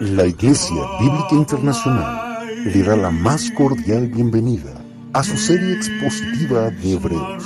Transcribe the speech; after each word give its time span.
La 0.00 0.26
Iglesia 0.26 0.82
Bíblica 1.00 1.28
Internacional 1.36 2.64
le 2.64 2.82
da 2.82 2.96
la 2.96 3.10
más 3.12 3.48
cordial 3.52 4.08
bienvenida 4.08 4.84
a 5.12 5.22
su 5.22 5.36
serie 5.36 5.74
expositiva 5.74 6.70
de 6.70 6.94
Hebreos. 6.94 7.44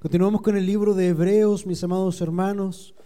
Continuamos 0.00 0.42
con 0.42 0.56
el 0.56 0.66
libro 0.66 0.94
de 0.94 1.08
Hebreos, 1.08 1.64
mis 1.64 1.84
amados 1.84 2.20
hermanos. 2.20 2.96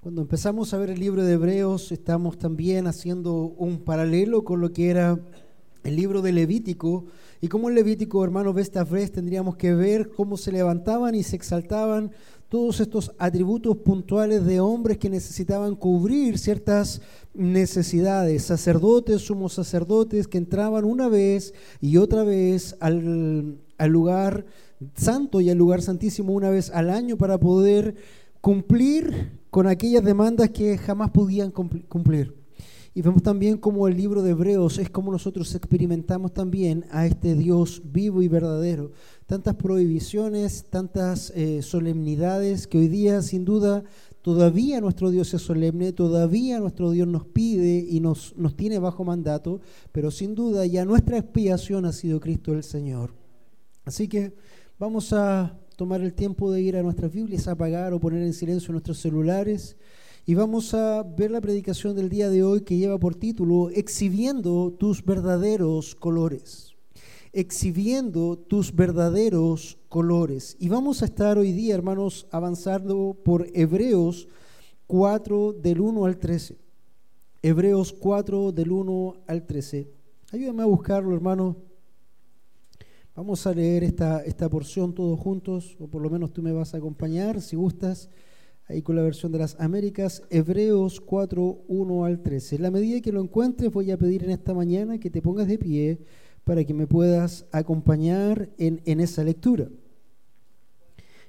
Cuando 0.00 0.22
empezamos 0.22 0.72
a 0.72 0.78
ver 0.78 0.88
el 0.88 1.00
libro 1.00 1.22
de 1.22 1.34
Hebreos, 1.34 1.92
estamos 1.92 2.38
también 2.38 2.86
haciendo 2.86 3.34
un 3.34 3.80
paralelo 3.84 4.42
con 4.42 4.62
lo 4.62 4.72
que 4.72 4.88
era 4.88 5.20
el 5.84 5.96
libro 5.96 6.22
de 6.22 6.32
Levítico. 6.32 7.04
Y 7.42 7.48
como 7.48 7.68
el 7.68 7.74
Levítico, 7.74 8.24
hermanos, 8.24 8.54
vez 8.54 8.70
tras 8.70 8.88
vez 8.88 9.12
tendríamos 9.12 9.56
que 9.56 9.74
ver 9.74 10.08
cómo 10.08 10.38
se 10.38 10.50
levantaban 10.50 11.14
y 11.14 11.22
se 11.24 11.36
exaltaban 11.36 12.10
todos 12.48 12.80
estos 12.80 13.12
atributos 13.18 13.76
puntuales 13.78 14.44
de 14.46 14.60
hombres 14.60 14.96
que 14.96 15.10
necesitaban 15.10 15.76
cubrir 15.76 16.38
ciertas 16.38 17.02
necesidades, 17.34 18.44
sacerdotes, 18.44 19.22
sumos 19.22 19.52
sacerdotes 19.52 20.26
que 20.26 20.38
entraban 20.38 20.84
una 20.84 21.08
vez 21.08 21.52
y 21.80 21.98
otra 21.98 22.24
vez 22.24 22.74
al, 22.80 23.58
al 23.76 23.90
lugar 23.90 24.46
santo 24.94 25.40
y 25.40 25.50
al 25.50 25.58
lugar 25.58 25.82
santísimo 25.82 26.32
una 26.32 26.50
vez 26.50 26.70
al 26.70 26.88
año 26.88 27.18
para 27.18 27.38
poder 27.38 27.94
cumplir 28.40 29.38
con 29.50 29.66
aquellas 29.66 30.04
demandas 30.04 30.50
que 30.50 30.78
jamás 30.78 31.10
podían 31.10 31.50
cumplir. 31.50 32.37
Y 32.98 33.02
vemos 33.02 33.22
también 33.22 33.58
como 33.58 33.86
el 33.86 33.96
libro 33.96 34.24
de 34.24 34.32
Hebreos 34.32 34.78
es 34.78 34.90
como 34.90 35.12
nosotros 35.12 35.54
experimentamos 35.54 36.34
también 36.34 36.84
a 36.90 37.06
este 37.06 37.36
Dios 37.36 37.80
vivo 37.84 38.22
y 38.22 38.26
verdadero. 38.26 38.90
Tantas 39.24 39.54
prohibiciones, 39.54 40.64
tantas 40.64 41.30
eh, 41.36 41.62
solemnidades 41.62 42.66
que 42.66 42.78
hoy 42.78 42.88
día 42.88 43.22
sin 43.22 43.44
duda 43.44 43.84
todavía 44.20 44.80
nuestro 44.80 45.12
Dios 45.12 45.32
es 45.32 45.42
solemne, 45.42 45.92
todavía 45.92 46.58
nuestro 46.58 46.90
Dios 46.90 47.06
nos 47.06 47.24
pide 47.24 47.86
y 47.88 48.00
nos, 48.00 48.36
nos 48.36 48.56
tiene 48.56 48.80
bajo 48.80 49.04
mandato, 49.04 49.60
pero 49.92 50.10
sin 50.10 50.34
duda 50.34 50.66
ya 50.66 50.84
nuestra 50.84 51.18
expiación 51.18 51.84
ha 51.84 51.92
sido 51.92 52.18
Cristo 52.18 52.52
el 52.52 52.64
Señor. 52.64 53.14
Así 53.84 54.08
que 54.08 54.34
vamos 54.76 55.12
a 55.12 55.56
tomar 55.76 56.00
el 56.00 56.14
tiempo 56.14 56.50
de 56.50 56.62
ir 56.62 56.76
a 56.76 56.82
nuestras 56.82 57.12
Biblias, 57.12 57.46
a 57.46 57.52
apagar 57.52 57.92
o 57.92 58.00
poner 58.00 58.24
en 58.24 58.32
silencio 58.32 58.72
nuestros 58.72 58.98
celulares 58.98 59.76
y 60.28 60.34
vamos 60.34 60.74
a 60.74 61.04
ver 61.04 61.30
la 61.30 61.40
predicación 61.40 61.96
del 61.96 62.10
día 62.10 62.28
de 62.28 62.44
hoy 62.44 62.60
que 62.60 62.76
lleva 62.76 62.98
por 62.98 63.14
título 63.14 63.70
Exhibiendo 63.70 64.74
tus 64.78 65.02
verdaderos 65.02 65.94
colores. 65.94 66.74
Exhibiendo 67.32 68.36
tus 68.36 68.76
verdaderos 68.76 69.78
colores. 69.88 70.54
Y 70.60 70.68
vamos 70.68 71.00
a 71.00 71.06
estar 71.06 71.38
hoy 71.38 71.52
día, 71.52 71.74
hermanos, 71.74 72.26
avanzando 72.30 73.16
por 73.24 73.46
Hebreos 73.54 74.28
4 74.86 75.54
del 75.54 75.80
1 75.80 76.04
al 76.04 76.18
13. 76.18 76.58
Hebreos 77.40 77.94
4 77.98 78.52
del 78.52 78.70
1 78.70 79.14
al 79.26 79.46
13. 79.46 79.90
Ayúdame 80.32 80.62
a 80.62 80.66
buscarlo, 80.66 81.14
hermano. 81.14 81.56
Vamos 83.16 83.46
a 83.46 83.54
leer 83.54 83.82
esta, 83.82 84.22
esta 84.24 84.50
porción 84.50 84.94
todos 84.94 85.18
juntos, 85.18 85.74
o 85.80 85.86
por 85.86 86.02
lo 86.02 86.10
menos 86.10 86.34
tú 86.34 86.42
me 86.42 86.52
vas 86.52 86.74
a 86.74 86.76
acompañar, 86.76 87.40
si 87.40 87.56
gustas 87.56 88.10
ahí 88.68 88.82
con 88.82 88.96
la 88.96 89.02
versión 89.02 89.32
de 89.32 89.38
las 89.38 89.58
Américas, 89.58 90.22
Hebreos 90.28 91.00
4, 91.00 91.64
1 91.68 92.04
al 92.04 92.22
13. 92.22 92.56
En 92.56 92.62
la 92.62 92.70
medida 92.70 93.00
que 93.00 93.12
lo 93.12 93.22
encuentres, 93.22 93.72
voy 93.72 93.90
a 93.90 93.96
pedir 93.96 94.24
en 94.24 94.30
esta 94.30 94.52
mañana 94.52 94.98
que 94.98 95.10
te 95.10 95.22
pongas 95.22 95.48
de 95.48 95.58
pie 95.58 95.98
para 96.44 96.62
que 96.64 96.74
me 96.74 96.86
puedas 96.86 97.46
acompañar 97.50 98.50
en, 98.58 98.82
en 98.84 99.00
esa 99.00 99.24
lectura. 99.24 99.68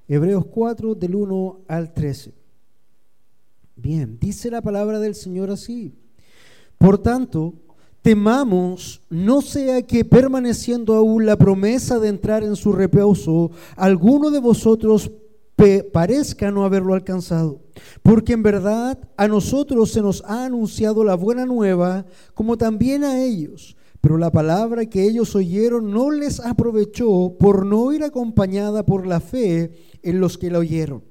Hebreos 0.08 0.46
4, 0.48 0.96
del 0.96 1.16
1 1.16 1.62
al 1.68 1.94
13. 1.94 2.34
Bien, 3.76 4.18
dice 4.20 4.52
la 4.52 4.62
palabra 4.62 5.00
del 5.00 5.16
Señor 5.16 5.50
así. 5.50 5.94
Por 6.78 6.98
tanto, 6.98 7.54
temamos 8.02 9.02
no 9.10 9.42
sea 9.42 9.82
que 9.84 10.04
permaneciendo 10.04 10.96
aún 10.96 11.26
la 11.26 11.38
promesa 11.38 12.00
de 12.00 12.10
entrar 12.10 12.44
en 12.44 12.58
su 12.58 12.74
reposo, 12.74 13.52
alguno 13.78 14.30
de 14.30 14.40
vosotros 14.40 15.10
parezca 15.92 16.52
no 16.52 16.66
haberlo 16.66 16.94
alcanzado. 16.94 17.62
Porque 18.04 18.34
en 18.34 18.44
verdad 18.44 19.00
a 19.18 19.28
nosotros 19.28 19.92
se 19.92 20.02
nos 20.02 20.24
ha 20.26 20.46
anunciado 20.46 21.04
la 21.04 21.16
buena 21.16 21.46
nueva, 21.46 22.06
como 22.34 22.58
también 22.58 23.04
a 23.04 23.22
ellos. 23.22 23.76
Pero 24.02 24.18
la 24.18 24.32
palabra 24.32 24.86
que 24.86 25.04
ellos 25.04 25.36
oyeron 25.36 25.92
no 25.92 26.12
les 26.12 26.40
aprovechó 26.40 27.36
por 27.38 27.66
no 27.66 27.92
ir 27.92 28.04
acompañada 28.04 28.86
por 28.86 29.06
la 29.06 29.20
fe 29.20 29.72
en 30.02 30.20
los 30.20 30.38
que 30.38 30.50
la 30.50 30.60
oyeron. 30.60 31.04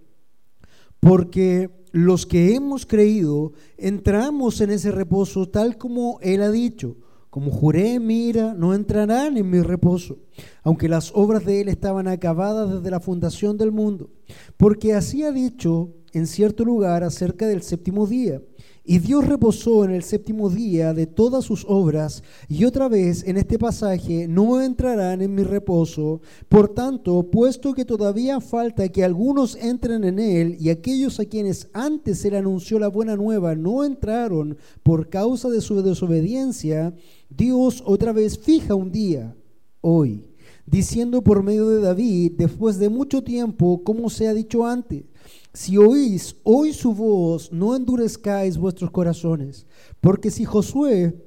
Porque 1.01 1.71
los 1.93 2.27
que 2.27 2.55
hemos 2.55 2.87
creído 2.87 3.53
entramos 3.77 4.61
en 4.61 4.71
ese 4.71 4.91
reposo 4.91 5.49
tal 5.49 5.77
como 5.77 6.19
Él 6.23 6.43
ha 6.43 6.51
dicho 6.51 6.97
como 7.39 7.53
juré 7.53 8.01
mira, 8.01 8.53
no 8.53 8.75
entrarán 8.75 9.37
en 9.37 9.49
mi 9.49 9.61
reposo, 9.61 10.19
aunque 10.65 10.89
las 10.89 11.13
obras 11.15 11.45
de 11.45 11.61
él 11.61 11.69
estaban 11.69 12.09
acabadas 12.09 12.69
desde 12.69 12.91
la 12.91 12.99
fundación 12.99 13.57
del 13.57 13.71
mundo, 13.71 14.11
porque 14.57 14.93
así 14.93 15.23
ha 15.23 15.31
dicho 15.31 15.95
en 16.13 16.27
cierto 16.27 16.65
lugar 16.65 17.05
acerca 17.05 17.47
del 17.47 17.63
séptimo 17.63 18.09
día. 18.09 18.43
Y 18.91 19.01
Dios 19.01 19.27
reposó 19.27 19.85
en 19.85 19.91
el 19.91 20.03
séptimo 20.03 20.49
día 20.49 20.95
de 20.95 21.07
todas 21.07 21.45
sus 21.45 21.67
obras, 21.69 22.23
y 22.49 22.65
otra 22.65 22.89
vez 22.89 23.23
en 23.27 23.37
este 23.37 23.59
pasaje, 23.59 24.27
no 24.27 24.63
entrarán 24.63 25.21
en 25.21 25.35
mi 25.35 25.43
reposo. 25.43 26.23
Por 26.49 26.71
tanto, 26.71 27.31
puesto 27.31 27.75
que 27.75 27.85
todavía 27.85 28.41
falta 28.41 28.89
que 28.89 29.05
algunos 29.05 29.57
entren 29.57 30.05
en 30.05 30.19
él, 30.19 30.57
y 30.59 30.71
aquellos 30.71 31.21
a 31.21 31.27
quienes 31.27 31.69
antes 31.75 32.21
se 32.21 32.31
le 32.31 32.39
anunció 32.39 32.79
la 32.79 32.89
buena 32.89 33.15
nueva 33.15 33.55
no 33.55 33.85
entraron 33.85 34.57
por 34.83 35.11
causa 35.11 35.51
de 35.51 35.61
su 35.61 35.83
desobediencia, 35.83 36.95
Dios 37.29 37.83
otra 37.85 38.13
vez 38.13 38.39
fija 38.39 38.75
un 38.75 38.91
día, 38.91 39.37
hoy, 39.83 40.31
diciendo 40.65 41.21
por 41.23 41.43
medio 41.43 41.69
de 41.69 41.83
David, 41.83 42.33
después 42.39 42.79
de 42.79 42.89
mucho 42.89 43.23
tiempo, 43.23 43.83
como 43.85 44.09
se 44.09 44.29
ha 44.29 44.33
dicho 44.33 44.65
antes, 44.65 45.05
si 45.53 45.77
oís 45.77 46.37
hoy 46.45 46.73
su 46.73 46.93
voz, 46.95 47.53
no 47.53 47.75
endurezcáis 47.75 48.59
vuestros 48.59 48.91
corazones, 48.91 49.67
porque 50.01 50.31
si 50.31 50.45
Josué 50.45 51.25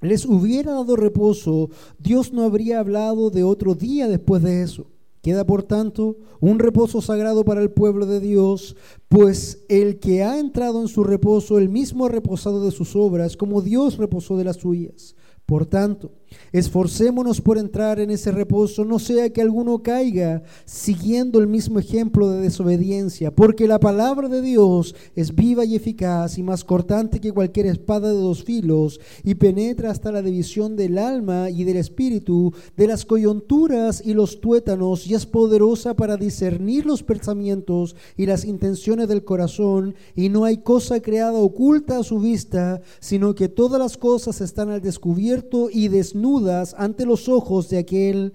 les 0.00 0.24
hubiera 0.24 0.72
dado 0.72 0.96
reposo, 0.96 1.70
Dios 1.98 2.32
no 2.32 2.42
habría 2.42 2.80
hablado 2.80 3.30
de 3.30 3.44
otro 3.44 3.74
día 3.74 4.08
después 4.08 4.42
de 4.42 4.62
eso. 4.62 4.90
Queda 5.22 5.44
por 5.44 5.64
tanto 5.64 6.18
un 6.38 6.60
reposo 6.60 7.00
sagrado 7.00 7.44
para 7.44 7.60
el 7.60 7.72
pueblo 7.72 8.06
de 8.06 8.20
Dios, 8.20 8.76
pues 9.08 9.64
el 9.68 9.98
que 9.98 10.22
ha 10.22 10.38
entrado 10.38 10.80
en 10.80 10.86
su 10.86 11.02
reposo, 11.02 11.58
el 11.58 11.68
mismo 11.68 12.06
ha 12.06 12.08
reposado 12.08 12.64
de 12.64 12.70
sus 12.70 12.94
obras, 12.94 13.36
como 13.36 13.60
Dios 13.60 13.96
reposó 13.96 14.36
de 14.36 14.44
las 14.44 14.58
suyas. 14.58 15.16
Por 15.46 15.64
tanto, 15.64 16.10
esforcémonos 16.52 17.40
por 17.40 17.56
entrar 17.56 18.00
en 18.00 18.10
ese 18.10 18.32
reposo, 18.32 18.84
no 18.84 18.98
sea 18.98 19.30
que 19.30 19.40
alguno 19.40 19.80
caiga 19.80 20.42
siguiendo 20.64 21.38
el 21.38 21.46
mismo 21.46 21.78
ejemplo 21.78 22.28
de 22.28 22.40
desobediencia, 22.40 23.30
porque 23.30 23.68
la 23.68 23.78
palabra 23.78 24.28
de 24.28 24.42
Dios 24.42 24.96
es 25.14 25.36
viva 25.36 25.64
y 25.64 25.76
eficaz 25.76 26.36
y 26.38 26.42
más 26.42 26.64
cortante 26.64 27.20
que 27.20 27.30
cualquier 27.30 27.66
espada 27.66 28.08
de 28.08 28.18
dos 28.18 28.42
filos 28.42 28.98
y 29.22 29.36
penetra 29.36 29.92
hasta 29.92 30.10
la 30.10 30.20
división 30.20 30.74
del 30.74 30.98
alma 30.98 31.48
y 31.48 31.62
del 31.62 31.76
espíritu, 31.76 32.52
de 32.76 32.88
las 32.88 33.04
coyunturas 33.04 34.02
y 34.04 34.14
los 34.14 34.40
tuétanos 34.40 35.06
y 35.06 35.14
es 35.14 35.26
poderosa 35.26 35.94
para 35.94 36.16
discernir 36.16 36.86
los 36.86 37.04
pensamientos 37.04 37.94
y 38.16 38.26
las 38.26 38.44
intenciones 38.44 39.06
del 39.06 39.22
corazón 39.22 39.94
y 40.16 40.28
no 40.28 40.44
hay 40.44 40.56
cosa 40.58 41.00
creada 41.00 41.38
oculta 41.38 41.98
a 41.98 42.02
su 42.02 42.18
vista, 42.18 42.80
sino 42.98 43.36
que 43.36 43.48
todas 43.48 43.80
las 43.80 43.96
cosas 43.96 44.40
están 44.40 44.70
al 44.70 44.80
descubierto 44.80 45.35
y 45.72 45.88
desnudas 45.88 46.74
ante 46.78 47.04
los 47.04 47.28
ojos 47.28 47.68
de 47.68 47.78
aquel 47.78 48.34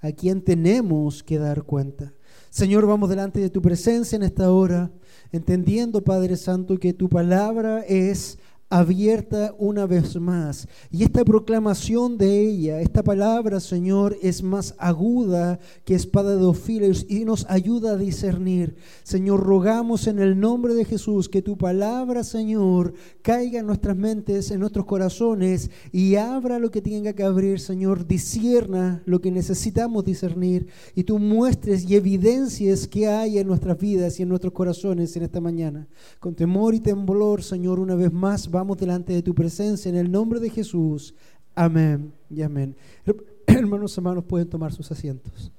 a 0.00 0.12
quien 0.12 0.42
tenemos 0.42 1.22
que 1.22 1.38
dar 1.38 1.62
cuenta. 1.64 2.14
Señor, 2.50 2.86
vamos 2.86 3.08
delante 3.08 3.40
de 3.40 3.50
tu 3.50 3.62
presencia 3.62 4.16
en 4.16 4.22
esta 4.22 4.50
hora, 4.50 4.90
entendiendo, 5.30 6.02
Padre 6.02 6.36
Santo, 6.36 6.78
que 6.78 6.92
tu 6.92 7.08
palabra 7.08 7.82
es 7.82 8.38
abierta 8.70 9.54
una 9.58 9.84
vez 9.84 10.18
más. 10.18 10.66
Y 10.90 11.02
esta 11.02 11.24
proclamación 11.24 12.16
de 12.16 12.40
ella, 12.40 12.80
esta 12.80 13.02
palabra, 13.02 13.60
Señor, 13.60 14.16
es 14.22 14.42
más 14.42 14.74
aguda 14.78 15.58
que 15.84 15.94
espada 15.94 16.30
de 16.30 16.40
dos 16.40 16.60
y 17.08 17.24
nos 17.24 17.46
ayuda 17.48 17.92
a 17.92 17.96
discernir. 17.96 18.76
Señor, 19.02 19.40
rogamos 19.40 20.06
en 20.06 20.20
el 20.20 20.38
nombre 20.38 20.74
de 20.74 20.84
Jesús 20.84 21.28
que 21.28 21.42
tu 21.42 21.56
palabra, 21.58 22.22
Señor, 22.22 22.94
caiga 23.22 23.60
en 23.60 23.66
nuestras 23.66 23.96
mentes, 23.96 24.50
en 24.50 24.60
nuestros 24.60 24.86
corazones 24.86 25.70
y 25.90 26.14
abra 26.14 26.58
lo 26.58 26.70
que 26.70 26.80
tenga 26.80 27.12
que 27.12 27.24
abrir, 27.24 27.58
Señor, 27.58 28.06
discierna 28.06 29.02
lo 29.04 29.20
que 29.20 29.32
necesitamos 29.32 30.04
discernir 30.04 30.68
y 30.94 31.04
tú 31.04 31.18
muestres 31.18 31.88
y 31.88 31.96
evidencies 31.96 32.86
que 32.86 33.08
hay 33.08 33.38
en 33.38 33.46
nuestras 33.46 33.78
vidas 33.78 34.18
y 34.18 34.22
en 34.22 34.28
nuestros 34.28 34.52
corazones 34.52 35.16
en 35.16 35.24
esta 35.24 35.40
mañana. 35.40 35.88
Con 36.20 36.34
temor 36.34 36.74
y 36.74 36.80
temblor, 36.80 37.42
Señor, 37.42 37.80
una 37.80 37.96
vez 37.96 38.12
más, 38.12 38.48
delante 38.68 39.12
de 39.12 39.22
tu 39.22 39.34
presencia 39.34 39.88
en 39.88 39.96
el 39.96 40.10
nombre 40.10 40.40
de 40.40 40.50
Jesús. 40.50 41.14
Amén 41.54 42.12
y 42.28 42.42
amén. 42.42 42.76
Hermanos, 43.46 43.96
hermanos, 43.96 44.24
pueden 44.24 44.48
tomar 44.48 44.72
sus 44.72 44.90
asientos. 44.92 45.50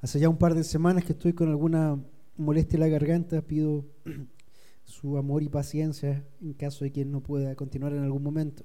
Hace 0.00 0.18
ya 0.18 0.30
un 0.30 0.38
par 0.38 0.54
de 0.54 0.64
semanas 0.64 1.04
que 1.04 1.12
estoy 1.12 1.34
con 1.34 1.50
alguna 1.50 2.02
molestia 2.38 2.76
en 2.76 2.80
la 2.80 2.88
garganta, 2.88 3.42
pido 3.42 3.84
su 4.84 5.18
amor 5.18 5.42
y 5.42 5.48
paciencia 5.48 6.24
en 6.40 6.54
caso 6.54 6.84
de 6.84 6.92
que 6.92 7.04
no 7.04 7.20
pueda 7.20 7.54
continuar 7.54 7.92
en 7.92 8.02
algún 8.02 8.22
momento. 8.22 8.64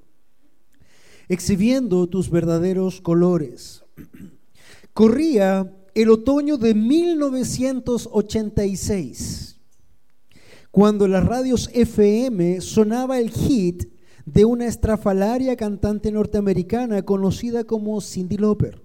Exhibiendo 1.27 2.07
tus 2.07 2.29
verdaderos 2.29 3.01
colores. 3.01 3.83
Corría 4.93 5.75
el 5.95 6.09
otoño 6.09 6.57
de 6.57 6.75
1986, 6.75 9.55
cuando 10.69 11.07
las 11.07 11.25
radios 11.25 11.69
FM 11.73 12.59
sonaba 12.59 13.17
el 13.17 13.31
hit 13.31 13.85
de 14.25 14.43
una 14.43 14.65
estrafalaria 14.65 15.55
cantante 15.55 16.11
norteamericana 16.11 17.03
conocida 17.03 17.63
como 17.63 18.01
Cindy 18.01 18.35
Lauper. 18.35 18.83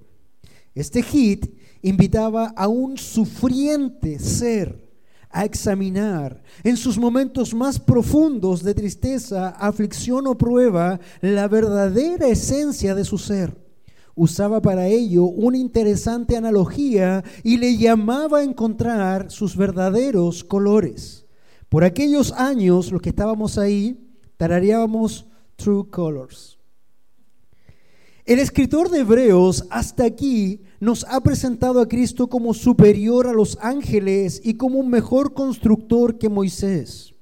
Este 0.77 1.03
hit 1.03 1.53
invitaba 1.83 2.55
a 2.57 2.69
un 2.69 2.97
sufriente 2.97 4.21
ser 4.21 4.89
a 5.31 5.45
examinar 5.45 6.41
en 6.63 6.77
sus 6.77 6.97
momentos 6.97 7.53
más 7.55 7.81
profundos 7.81 8.63
de 8.63 8.73
tristeza, 8.73 9.49
aflicción 9.49 10.29
o 10.29 10.39
prueba 10.39 11.01
la 11.21 11.49
verdadera 11.49 12.29
esencia 12.29 12.95
de 12.95 13.05
su 13.05 13.19
ser. 13.19 13.60
Usaba 14.23 14.61
para 14.61 14.87
ello 14.87 15.25
una 15.25 15.57
interesante 15.57 16.37
analogía 16.37 17.25
y 17.43 17.57
le 17.57 17.79
llamaba 17.79 18.41
a 18.41 18.43
encontrar 18.43 19.31
sus 19.31 19.57
verdaderos 19.57 20.45
colores. 20.45 21.25
Por 21.71 21.85
aquellos 21.85 22.31
años, 22.33 22.93
los 22.93 23.01
que 23.01 23.09
estábamos 23.09 23.57
ahí, 23.57 23.99
tarareábamos 24.37 25.27
True 25.57 25.89
Colors. 25.89 26.59
El 28.27 28.41
escritor 28.41 28.91
de 28.91 28.99
Hebreos 28.99 29.65
hasta 29.71 30.05
aquí 30.05 30.65
nos 30.81 31.05
ha 31.05 31.23
presentado 31.23 31.81
a 31.81 31.89
Cristo 31.89 32.27
como 32.27 32.53
superior 32.53 33.27
a 33.27 33.33
los 33.33 33.57
ángeles 33.63 34.43
y 34.45 34.59
como 34.59 34.81
un 34.81 34.91
mejor 34.91 35.33
constructor 35.33 36.19
que 36.19 36.29
Moisés. 36.29 37.15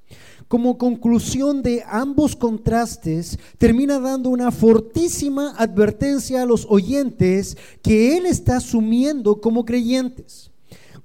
Como 0.49 0.79
conclusión 0.79 1.63
de 1.63 1.85
ambos 1.87 2.35
contrastes, 2.35 3.39
termina 3.59 4.01
dando 4.01 4.31
una 4.31 4.51
fortísima 4.51 5.55
advertencia 5.59 6.43
a 6.43 6.47
los 6.47 6.67
oyentes 6.71 7.59
que 7.83 8.17
él 8.17 8.25
está 8.25 8.57
asumiendo 8.57 9.43
como 9.43 9.67
creyentes. 9.67 10.51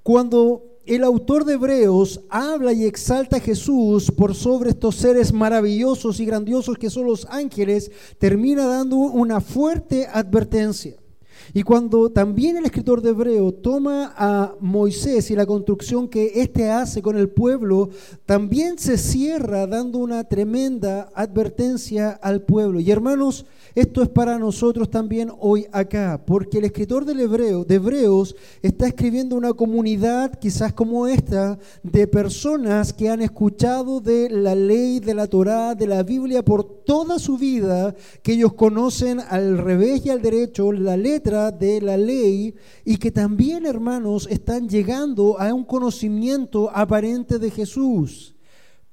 Cuando 0.02 0.74
el 0.86 1.04
autor 1.04 1.44
de 1.44 1.54
Hebreos 1.54 2.22
habla 2.30 2.72
y 2.72 2.84
exalta 2.84 3.36
a 3.36 3.40
Jesús 3.40 4.10
por 4.10 4.34
sobre 4.34 4.70
estos 4.70 4.96
seres 4.96 5.32
maravillosos 5.32 6.20
y 6.20 6.26
grandiosos 6.26 6.78
que 6.78 6.88
son 6.88 7.06
los 7.06 7.26
ángeles, 7.26 7.90
termina 8.18 8.66
dando 8.66 8.96
una 8.96 9.42
fuerte 9.42 10.06
advertencia. 10.06 10.96
Y 11.52 11.62
cuando 11.62 12.10
también 12.10 12.56
el 12.56 12.64
escritor 12.64 13.02
de 13.02 13.10
Hebreo 13.10 13.52
toma 13.52 14.14
a 14.16 14.54
Moisés 14.60 15.30
y 15.30 15.36
la 15.36 15.46
construcción 15.46 16.08
que 16.08 16.32
éste 16.36 16.70
hace 16.70 17.02
con 17.02 17.16
el 17.16 17.28
pueblo, 17.28 17.90
también 18.26 18.78
se 18.78 18.96
cierra 18.96 19.66
dando 19.66 19.98
una 19.98 20.24
tremenda 20.24 21.10
advertencia 21.14 22.10
al 22.10 22.42
pueblo. 22.42 22.80
Y 22.80 22.90
hermanos, 22.90 23.46
esto 23.74 24.02
es 24.02 24.08
para 24.08 24.38
nosotros 24.38 24.88
también 24.88 25.32
hoy 25.40 25.66
acá, 25.72 26.22
porque 26.24 26.58
el 26.58 26.64
escritor 26.64 27.04
del 27.04 27.20
hebreo, 27.20 27.64
de 27.64 27.74
Hebreos 27.74 28.36
está 28.62 28.86
escribiendo 28.86 29.34
una 29.36 29.52
comunidad 29.52 30.38
quizás 30.38 30.72
como 30.72 31.08
esta 31.08 31.58
de 31.82 32.06
personas 32.06 32.92
que 32.92 33.08
han 33.08 33.20
escuchado 33.20 34.00
de 34.00 34.30
la 34.30 34.54
ley, 34.54 35.00
de 35.00 35.14
la 35.14 35.26
Torá, 35.26 35.74
de 35.74 35.88
la 35.88 36.04
Biblia 36.04 36.44
por 36.44 36.62
toda 36.84 37.18
su 37.18 37.36
vida, 37.36 37.94
que 38.22 38.34
ellos 38.34 38.52
conocen 38.54 39.20
al 39.28 39.58
revés 39.58 40.06
y 40.06 40.10
al 40.10 40.22
derecho 40.22 40.70
la 40.70 40.96
letra 40.96 41.33
de 41.34 41.80
la 41.80 41.96
ley 41.96 42.54
y 42.84 42.96
que 42.96 43.10
también, 43.10 43.66
hermanos, 43.66 44.26
están 44.30 44.68
llegando 44.68 45.38
a 45.38 45.52
un 45.52 45.64
conocimiento 45.64 46.70
aparente 46.72 47.38
de 47.38 47.50
Jesús. 47.50 48.34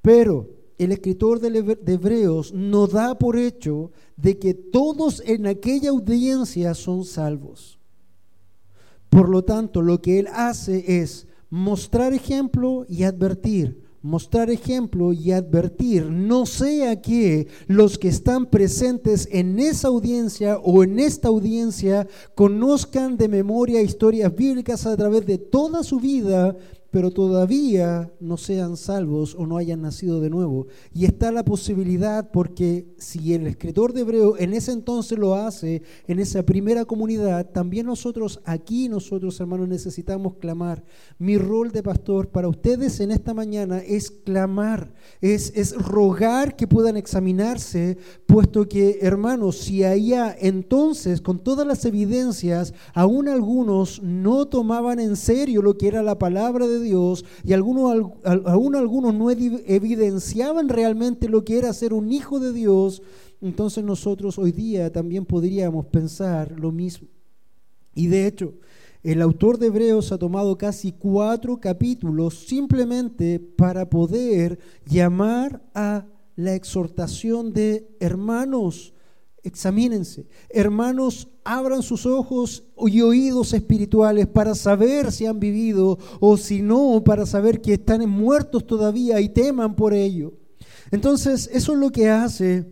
Pero 0.02 0.50
el 0.78 0.92
escritor 0.92 1.40
de 1.40 1.94
Hebreos 1.94 2.54
no 2.54 2.88
da 2.88 3.18
por 3.18 3.38
hecho 3.38 3.92
de 4.18 4.40
que 4.40 4.54
todos 4.54 5.22
en 5.26 5.46
aquella 5.46 5.92
audiencia 5.92 6.74
son 6.74 7.06
salvos. 7.06 7.80
Por 9.10 9.30
lo 9.30 9.44
tanto, 9.44 9.82
lo 9.82 10.02
que 10.02 10.20
él 10.20 10.28
hace 10.34 11.02
es 11.02 11.28
mostrar 11.50 12.14
ejemplo 12.14 12.86
y 12.88 13.04
advertir, 13.04 13.84
mostrar 14.02 14.50
ejemplo 14.50 15.14
y 15.14 15.32
advertir, 15.32 16.06
no 16.10 16.46
sea 16.46 17.02
que 17.02 17.48
los 17.68 17.98
que 17.98 18.08
están 18.08 18.48
presentes 18.48 19.28
en 19.32 19.60
esa 19.60 19.90
audiencia 19.90 20.58
o 20.58 20.84
en 20.84 21.00
esta 21.00 21.28
audiencia 21.28 22.08
conozcan 22.34 23.18
de 23.18 23.28
memoria 23.28 23.82
historias 23.82 24.36
bíblicas 24.36 24.86
a 24.86 24.98
través 24.98 25.26
de 25.26 25.38
toda 25.38 25.84
su 25.84 26.00
vida 26.00 26.56
pero 26.92 27.12
todavía 27.12 28.12
no 28.20 28.38
sean 28.38 28.76
salvos 28.76 29.36
o 29.36 29.48
no 29.48 29.58
hayan 29.58 29.82
nacido 29.82 30.20
de 30.20 30.30
nuevo. 30.30 30.68
Y 30.94 31.06
está 31.06 31.32
la 31.32 31.46
posibilidad 31.46 32.32
porque 32.32 32.94
si 32.98 33.34
el 33.34 33.48
escritor 33.48 33.94
de 33.94 34.02
Hebreo 34.02 34.38
en 34.38 34.54
ese 34.54 34.74
entonces 34.74 35.18
lo 35.18 35.36
hace, 35.36 35.82
en 36.08 36.20
esa 36.20 36.44
primera 36.44 36.84
comunidad, 36.84 37.50
también 37.52 37.86
nosotros 37.86 38.42
aquí, 38.44 38.90
nosotros 38.90 39.40
hermanos, 39.40 39.70
necesitamos 39.70 40.36
clamar. 40.36 40.84
Mi 41.18 41.38
rol 41.38 41.72
de 41.72 41.82
pastor 41.82 42.28
para 42.28 42.50
ustedes 42.50 43.00
en 43.00 43.12
esta 43.12 43.34
mañana 43.34 43.80
es 43.80 44.12
clamar, 44.12 44.94
es, 45.22 45.54
es 45.56 45.74
rogar 45.74 46.58
que 46.58 46.68
puedan 46.68 46.98
examinarse, 46.98 47.98
puesto 48.26 48.68
que, 48.68 49.00
hermanos, 49.02 49.58
si 49.60 49.86
allá 49.86 50.36
entonces, 50.38 51.22
con 51.22 51.40
todas 51.40 51.66
las 51.66 51.86
evidencias, 51.86 52.74
aún 52.94 53.30
algunos 53.30 54.02
no 54.04 54.48
tomaban 54.48 55.00
en 55.00 55.16
serio 55.16 55.62
lo 55.62 55.78
que 55.78 55.88
era 55.88 56.04
la 56.04 56.20
palabra 56.20 56.68
de 56.68 56.81
Dios 56.82 57.26
y 57.44 57.54
algunos, 57.54 58.12
aún 58.24 58.76
algunos 58.76 59.14
no 59.14 59.30
evidenciaban 59.32 60.70
realmente 60.70 61.30
lo 61.30 61.44
que 61.44 61.58
era 61.58 61.74
ser 61.74 61.94
un 61.94 62.12
hijo 62.12 62.40
de 62.40 62.54
Dios, 62.54 63.02
entonces 63.42 63.84
nosotros 63.84 64.38
hoy 64.38 64.52
día 64.52 64.92
también 64.92 65.26
podríamos 65.26 65.86
pensar 65.88 66.60
lo 66.60 66.72
mismo. 66.72 67.08
Y 67.94 68.08
de 68.08 68.28
hecho, 68.28 68.54
el 69.04 69.22
autor 69.22 69.58
de 69.58 69.68
Hebreos 69.68 70.12
ha 70.12 70.18
tomado 70.20 70.58
casi 70.58 70.92
cuatro 70.92 71.60
capítulos 71.60 72.46
simplemente 72.46 73.40
para 73.40 73.90
poder 73.90 74.60
llamar 74.86 75.62
a 75.74 76.06
la 76.36 76.54
exhortación 76.54 77.52
de 77.52 77.88
hermanos 78.00 78.94
Examínense. 79.44 80.28
Hermanos, 80.50 81.28
abran 81.44 81.82
sus 81.82 82.06
ojos 82.06 82.64
y 82.78 83.02
oídos 83.02 83.54
espirituales 83.54 84.28
para 84.28 84.54
saber 84.54 85.12
si 85.12 85.26
han 85.26 85.40
vivido 85.40 85.98
o 86.20 86.38
si 86.38 86.62
no, 86.62 87.04
para 87.04 87.26
saber 87.26 87.60
que 87.60 87.74
están 87.74 88.08
muertos 88.08 88.68
todavía 88.68 89.20
y 89.20 89.30
teman 89.30 89.76
por 89.76 89.94
ello. 89.94 90.34
Entonces, 90.92 91.50
eso 91.52 91.74
es 91.74 91.80
lo 91.80 91.92
que 91.92 92.10
hace 92.10 92.66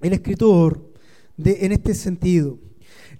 el 0.00 0.12
escritor 0.12 0.92
de, 1.36 1.64
en 1.64 1.72
este 1.72 1.94
sentido. 1.94 2.58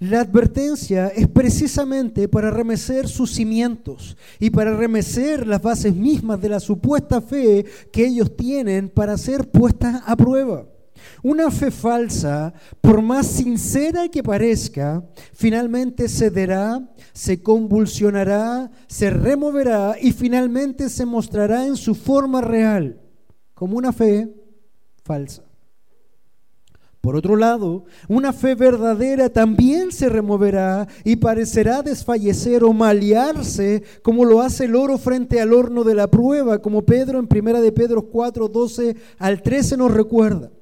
La 0.00 0.22
advertencia 0.22 1.06
es 1.08 1.28
precisamente 1.28 2.26
para 2.26 2.50
remecer 2.50 3.06
sus 3.06 3.30
cimientos 3.30 4.16
y 4.40 4.50
para 4.50 4.76
remecer 4.76 5.46
las 5.46 5.62
bases 5.62 5.94
mismas 5.94 6.40
de 6.40 6.48
la 6.48 6.58
supuesta 6.58 7.20
fe 7.20 7.64
que 7.92 8.06
ellos 8.06 8.36
tienen 8.36 8.88
para 8.88 9.16
ser 9.16 9.48
puestas 9.48 10.02
a 10.04 10.16
prueba. 10.16 10.66
Una 11.22 11.50
fe 11.50 11.70
falsa, 11.70 12.52
por 12.80 13.02
más 13.02 13.26
sincera 13.26 14.08
que 14.08 14.22
parezca, 14.22 15.04
finalmente 15.32 16.08
cederá, 16.08 16.80
se 17.12 17.42
convulsionará, 17.42 18.70
se 18.86 19.10
removerá 19.10 19.96
y 20.00 20.12
finalmente 20.12 20.88
se 20.88 21.06
mostrará 21.06 21.66
en 21.66 21.76
su 21.76 21.94
forma 21.94 22.40
real, 22.40 23.00
como 23.54 23.76
una 23.76 23.92
fe 23.92 24.28
falsa. 25.04 25.42
Por 27.02 27.16
otro 27.16 27.34
lado, 27.34 27.84
una 28.08 28.32
fe 28.32 28.54
verdadera 28.54 29.28
también 29.28 29.90
se 29.90 30.08
removerá 30.08 30.86
y 31.02 31.16
parecerá 31.16 31.82
desfallecer 31.82 32.62
o 32.62 32.72
malearse 32.72 33.82
como 34.04 34.24
lo 34.24 34.40
hace 34.40 34.66
el 34.66 34.76
oro 34.76 34.96
frente 34.98 35.40
al 35.40 35.52
horno 35.52 35.82
de 35.82 35.96
la 35.96 36.08
prueba, 36.08 36.62
como 36.62 36.82
Pedro 36.82 37.18
en 37.18 37.28
1 37.28 37.60
de 37.60 37.72
Pedro 37.72 38.02
4, 38.02 38.46
12 38.46 38.96
al 39.18 39.42
13 39.42 39.78
nos 39.78 39.90
recuerda. 39.90 40.52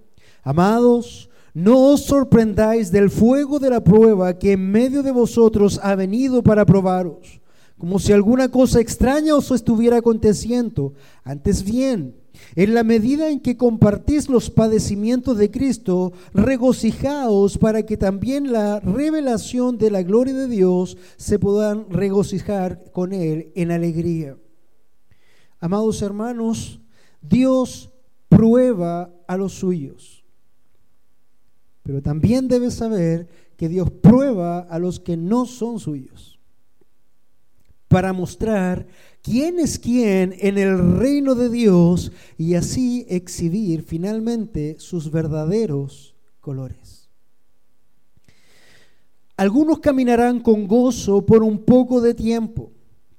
Amados, 0.43 1.29
no 1.53 1.93
os 1.93 2.05
sorprendáis 2.05 2.91
del 2.93 3.11
fuego 3.11 3.59
de 3.59 3.71
la 3.71 3.83
prueba 3.83 4.39
que 4.39 4.53
en 4.53 4.71
medio 4.71 5.03
de 5.03 5.11
vosotros 5.11 5.81
ha 5.83 5.95
venido 5.95 6.43
para 6.43 6.65
probaros, 6.65 7.41
como 7.77 7.99
si 7.99 8.13
alguna 8.13 8.49
cosa 8.51 8.81
extraña 8.81 9.35
os 9.35 9.51
estuviera 9.51 9.99
aconteciendo. 9.99 10.95
Antes 11.25 11.65
bien, 11.65 12.15
en 12.55 12.75
la 12.75 12.85
medida 12.85 13.31
en 13.31 13.41
que 13.41 13.57
compartís 13.57 14.29
los 14.29 14.51
padecimientos 14.51 15.37
de 15.37 15.51
Cristo, 15.51 16.13
regocijaos 16.33 17.59
para 17.59 17.85
que 17.85 17.97
también 17.97 18.53
la 18.53 18.81
revelación 18.81 19.79
de 19.79 19.91
la 19.91 20.03
gloria 20.03 20.35
de 20.35 20.49
Dios 20.49 20.97
se 21.17 21.39
puedan 21.39 21.91
regocijar 21.91 22.85
con 22.93 23.13
Él 23.13 23.53
en 23.55 23.71
alegría. 23.71 24.37
Amados 25.59 26.01
hermanos, 26.03 26.81
Dios 27.21 27.91
prueba 28.29 29.13
a 29.27 29.37
los 29.37 29.53
suyos. 29.53 30.20
Pero 31.91 32.03
también 32.03 32.47
debes 32.47 32.75
saber 32.75 33.27
que 33.57 33.69
Dios 33.69 33.91
prueba 33.91 34.61
a 34.61 34.79
los 34.79 35.01
que 35.01 35.17
no 35.17 35.45
son 35.45 35.81
suyos. 35.81 36.39
para 37.89 38.13
mostrar 38.13 38.87
quién 39.23 39.59
es 39.59 39.77
quién 39.77 40.33
en 40.39 40.57
el 40.57 40.99
reino 41.01 41.35
de 41.35 41.49
Dios 41.49 42.13
y 42.39 42.55
así 42.55 43.05
exhibir 43.09 43.83
finalmente 43.83 44.77
sus 44.79 45.11
verdaderos 45.11 46.15
colores. 46.39 47.09
Algunos 49.37 49.81
caminarán 49.81 50.39
con 50.39 50.69
gozo 50.69 51.27
por 51.27 51.43
un 51.43 51.65
poco 51.65 52.01
de 52.01 52.15
tiempo 52.15 52.71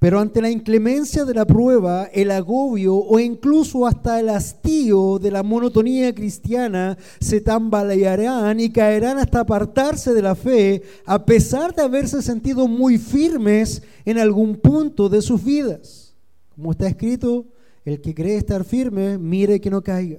pero 0.02 0.20
ante 0.20 0.42
la 0.42 0.50
inclemencia 0.50 1.26
de 1.26 1.36
la 1.36 1.46
prueba, 1.46 2.06
el 2.06 2.32
agobio 2.32 2.96
o 2.96 3.20
incluso 3.20 3.86
hasta 3.86 4.20
el 4.20 4.30
hastío 4.30 5.20
de 5.20 5.30
la 5.30 5.44
monotonía 5.44 6.16
cristiana 6.16 6.98
se 7.20 7.40
tambalearán 7.40 8.60
y 8.60 8.72
caerán 8.72 9.20
hasta 9.20 9.42
apartarse 9.42 10.16
de 10.16 10.24
la 10.24 10.34
fe, 10.34 10.82
a 11.06 11.24
pesar 11.24 11.76
de 11.76 11.84
haberse 11.84 12.24
sentido 12.24 12.68
muy 12.68 12.98
firmes 12.98 13.84
en 14.04 14.18
algún 14.18 14.56
punto 14.56 15.08
de 15.08 15.22
sus 15.22 15.44
vidas. 15.44 16.16
Como 16.56 16.72
está 16.72 16.88
escrito, 16.88 17.46
el 17.86 18.02
que 18.02 18.16
cree 18.16 18.38
estar 18.38 18.64
firme, 18.64 19.20
mire 19.20 19.62
que 19.62 19.70
no 19.70 19.84
caiga. 19.84 20.18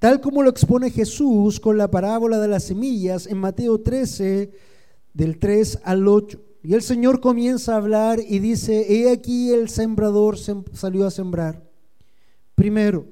Tal 0.00 0.20
como 0.20 0.42
lo 0.42 0.50
expone 0.50 0.90
Jesús 0.90 1.60
con 1.60 1.78
la 1.78 1.88
parábola 1.92 2.40
de 2.40 2.48
las 2.48 2.64
semillas 2.64 3.28
en 3.28 3.38
Mateo 3.38 3.80
13, 3.80 4.50
del 5.14 5.38
3 5.38 5.78
al 5.84 6.08
8. 6.08 6.40
Y 6.66 6.74
el 6.74 6.82
Señor 6.82 7.20
comienza 7.20 7.74
a 7.74 7.76
hablar 7.76 8.18
y 8.18 8.40
dice, 8.40 8.92
he 8.92 9.08
aquí 9.12 9.52
el 9.52 9.68
sembrador 9.68 10.36
salió 10.36 11.06
a 11.06 11.12
sembrar. 11.12 11.62
Primero, 12.56 13.06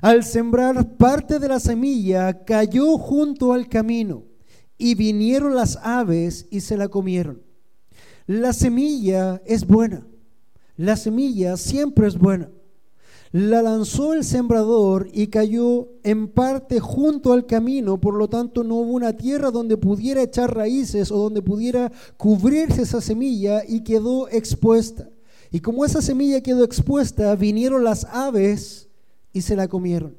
al 0.00 0.22
sembrar 0.22 0.96
parte 0.98 1.40
de 1.40 1.48
la 1.48 1.58
semilla 1.58 2.44
cayó 2.44 2.96
junto 2.98 3.54
al 3.54 3.68
camino 3.68 4.22
y 4.78 4.94
vinieron 4.94 5.56
las 5.56 5.78
aves 5.82 6.46
y 6.48 6.60
se 6.60 6.76
la 6.76 6.86
comieron. 6.86 7.42
La 8.28 8.52
semilla 8.52 9.42
es 9.46 9.66
buena. 9.66 10.06
La 10.76 10.94
semilla 10.94 11.56
siempre 11.56 12.06
es 12.06 12.16
buena 12.16 12.50
la 13.32 13.62
lanzó 13.62 14.12
el 14.12 14.24
sembrador 14.24 15.08
y 15.10 15.28
cayó 15.28 15.88
en 16.02 16.28
parte 16.28 16.80
junto 16.80 17.32
al 17.32 17.46
camino, 17.46 17.98
por 17.98 18.14
lo 18.14 18.28
tanto 18.28 18.62
no 18.62 18.76
hubo 18.76 18.92
una 18.92 19.16
tierra 19.16 19.50
donde 19.50 19.78
pudiera 19.78 20.22
echar 20.22 20.54
raíces 20.54 21.10
o 21.10 21.16
donde 21.16 21.40
pudiera 21.40 21.90
cubrirse 22.18 22.82
esa 22.82 23.00
semilla 23.00 23.62
y 23.66 23.82
quedó 23.82 24.28
expuesta. 24.28 25.08
Y 25.50 25.60
como 25.60 25.86
esa 25.86 26.02
semilla 26.02 26.42
quedó 26.42 26.62
expuesta, 26.62 27.34
vinieron 27.34 27.84
las 27.84 28.04
aves 28.04 28.88
y 29.32 29.40
se 29.40 29.56
la 29.56 29.66
comieron. 29.66 30.14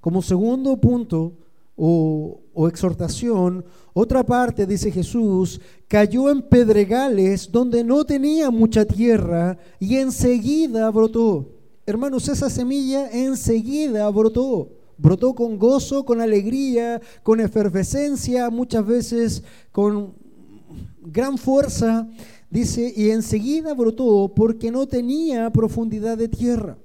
Como 0.00 0.22
segundo 0.22 0.80
punto, 0.80 1.36
o, 1.76 2.40
exhortación, 2.68 3.64
otra 3.98 4.24
parte, 4.24 4.66
dice 4.66 4.90
Jesús, 4.90 5.60
cayó 5.88 6.30
en 6.30 6.42
pedregales 6.42 7.50
donde 7.50 7.82
no 7.82 8.04
tenía 8.04 8.50
mucha 8.50 8.84
tierra 8.84 9.58
y 9.80 9.96
enseguida 9.96 10.90
brotó. 10.90 11.50
Hermanos, 11.86 12.28
esa 12.28 12.50
semilla 12.50 13.10
enseguida 13.10 14.08
brotó. 14.10 14.70
Brotó 14.98 15.34
con 15.34 15.58
gozo, 15.58 16.04
con 16.04 16.20
alegría, 16.20 17.00
con 17.22 17.40
efervescencia, 17.40 18.50
muchas 18.50 18.86
veces 18.86 19.42
con 19.72 20.14
gran 21.00 21.38
fuerza. 21.38 22.08
Dice, 22.50 22.92
y 22.96 23.10
enseguida 23.10 23.74
brotó 23.74 24.32
porque 24.34 24.70
no 24.70 24.86
tenía 24.86 25.50
profundidad 25.50 26.18
de 26.18 26.28
tierra. 26.28 26.78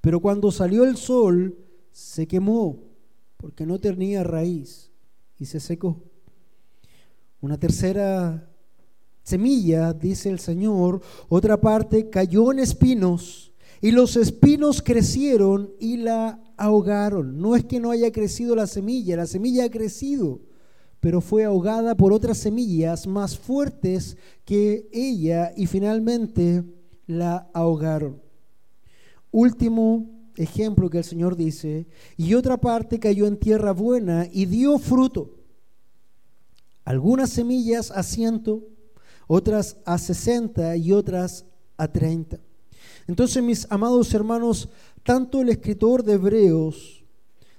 Pero 0.00 0.20
cuando 0.20 0.50
salió 0.50 0.84
el 0.84 0.96
sol, 0.96 1.56
se 1.90 2.26
quemó 2.26 2.85
porque 3.36 3.66
no 3.66 3.78
tenía 3.78 4.22
raíz 4.22 4.90
y 5.38 5.46
se 5.46 5.60
secó. 5.60 6.02
Una 7.40 7.58
tercera 7.58 8.48
semilla, 9.22 9.92
dice 9.92 10.30
el 10.30 10.38
Señor, 10.38 11.00
otra 11.28 11.60
parte 11.60 12.08
cayó 12.08 12.52
en 12.52 12.60
espinos 12.60 13.52
y 13.80 13.90
los 13.90 14.16
espinos 14.16 14.82
crecieron 14.82 15.70
y 15.78 15.98
la 15.98 16.40
ahogaron. 16.56 17.38
No 17.40 17.56
es 17.56 17.64
que 17.64 17.80
no 17.80 17.90
haya 17.90 18.10
crecido 18.10 18.56
la 18.56 18.66
semilla, 18.66 19.16
la 19.16 19.26
semilla 19.26 19.64
ha 19.64 19.70
crecido, 19.70 20.40
pero 21.00 21.20
fue 21.20 21.44
ahogada 21.44 21.96
por 21.96 22.12
otras 22.12 22.38
semillas 22.38 23.06
más 23.06 23.38
fuertes 23.38 24.16
que 24.44 24.88
ella 24.92 25.52
y 25.56 25.66
finalmente 25.66 26.64
la 27.06 27.50
ahogaron. 27.52 28.22
Último 29.30 30.15
ejemplo 30.36 30.88
que 30.90 30.98
el 30.98 31.04
Señor 31.04 31.36
dice, 31.36 31.86
y 32.16 32.34
otra 32.34 32.56
parte 32.56 32.98
cayó 32.98 33.26
en 33.26 33.38
tierra 33.38 33.72
buena 33.72 34.28
y 34.30 34.46
dio 34.46 34.78
fruto. 34.78 35.36
Algunas 36.84 37.30
semillas 37.30 37.90
a 37.90 38.02
ciento, 38.02 38.62
otras 39.26 39.78
a 39.84 39.98
sesenta 39.98 40.76
y 40.76 40.92
otras 40.92 41.44
a 41.76 41.88
treinta. 41.88 42.38
Entonces, 43.08 43.42
mis 43.42 43.66
amados 43.70 44.12
hermanos, 44.14 44.68
tanto 45.02 45.40
el 45.40 45.48
escritor 45.48 46.02
de 46.02 46.14
Hebreos 46.14 46.95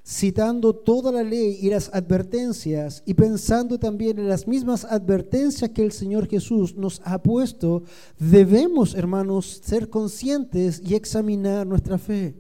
citando 0.08 0.74
toda 0.74 1.12
la 1.12 1.22
ley 1.22 1.58
y 1.62 1.70
las 1.70 1.94
advertencias 1.94 3.04
y 3.06 3.14
pensando 3.14 3.78
también 3.78 4.18
en 4.18 4.30
las 4.30 4.48
mismas 4.48 4.86
advertencias 4.86 5.72
que 5.72 5.84
el 5.84 5.92
Señor 5.92 6.30
Jesús 6.30 6.78
nos 6.78 7.02
ha 7.04 7.22
puesto, 7.22 7.84
debemos, 8.18 8.96
hermanos, 8.96 9.60
ser 9.66 9.90
conscientes 9.90 10.82
y 10.86 10.96
examinar 10.96 11.68
nuestra 11.68 11.98
fe. 11.98 12.36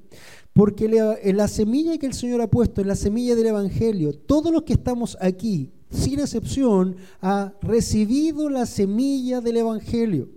Porque 0.53 0.87
la, 0.87 1.47
semilla 1.49 1.97
que 1.97 2.05
el 2.05 2.13
Señor 2.13 2.39
ha 2.39 2.49
puesto 2.49 2.79
es 2.79 2.87
la 2.87 2.95
semilla 2.95 3.35
del 3.35 3.47
Evangelio. 3.47 4.13
Todos 4.13 4.51
los 4.51 4.63
que 4.63 4.73
estamos 4.73 5.17
aquí, 5.19 5.73
sin 5.91 6.21
excepción, 6.21 6.95
ha 7.21 7.53
recibido 7.61 8.49
la 8.49 8.65
semilla 8.65 9.41
del 9.41 9.57
Evangelio. 9.57 10.29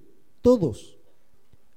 Todos. 0.42 0.99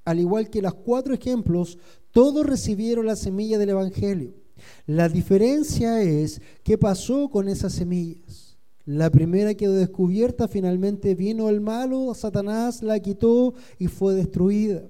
Al 0.04 0.18
igual 0.18 0.50
que 0.50 0.60
los 0.60 0.74
cuatro 0.74 1.14
ejemplos, 1.14 1.78
todos 2.10 2.44
recibieron 2.44 3.06
la 3.06 3.16
semilla 3.16 3.56
del 3.56 3.70
Evangelio. 3.70 4.43
La 4.86 5.08
diferencia 5.08 6.02
es 6.02 6.40
qué 6.62 6.78
pasó 6.78 7.28
con 7.30 7.48
esas 7.48 7.72
semillas. 7.72 8.56
La 8.86 9.10
primera 9.10 9.54
quedó 9.54 9.72
descubierta, 9.72 10.46
finalmente 10.46 11.14
vino 11.14 11.48
el 11.48 11.60
malo, 11.60 12.12
Satanás 12.14 12.82
la 12.82 13.00
quitó 13.00 13.54
y 13.78 13.86
fue 13.86 14.14
destruida. 14.14 14.82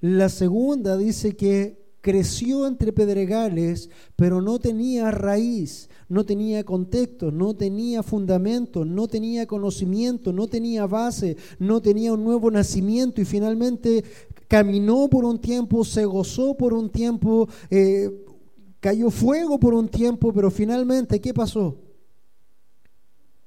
La 0.00 0.28
segunda 0.28 0.96
dice 0.96 1.36
que 1.36 1.86
creció 2.00 2.66
entre 2.66 2.92
pedregales, 2.92 3.90
pero 4.14 4.40
no 4.40 4.58
tenía 4.58 5.10
raíz, 5.10 5.88
no 6.08 6.24
tenía 6.24 6.62
contexto, 6.64 7.32
no 7.32 7.54
tenía 7.54 8.02
fundamento, 8.02 8.84
no 8.84 9.08
tenía 9.08 9.46
conocimiento, 9.46 10.32
no 10.32 10.46
tenía 10.46 10.86
base, 10.86 11.36
no 11.58 11.80
tenía 11.82 12.12
un 12.12 12.22
nuevo 12.22 12.50
nacimiento 12.50 13.20
y 13.20 13.24
finalmente 13.24 14.04
caminó 14.48 15.08
por 15.08 15.24
un 15.24 15.40
tiempo, 15.40 15.84
se 15.84 16.04
gozó 16.04 16.56
por 16.56 16.72
un 16.74 16.90
tiempo, 16.90 17.48
eh, 17.70 18.24
Cayó 18.86 19.10
fuego 19.10 19.58
por 19.58 19.74
un 19.74 19.88
tiempo, 19.88 20.32
pero 20.32 20.48
finalmente, 20.48 21.20
¿qué 21.20 21.34
pasó? 21.34 21.76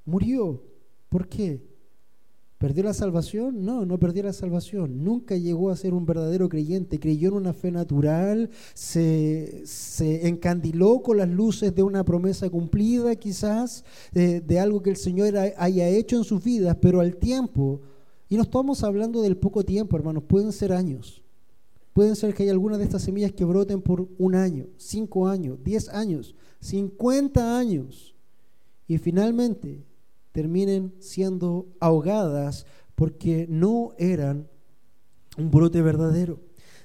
Murió. 0.03 0.62
¿Por 1.08 1.29
qué? 1.29 1.65
¿Perdió 2.58 2.84
la 2.84 2.93
salvación? 2.93 3.63
No, 3.63 3.86
no 3.86 3.98
perdió 3.98 4.24
la 4.24 4.34
salvación. 4.34 5.01
Nunca 5.01 5.38
llegó 5.38 5.69
a 5.69 5.77
ser 5.77 5.93
un 5.93 6.05
verdadero 6.05 6.50
creyente. 6.50 7.00
Creyó 7.00 7.29
en 7.29 7.36
una 7.36 7.53
fe 7.53 7.72
natural, 7.72 8.50
se, 8.74 9.63
encandiló 10.27 11.01
con 11.01 11.15
las 11.15 11.29
luces 11.29 11.74
de 11.74 11.84
una 11.84 12.03
promesa 12.03 12.50
cumplida 12.50 13.15
quizás, 13.15 13.86
de, 14.12 14.41
de 14.41 14.60
algo 14.60 14.81
que 14.81 14.89
el 14.89 14.98
Señor 14.98 15.38
haya 15.38 15.88
hecho 15.88 16.17
en 16.17 16.25
sus 16.25 16.43
vidas, 16.43 16.75
pero 16.81 17.00
al 17.00 17.15
tiempo, 17.15 17.79
y 18.27 18.36
no 18.36 18.41
estamos 18.41 18.84
hablando 18.84 19.22
del 19.22 19.38
poco 19.38 19.63
tiempo, 19.63 19.96
hermanos, 19.96 20.24
pueden 20.27 20.51
ser 20.51 20.74
años. 20.74 21.24
Pueden 22.00 22.15
ser 22.15 22.34
que 22.34 22.44
haya 22.44 22.53
algunas 22.53 22.77
de 22.77 22.86
estas 22.86 23.01
semillas 23.01 23.34
que 23.34 23.44
broten 23.44 23.82
por 23.82 24.08
un 24.18 24.34
año, 24.34 24.68
cinco 24.77 25.27
años, 25.27 25.60
diez 25.62 25.89
años, 25.89 26.34
cincuenta 26.62 27.58
años 27.58 28.15
y 28.88 28.98
finalmente 28.98 29.84
terminen 30.32 30.94
siendo 31.00 31.68
ahogadas 31.82 32.65
porque 32.96 33.48
no 33.50 33.91
eran 33.98 34.48
un 35.38 35.51
brote 35.51 35.82
verdadero. 35.82 36.39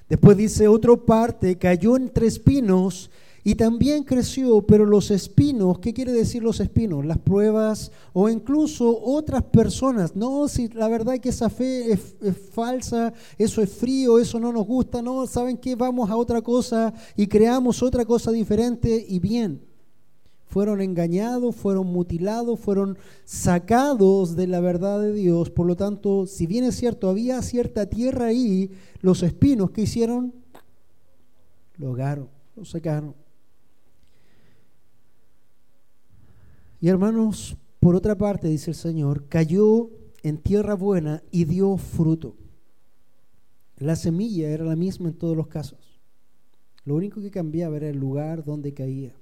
Después 0.09 0.35
dice, 0.35 0.67
otra 0.67 0.97
parte 0.97 1.57
cayó 1.57 1.95
entre 1.95 2.27
espinos 2.27 3.09
y 3.47 3.53
también 3.53 4.03
creció, 4.03 4.63
pero 4.63 4.87
los 4.87 5.11
espinos, 5.11 5.77
¿qué 5.77 5.93
quiere 5.93 6.11
decir 6.11 6.41
los 6.41 6.59
espinos? 6.59 7.05
Las 7.05 7.19
pruebas 7.19 7.91
o 8.11 8.27
incluso 8.27 8.99
otras 9.03 9.43
personas. 9.43 10.15
No, 10.15 10.47
si 10.47 10.67
la 10.69 10.87
verdad 10.87 11.13
es 11.13 11.21
que 11.21 11.29
esa 11.29 11.51
fe 11.51 11.91
es, 11.91 12.17
falsa, 12.53 13.13
eso 13.37 13.61
es 13.61 13.69
frío, 13.69 14.17
eso 14.17 14.39
no 14.39 14.51
nos 14.51 14.65
gusta, 14.65 15.03
no, 15.03 15.27
¿saben 15.27 15.59
qué? 15.59 15.75
Vamos 15.75 16.09
a 16.09 16.17
otra 16.17 16.41
cosa 16.41 16.91
y 17.15 17.27
creamos 17.27 17.83
otra 17.83 18.03
cosa 18.03 18.31
diferente 18.31 19.05
y 19.07 19.19
bien. 19.19 19.61
Fueron 20.47 20.81
engañados, 20.81 21.55
fueron 21.55 21.85
mutilados, 21.85 22.59
fueron 22.59 22.97
sacados 23.25 24.35
de 24.35 24.47
la 24.47 24.59
verdad 24.59 24.99
de 24.99 25.13
Dios. 25.13 25.51
Por 25.51 25.67
lo 25.67 25.75
tanto, 25.75 26.25
si 26.25 26.47
bien 26.47 26.63
es 26.63 26.77
cierto, 26.77 27.09
había 27.09 27.43
cierta 27.43 27.85
tierra 27.85 28.25
ahí, 28.25 28.71
los 29.01 29.21
espinos 29.21 29.69
que 29.69 29.83
hicieron, 29.83 30.33
lo 31.77 31.89
ahogaron, 31.89 32.27
lo 32.55 32.65
sacaron. 32.65 33.24
Y 36.85 36.89
hermanos, 36.89 37.57
por 37.79 37.95
otra 37.95 38.15
parte, 38.15 38.47
dice 38.47 38.69
el 38.69 38.75
Señor, 38.75 39.27
cayó 39.27 39.89
en 40.21 40.37
tierra 40.37 40.75
buena 40.75 41.23
y 41.31 41.45
dio 41.45 41.77
fruto. 41.77 42.35
La 43.77 43.95
semilla 43.95 44.49
era 44.51 44.65
la 44.65 44.75
misma 44.75 45.09
en 45.09 45.15
todos 45.15 45.35
los 45.35 45.47
casos. 45.47 45.99
Lo 46.83 46.93
único 46.93 47.21
que 47.21 47.31
cambiaba 47.31 47.77
era 47.77 47.89
el 47.89 47.97
lugar 47.97 48.43
donde 48.43 48.75
caía. 48.75 49.15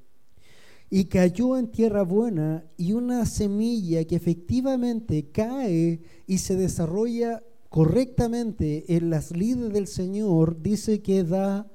Y 0.90 1.06
cayó 1.06 1.58
en 1.58 1.72
tierra 1.72 2.04
buena 2.04 2.66
y 2.76 2.92
una 2.92 3.26
semilla 3.26 4.04
que 4.04 4.18
efectivamente 4.18 5.30
cae 5.32 6.02
y 6.28 6.40
se 6.40 6.58
desarrolla 6.58 7.44
correctamente 7.70 8.94
en 8.94 9.10
las 9.10 9.32
lides 9.32 9.72
del 9.72 9.88
Señor, 9.88 10.62
dice 10.62 11.02
que 11.02 11.24
da 11.24 11.72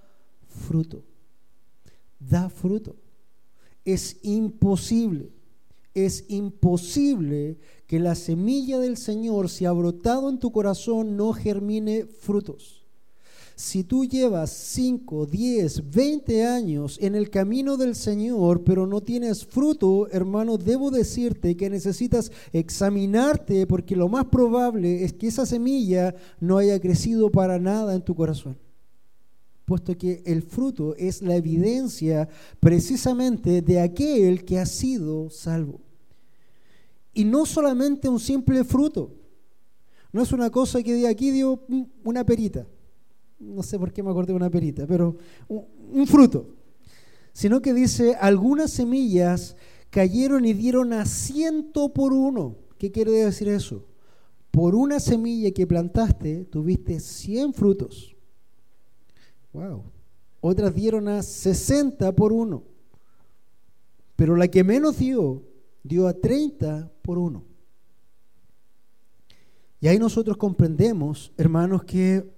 fruto. 0.48 1.02
Da 2.20 2.50
fruto. 2.50 2.94
Es 3.86 4.18
imposible, 4.22 5.32
es 5.94 6.24
imposible 6.28 7.58
que 7.86 7.98
la 7.98 8.14
semilla 8.14 8.78
del 8.78 8.96
Señor, 8.96 9.48
si 9.48 9.64
ha 9.64 9.72
brotado 9.72 10.28
en 10.28 10.38
tu 10.38 10.52
corazón, 10.52 11.16
no 11.16 11.32
germine 11.32 12.04
frutos. 12.06 12.86
Si 13.56 13.82
tú 13.82 14.04
llevas 14.04 14.50
5, 14.50 15.26
10, 15.26 15.90
20 15.90 16.46
años 16.46 16.96
en 17.00 17.16
el 17.16 17.28
camino 17.28 17.76
del 17.76 17.96
Señor, 17.96 18.62
pero 18.62 18.86
no 18.86 19.00
tienes 19.00 19.44
fruto, 19.44 20.06
hermano, 20.12 20.58
debo 20.58 20.92
decirte 20.92 21.56
que 21.56 21.68
necesitas 21.68 22.30
examinarte 22.52 23.66
porque 23.66 23.96
lo 23.96 24.08
más 24.08 24.26
probable 24.26 25.02
es 25.02 25.12
que 25.12 25.26
esa 25.26 25.44
semilla 25.44 26.14
no 26.38 26.58
haya 26.58 26.78
crecido 26.78 27.30
para 27.30 27.58
nada 27.58 27.96
en 27.96 28.02
tu 28.02 28.14
corazón 28.14 28.56
puesto 29.68 29.98
que 29.98 30.22
el 30.24 30.42
fruto 30.42 30.96
es 30.96 31.20
la 31.20 31.36
evidencia 31.36 32.26
precisamente 32.58 33.60
de 33.60 33.80
aquel 33.80 34.46
que 34.46 34.58
ha 34.58 34.64
sido 34.64 35.28
salvo. 35.28 35.80
Y 37.12 37.24
no 37.24 37.44
solamente 37.44 38.08
un 38.08 38.18
simple 38.18 38.64
fruto. 38.64 39.14
No 40.10 40.22
es 40.22 40.32
una 40.32 40.48
cosa 40.48 40.82
que 40.82 40.94
de 40.94 41.06
aquí 41.06 41.30
dio 41.30 41.60
una 42.02 42.24
perita. 42.24 42.66
No 43.38 43.62
sé 43.62 43.78
por 43.78 43.92
qué 43.92 44.02
me 44.02 44.10
acordé 44.10 44.32
de 44.32 44.36
una 44.38 44.48
perita, 44.48 44.86
pero 44.86 45.18
un, 45.48 46.06
fruto. 46.06 46.56
Sino 47.34 47.60
que 47.60 47.74
dice, 47.74 48.14
algunas 48.14 48.70
semillas 48.70 49.54
cayeron 49.90 50.46
y 50.46 50.54
dieron 50.54 50.94
a 50.94 51.04
ciento 51.04 51.92
por 51.92 52.14
uno. 52.14 52.56
¿Qué 52.78 52.90
quiere 52.90 53.10
decir 53.10 53.48
eso? 53.48 53.84
Por 54.50 54.74
una 54.74 54.98
semilla 54.98 55.50
que 55.50 55.66
plantaste, 55.66 56.46
tuviste 56.46 57.00
100 57.00 57.52
frutos. 57.52 58.17
Wow. 59.52 59.84
Otras 60.40 60.74
dieron 60.74 61.08
a 61.08 61.22
60 61.22 62.12
por 62.14 62.32
uno. 62.32 62.62
Pero 64.16 64.36
la 64.36 64.48
que 64.48 64.64
menos 64.64 64.98
dio, 64.98 65.42
dio 65.82 66.06
a 66.06 66.12
30 66.12 66.90
por 67.02 67.18
uno. 67.18 67.44
Y 69.80 69.88
ahí 69.88 69.98
nosotros 69.98 70.36
comprendemos, 70.36 71.32
hermanos, 71.36 71.84
que 71.84 72.28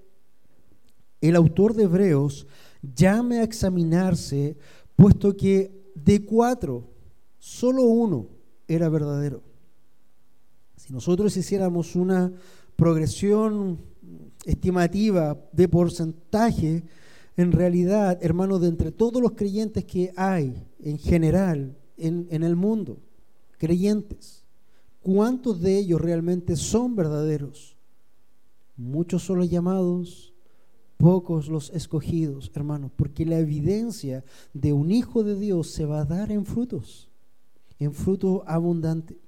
el 1.20 1.36
autor 1.36 1.74
de 1.74 1.84
Hebreos 1.84 2.46
llame 2.82 3.38
a 3.40 3.44
examinarse, 3.44 4.56
puesto 4.96 5.36
que 5.36 5.92
de 5.94 6.24
cuatro, 6.24 6.88
solo 7.38 7.84
uno 7.84 8.28
era 8.68 8.88
verdadero. 8.88 9.42
Si 10.76 10.92
nosotros 10.92 11.36
hiciéramos 11.36 11.94
una 11.96 12.32
progresión 12.76 13.80
estimativa 14.44 15.38
de 15.52 15.68
porcentaje, 15.68 16.82
en 17.40 17.52
realidad, 17.52 18.18
hermanos, 18.22 18.60
de 18.60 18.68
entre 18.68 18.92
todos 18.92 19.22
los 19.22 19.32
creyentes 19.32 19.84
que 19.84 20.12
hay 20.16 20.66
en 20.80 20.98
general 20.98 21.76
en, 21.96 22.26
en 22.30 22.42
el 22.42 22.56
mundo, 22.56 22.98
creyentes, 23.58 24.44
¿cuántos 25.02 25.60
de 25.60 25.78
ellos 25.78 26.00
realmente 26.00 26.56
son 26.56 26.96
verdaderos? 26.96 27.76
Muchos 28.76 29.22
son 29.22 29.38
los 29.38 29.50
llamados, 29.50 30.32
pocos 30.96 31.48
los 31.48 31.70
escogidos, 31.70 32.50
hermanos, 32.54 32.90
porque 32.94 33.24
la 33.24 33.38
evidencia 33.38 34.24
de 34.52 34.72
un 34.72 34.90
hijo 34.90 35.22
de 35.22 35.38
Dios 35.38 35.70
se 35.70 35.86
va 35.86 36.00
a 36.00 36.04
dar 36.04 36.30
en 36.30 36.44
frutos, 36.44 37.08
en 37.78 37.94
fruto 37.94 38.44
abundante. 38.46 39.18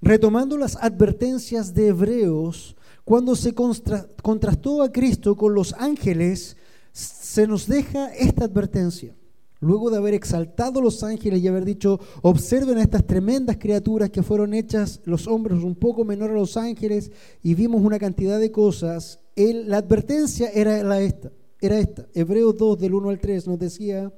Retomando 0.00 0.56
las 0.56 0.76
advertencias 0.76 1.74
de 1.74 1.88
Hebreos, 1.88 2.76
cuando 3.04 3.34
se 3.36 3.54
contrastó 3.54 4.82
a 4.82 4.92
Cristo 4.92 5.36
con 5.36 5.54
los 5.54 5.72
ángeles, 5.74 6.56
se 6.98 7.46
nos 7.46 7.68
deja 7.68 8.12
esta 8.14 8.44
advertencia. 8.44 9.14
Luego 9.60 9.90
de 9.90 9.96
haber 9.96 10.14
exaltado 10.14 10.80
los 10.80 11.02
ángeles 11.02 11.40
y 11.40 11.48
haber 11.48 11.64
dicho, 11.64 12.00
observen 12.22 12.78
a 12.78 12.82
estas 12.82 13.06
tremendas 13.06 13.56
criaturas 13.56 14.10
que 14.10 14.22
fueron 14.22 14.54
hechas 14.54 15.00
los 15.04 15.26
hombres 15.26 15.62
un 15.62 15.74
poco 15.74 16.04
menor 16.04 16.30
a 16.30 16.34
los 16.34 16.56
ángeles 16.56 17.10
y 17.42 17.54
vimos 17.54 17.82
una 17.82 17.98
cantidad 17.98 18.38
de 18.38 18.52
cosas, 18.52 19.20
la 19.36 19.78
advertencia 19.78 20.50
era 20.50 20.82
la 20.82 21.00
esta, 21.00 21.32
era 21.60 21.78
esta. 21.78 22.06
Hebreos 22.14 22.56
2 22.56 22.78
del 22.78 22.94
1 22.94 23.08
al 23.10 23.20
3 23.20 23.48
nos 23.48 23.58
decía, 23.58 24.12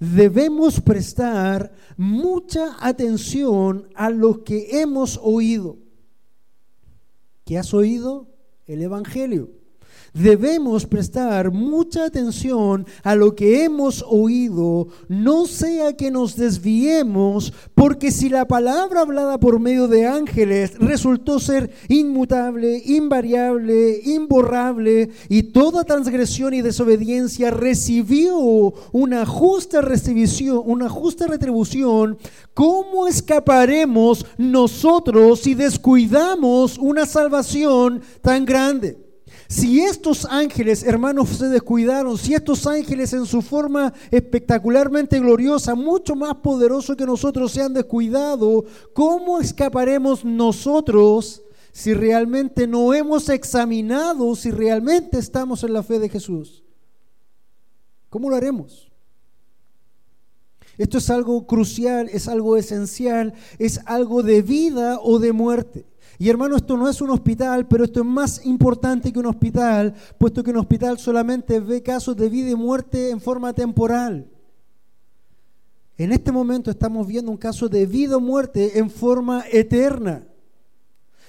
debemos 0.00 0.80
prestar 0.80 1.72
mucha 1.96 2.76
atención 2.80 3.88
a 3.94 4.10
lo 4.10 4.42
que 4.42 4.80
hemos 4.80 5.20
oído. 5.22 5.78
¿Qué 7.44 7.58
has 7.58 7.74
oído? 7.74 8.28
El 8.66 8.82
Evangelio 8.82 9.59
debemos 10.14 10.86
prestar 10.86 11.50
mucha 11.52 12.04
atención 12.06 12.86
a 13.02 13.14
lo 13.14 13.34
que 13.34 13.64
hemos 13.64 14.04
oído, 14.08 14.88
no 15.08 15.46
sea 15.46 15.96
que 15.96 16.10
nos 16.10 16.36
desviemos, 16.36 17.52
porque 17.74 18.10
si 18.10 18.28
la 18.28 18.46
palabra 18.46 19.00
hablada 19.00 19.38
por 19.38 19.58
medio 19.60 19.88
de 19.88 20.06
ángeles 20.06 20.78
resultó 20.78 21.38
ser 21.38 21.70
inmutable, 21.88 22.82
invariable, 22.84 24.00
imborrable, 24.04 25.10
y 25.28 25.44
toda 25.44 25.84
transgresión 25.84 26.54
y 26.54 26.62
desobediencia 26.62 27.50
recibió 27.50 28.72
una 28.92 29.26
justa 29.26 29.80
retribución, 29.80 30.62
una 30.64 30.88
justa 30.88 31.26
retribución, 31.26 32.18
¿cómo 32.54 33.06
escaparemos 33.06 34.26
nosotros 34.38 35.40
si 35.40 35.54
descuidamos 35.54 36.78
una 36.78 37.06
salvación 37.06 38.02
tan 38.22 38.44
grande? 38.44 39.09
Si 39.50 39.80
estos 39.80 40.26
ángeles, 40.26 40.84
hermanos, 40.84 41.30
se 41.30 41.48
descuidaron, 41.48 42.16
si 42.16 42.34
estos 42.34 42.68
ángeles 42.68 43.12
en 43.14 43.26
su 43.26 43.42
forma 43.42 43.92
espectacularmente 44.12 45.18
gloriosa, 45.18 45.74
mucho 45.74 46.14
más 46.14 46.36
poderoso 46.36 46.96
que 46.96 47.04
nosotros, 47.04 47.50
se 47.50 47.60
han 47.60 47.74
descuidado, 47.74 48.64
¿cómo 48.92 49.40
escaparemos 49.40 50.24
nosotros 50.24 51.42
si 51.72 51.94
realmente 51.94 52.68
no 52.68 52.94
hemos 52.94 53.28
examinado 53.28 54.36
si 54.36 54.52
realmente 54.52 55.18
estamos 55.18 55.64
en 55.64 55.72
la 55.72 55.82
fe 55.82 55.98
de 55.98 56.08
Jesús? 56.08 56.62
¿Cómo 58.08 58.30
lo 58.30 58.36
haremos? 58.36 58.88
Esto 60.78 60.98
es 60.98 61.10
algo 61.10 61.44
crucial, 61.48 62.08
es 62.12 62.28
algo 62.28 62.56
esencial, 62.56 63.34
es 63.58 63.80
algo 63.86 64.22
de 64.22 64.42
vida 64.42 65.00
o 65.02 65.18
de 65.18 65.32
muerte. 65.32 65.89
Y 66.20 66.28
hermano, 66.28 66.54
esto 66.54 66.76
no 66.76 66.86
es 66.86 67.00
un 67.00 67.08
hospital, 67.08 67.66
pero 67.66 67.82
esto 67.82 68.00
es 68.00 68.06
más 68.06 68.44
importante 68.44 69.10
que 69.10 69.18
un 69.18 69.24
hospital, 69.24 69.94
puesto 70.18 70.44
que 70.44 70.50
un 70.50 70.58
hospital 70.58 70.98
solamente 70.98 71.60
ve 71.60 71.82
casos 71.82 72.14
de 72.14 72.28
vida 72.28 72.50
y 72.50 72.54
muerte 72.54 73.08
en 73.08 73.22
forma 73.22 73.54
temporal. 73.54 74.28
En 75.96 76.12
este 76.12 76.30
momento 76.30 76.70
estamos 76.70 77.06
viendo 77.06 77.30
un 77.30 77.38
caso 77.38 77.70
de 77.70 77.86
vida 77.86 78.18
o 78.18 78.20
muerte 78.20 78.78
en 78.78 78.90
forma 78.90 79.44
eterna. 79.50 80.26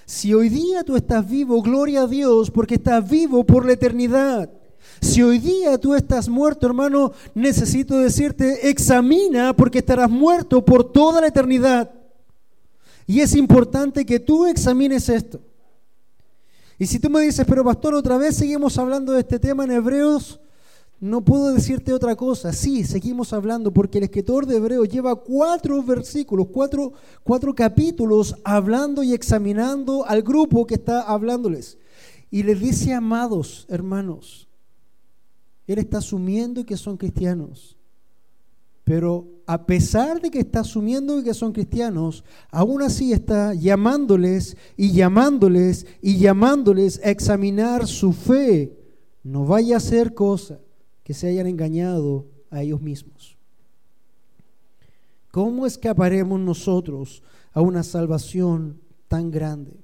Si 0.05 0.33
hoy 0.33 0.49
día 0.49 0.83
tú 0.83 0.97
estás 0.97 1.25
vivo, 1.25 1.61
gloria 1.61 2.01
a 2.01 2.07
Dios, 2.07 2.51
porque 2.51 2.75
estás 2.75 3.09
vivo 3.09 3.45
por 3.45 3.65
la 3.65 3.71
eternidad. 3.71 4.49
Si 4.99 5.23
hoy 5.23 5.39
día 5.39 5.77
tú 5.77 5.95
estás 5.95 6.27
muerto, 6.27 6.67
hermano, 6.67 7.13
necesito 7.33 7.97
decirte, 7.97 8.69
examina 8.69 9.55
porque 9.55 9.79
estarás 9.79 10.09
muerto 10.09 10.65
por 10.65 10.91
toda 10.91 11.21
la 11.21 11.27
eternidad. 11.27 12.00
Y 13.07 13.19
es 13.19 13.35
importante 13.35 14.05
que 14.05 14.19
tú 14.19 14.45
examines 14.45 15.09
esto. 15.09 15.41
Y 16.77 16.87
si 16.87 16.99
tú 16.99 17.09
me 17.09 17.21
dices, 17.21 17.45
pero 17.47 17.63
pastor, 17.63 17.93
otra 17.93 18.17
vez 18.17 18.35
seguimos 18.35 18.77
hablando 18.77 19.13
de 19.13 19.19
este 19.19 19.37
tema 19.37 19.65
en 19.65 19.71
Hebreos, 19.71 20.39
no 21.01 21.25
puedo 21.25 21.51
decirte 21.53 21.93
otra 21.93 22.15
cosa. 22.15 22.53
Sí, 22.53 22.83
seguimos 22.83 23.33
hablando 23.33 23.73
porque 23.73 23.97
el 23.97 24.03
escritor 24.03 24.45
de 24.45 24.57
Hebreos 24.57 24.87
lleva 24.87 25.15
cuatro 25.15 25.81
versículos, 25.81 26.47
cuatro, 26.51 26.93
cuatro 27.23 27.55
capítulos 27.55 28.35
hablando 28.43 29.01
y 29.01 29.13
examinando 29.13 30.05
al 30.05 30.21
grupo 30.21 30.65
que 30.65 30.75
está 30.75 31.01
hablándoles. 31.01 31.79
Y 32.29 32.43
les 32.43 32.59
dice, 32.59 32.93
amados 32.93 33.65
hermanos, 33.67 34.47
él 35.65 35.79
está 35.79 35.97
asumiendo 35.97 36.65
que 36.65 36.77
son 36.77 36.97
cristianos. 36.97 37.77
Pero 38.83 39.27
a 39.45 39.65
pesar 39.65 40.21
de 40.21 40.29
que 40.29 40.39
está 40.39 40.61
asumiendo 40.61 41.23
que 41.23 41.33
son 41.33 41.51
cristianos, 41.51 42.23
aún 42.49 42.81
así 42.81 43.13
está 43.13 43.53
llamándoles 43.53 44.55
y 44.77 44.91
llamándoles 44.91 45.85
y 46.01 46.17
llamándoles 46.17 46.99
a 47.03 47.09
examinar 47.09 47.87
su 47.87 48.13
fe. 48.13 48.77
No 49.23 49.45
vaya 49.45 49.77
a 49.77 49.81
ser 49.81 50.13
cosa 50.13 50.59
que 51.03 51.13
se 51.13 51.27
hayan 51.27 51.47
engañado 51.47 52.27
a 52.49 52.61
ellos 52.61 52.81
mismos. 52.81 53.37
¿Cómo 55.31 55.65
escaparemos 55.65 56.39
nosotros 56.39 57.23
a 57.53 57.61
una 57.61 57.83
salvación 57.83 58.79
tan 59.07 59.31
grande? 59.31 59.80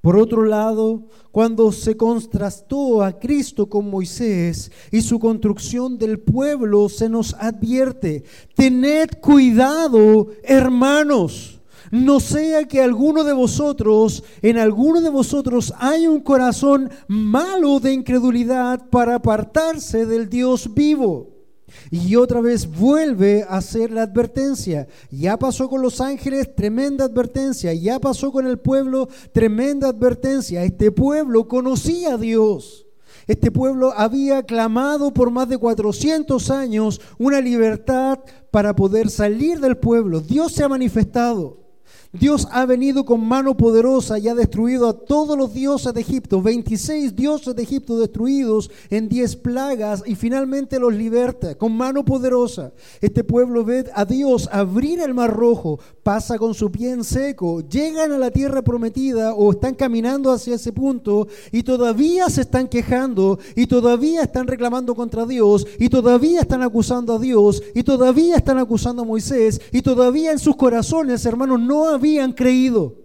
Por 0.00 0.16
otro 0.16 0.44
lado, 0.44 1.08
cuando 1.32 1.72
se 1.72 1.96
contrastó 1.96 3.02
a 3.02 3.18
Cristo 3.18 3.68
con 3.68 3.90
Moisés 3.90 4.70
y 4.92 5.00
su 5.00 5.18
construcción 5.18 5.98
del 5.98 6.20
pueblo, 6.20 6.88
se 6.88 7.08
nos 7.08 7.34
advierte, 7.34 8.22
tened 8.54 9.18
cuidado, 9.20 10.28
hermanos, 10.44 11.60
no 11.90 12.20
sea 12.20 12.64
que 12.64 12.80
alguno 12.80 13.24
de 13.24 13.32
vosotros, 13.32 14.24
en 14.42 14.58
alguno 14.58 15.00
de 15.00 15.10
vosotros 15.10 15.72
hay 15.78 16.06
un 16.06 16.20
corazón 16.20 16.90
malo 17.06 17.80
de 17.80 17.92
incredulidad 17.92 18.88
para 18.90 19.16
apartarse 19.16 20.06
del 20.06 20.28
Dios 20.28 20.72
vivo. 20.74 21.35
Y 21.90 22.16
otra 22.16 22.40
vez 22.40 22.66
vuelve 22.66 23.42
a 23.42 23.56
hacer 23.56 23.90
la 23.90 24.02
advertencia. 24.02 24.86
Ya 25.10 25.36
pasó 25.38 25.68
con 25.68 25.82
los 25.82 26.00
ángeles, 26.00 26.54
tremenda 26.54 27.04
advertencia. 27.04 27.72
Ya 27.74 27.98
pasó 27.98 28.32
con 28.32 28.46
el 28.46 28.58
pueblo, 28.58 29.08
tremenda 29.32 29.88
advertencia. 29.88 30.64
Este 30.64 30.90
pueblo 30.92 31.48
conocía 31.48 32.14
a 32.14 32.18
Dios. 32.18 32.86
Este 33.26 33.50
pueblo 33.50 33.92
había 33.96 34.44
clamado 34.44 35.12
por 35.12 35.30
más 35.30 35.48
de 35.48 35.58
400 35.58 36.50
años 36.50 37.00
una 37.18 37.40
libertad 37.40 38.20
para 38.52 38.76
poder 38.76 39.10
salir 39.10 39.58
del 39.58 39.76
pueblo. 39.76 40.20
Dios 40.20 40.52
se 40.52 40.62
ha 40.62 40.68
manifestado. 40.68 41.65
Dios 42.18 42.48
ha 42.50 42.64
venido 42.64 43.04
con 43.04 43.26
mano 43.26 43.56
poderosa 43.56 44.18
y 44.18 44.28
ha 44.28 44.34
destruido 44.34 44.88
a 44.88 44.94
todos 44.94 45.36
los 45.36 45.52
dioses 45.52 45.92
de 45.92 46.00
Egipto, 46.00 46.40
26 46.40 47.14
dioses 47.14 47.54
de 47.54 47.62
Egipto 47.62 47.98
destruidos 47.98 48.70
en 48.90 49.08
10 49.08 49.36
plagas 49.36 50.02
y 50.06 50.14
finalmente 50.14 50.78
los 50.78 50.94
liberta 50.94 51.54
con 51.56 51.76
mano 51.76 52.04
poderosa. 52.04 52.72
Este 53.00 53.22
pueblo 53.22 53.64
ve 53.64 53.90
a 53.94 54.04
Dios 54.04 54.48
abrir 54.50 55.00
el 55.00 55.14
mar 55.14 55.34
rojo, 55.34 55.78
pasa 56.02 56.38
con 56.38 56.54
su 56.54 56.70
pie 56.70 56.92
en 56.92 57.04
seco, 57.04 57.60
llegan 57.68 58.12
a 58.12 58.18
la 58.18 58.30
tierra 58.30 58.62
prometida 58.62 59.34
o 59.34 59.50
están 59.50 59.74
caminando 59.74 60.32
hacia 60.32 60.54
ese 60.54 60.72
punto 60.72 61.28
y 61.52 61.62
todavía 61.62 62.30
se 62.30 62.42
están 62.42 62.68
quejando 62.68 63.38
y 63.54 63.66
todavía 63.66 64.22
están 64.22 64.46
reclamando 64.46 64.94
contra 64.94 65.26
Dios 65.26 65.66
y 65.78 65.88
todavía 65.88 66.40
están 66.40 66.62
acusando 66.62 67.14
a 67.14 67.18
Dios 67.18 67.62
y 67.74 67.82
todavía 67.82 68.36
están 68.36 68.58
acusando 68.58 69.02
a 69.02 69.04
Moisés 69.04 69.60
y 69.72 69.82
todavía 69.82 70.32
en 70.32 70.38
sus 70.38 70.56
corazones, 70.56 71.26
hermanos, 71.26 71.60
no 71.60 71.88
habían 72.06 72.32
creído. 72.32 72.96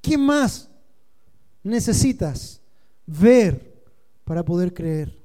¿Qué 0.00 0.16
más 0.16 0.70
necesitas 1.62 2.60
ver 3.06 3.84
para 4.24 4.42
poder 4.44 4.72
creer? 4.72 5.20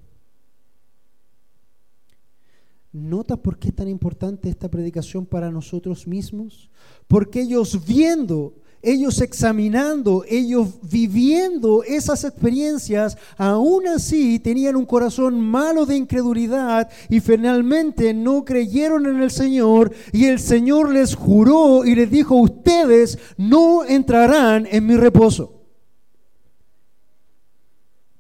¿Notas 2.91 3.39
por 3.39 3.57
qué 3.57 3.69
es 3.69 3.75
tan 3.75 3.87
importante 3.87 4.49
esta 4.49 4.69
predicación 4.69 5.25
para 5.25 5.49
nosotros 5.51 6.07
mismos? 6.07 6.69
Porque 7.07 7.41
ellos 7.41 7.85
viendo, 7.85 8.55
ellos 8.81 9.21
examinando, 9.21 10.23
ellos 10.27 10.75
viviendo 10.81 11.83
esas 11.83 12.23
experiencias, 12.23 13.17
aún 13.37 13.87
así 13.87 14.39
tenían 14.39 14.75
un 14.75 14.85
corazón 14.85 15.39
malo 15.39 15.85
de 15.85 15.95
incredulidad 15.95 16.89
y 17.09 17.19
finalmente 17.19 18.13
no 18.13 18.45
creyeron 18.45 19.05
en 19.05 19.21
el 19.21 19.31
Señor 19.31 19.91
y 20.11 20.25
el 20.25 20.39
Señor 20.39 20.93
les 20.93 21.15
juró 21.15 21.85
y 21.85 21.95
les 21.95 22.09
dijo, 22.09 22.35
ustedes 22.35 23.17
no 23.37 23.85
entrarán 23.85 24.67
en 24.69 24.85
mi 24.85 24.95
reposo. 24.95 25.53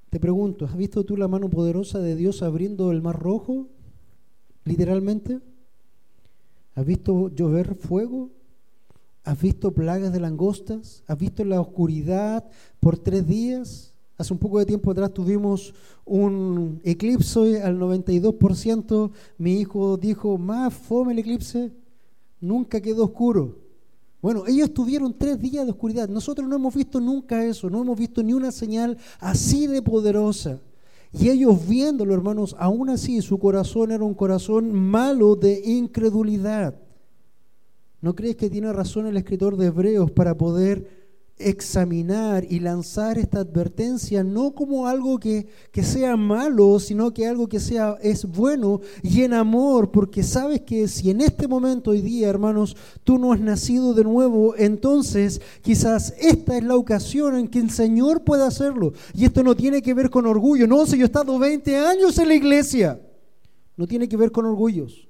Te 0.09 0.19
pregunto, 0.19 0.65
¿has 0.65 0.75
visto 0.75 1.03
tú 1.03 1.17
la 1.17 1.27
mano 1.27 1.49
poderosa 1.49 1.99
de 1.99 2.15
Dios 2.15 2.41
abriendo 2.41 2.91
el 2.91 3.01
mar 3.01 3.19
rojo? 3.19 3.67
literalmente. 4.67 5.39
¿Has 6.75 6.85
visto 6.85 7.29
llover 7.29 7.75
fuego? 7.75 8.29
¿Has 9.27 9.41
visto 9.41 9.73
plagas 9.73 10.13
de 10.13 10.21
langostas? 10.21 11.03
¿Has 11.05 11.17
visto 11.17 11.43
la 11.43 11.59
oscuridad 11.59 12.45
por 12.79 12.97
tres 12.97 13.27
días? 13.27 13.93
Hace 14.17 14.31
un 14.31 14.39
poco 14.39 14.57
de 14.57 14.65
tiempo 14.65 14.89
atrás 14.89 15.13
tuvimos 15.13 15.73
un 16.05 16.79
eclipse 16.85 17.61
al 17.61 17.77
92%. 17.77 19.11
Mi 19.37 19.59
hijo 19.59 19.97
dijo, 19.97 20.37
más 20.37 20.73
fome 20.73 21.11
el 21.11 21.19
eclipse, 21.19 21.73
nunca 22.39 22.79
quedó 22.79 23.03
oscuro. 23.03 23.57
Bueno, 24.21 24.47
ellos 24.47 24.73
tuvieron 24.73 25.13
tres 25.13 25.37
días 25.37 25.65
de 25.65 25.71
oscuridad. 25.71 26.07
Nosotros 26.07 26.47
no 26.47 26.55
hemos 26.55 26.73
visto 26.73 27.01
nunca 27.01 27.43
eso, 27.43 27.69
no 27.69 27.81
hemos 27.81 27.99
visto 27.99 28.23
ni 28.23 28.31
una 28.31 28.53
señal 28.53 28.97
así 29.19 29.67
de 29.67 29.81
poderosa. 29.81 30.61
Y 31.11 31.27
ellos 31.27 31.67
viéndolo, 31.67 32.13
hermanos, 32.13 32.55
aún 32.57 32.89
así 32.89 33.21
su 33.21 33.37
corazón 33.39 33.91
era 33.91 34.05
un 34.05 34.13
corazón 34.13 34.71
malo 34.71 35.35
de 35.35 35.63
incredulidad. 35.65 36.86
¿No 38.01 38.15
crees 38.15 38.35
que 38.35 38.49
tiene 38.49 38.71
razón 38.71 39.07
el 39.07 39.17
escritor 39.17 39.57
de 39.57 39.67
Hebreos 39.67 40.11
para 40.11 40.37
poder 40.37 41.07
examinar 41.39 42.45
y 42.49 42.59
lanzar 42.59 43.17
esta 43.17 43.39
advertencia 43.39 44.23
no 44.23 44.55
como 44.55 44.87
algo 44.87 45.19
que, 45.19 45.47
que, 45.71 45.83
sea 45.83 46.17
malo, 46.17 46.79
sino 46.79 47.13
que 47.13 47.27
algo 47.27 47.47
que 47.47 47.59
sea 47.59 47.97
es 48.01 48.25
bueno 48.25 48.81
y 49.03 49.21
en 49.21 49.33
amor, 49.33 49.91
porque 49.91 50.23
sabes 50.23 50.61
que 50.61 50.87
si 50.87 51.11
en 51.11 51.21
este 51.21 51.47
momento 51.47 51.91
hoy 51.91 52.01
día, 52.01 52.29
hermanos, 52.29 52.75
tú 53.03 53.19
no 53.19 53.33
has 53.33 53.39
nacido 53.39 53.93
de 53.93 54.03
nuevo, 54.03 54.55
entonces 54.57 55.41
quizás 55.61 56.13
esta 56.19 56.57
es 56.57 56.63
la 56.63 56.75
ocasión 56.75 57.37
en 57.37 57.47
que 57.47 57.59
el 57.59 57.69
Señor 57.69 58.23
pueda 58.23 58.47
hacerlo. 58.47 58.93
Y 59.13 59.25
esto 59.25 59.43
no 59.43 59.55
tiene 59.55 59.81
que 59.81 59.93
ver 59.93 60.09
con 60.09 60.25
orgullo, 60.25 60.67
no, 60.67 60.85
si 60.85 60.97
yo 60.97 61.03
he 61.03 61.05
estado 61.05 61.37
20 61.37 61.77
años 61.77 62.17
en 62.17 62.27
la 62.27 62.35
iglesia, 62.35 62.99
no 63.75 63.85
tiene 63.85 64.09
que 64.09 64.17
ver 64.17 64.31
con 64.31 64.45
orgullos. 64.45 65.06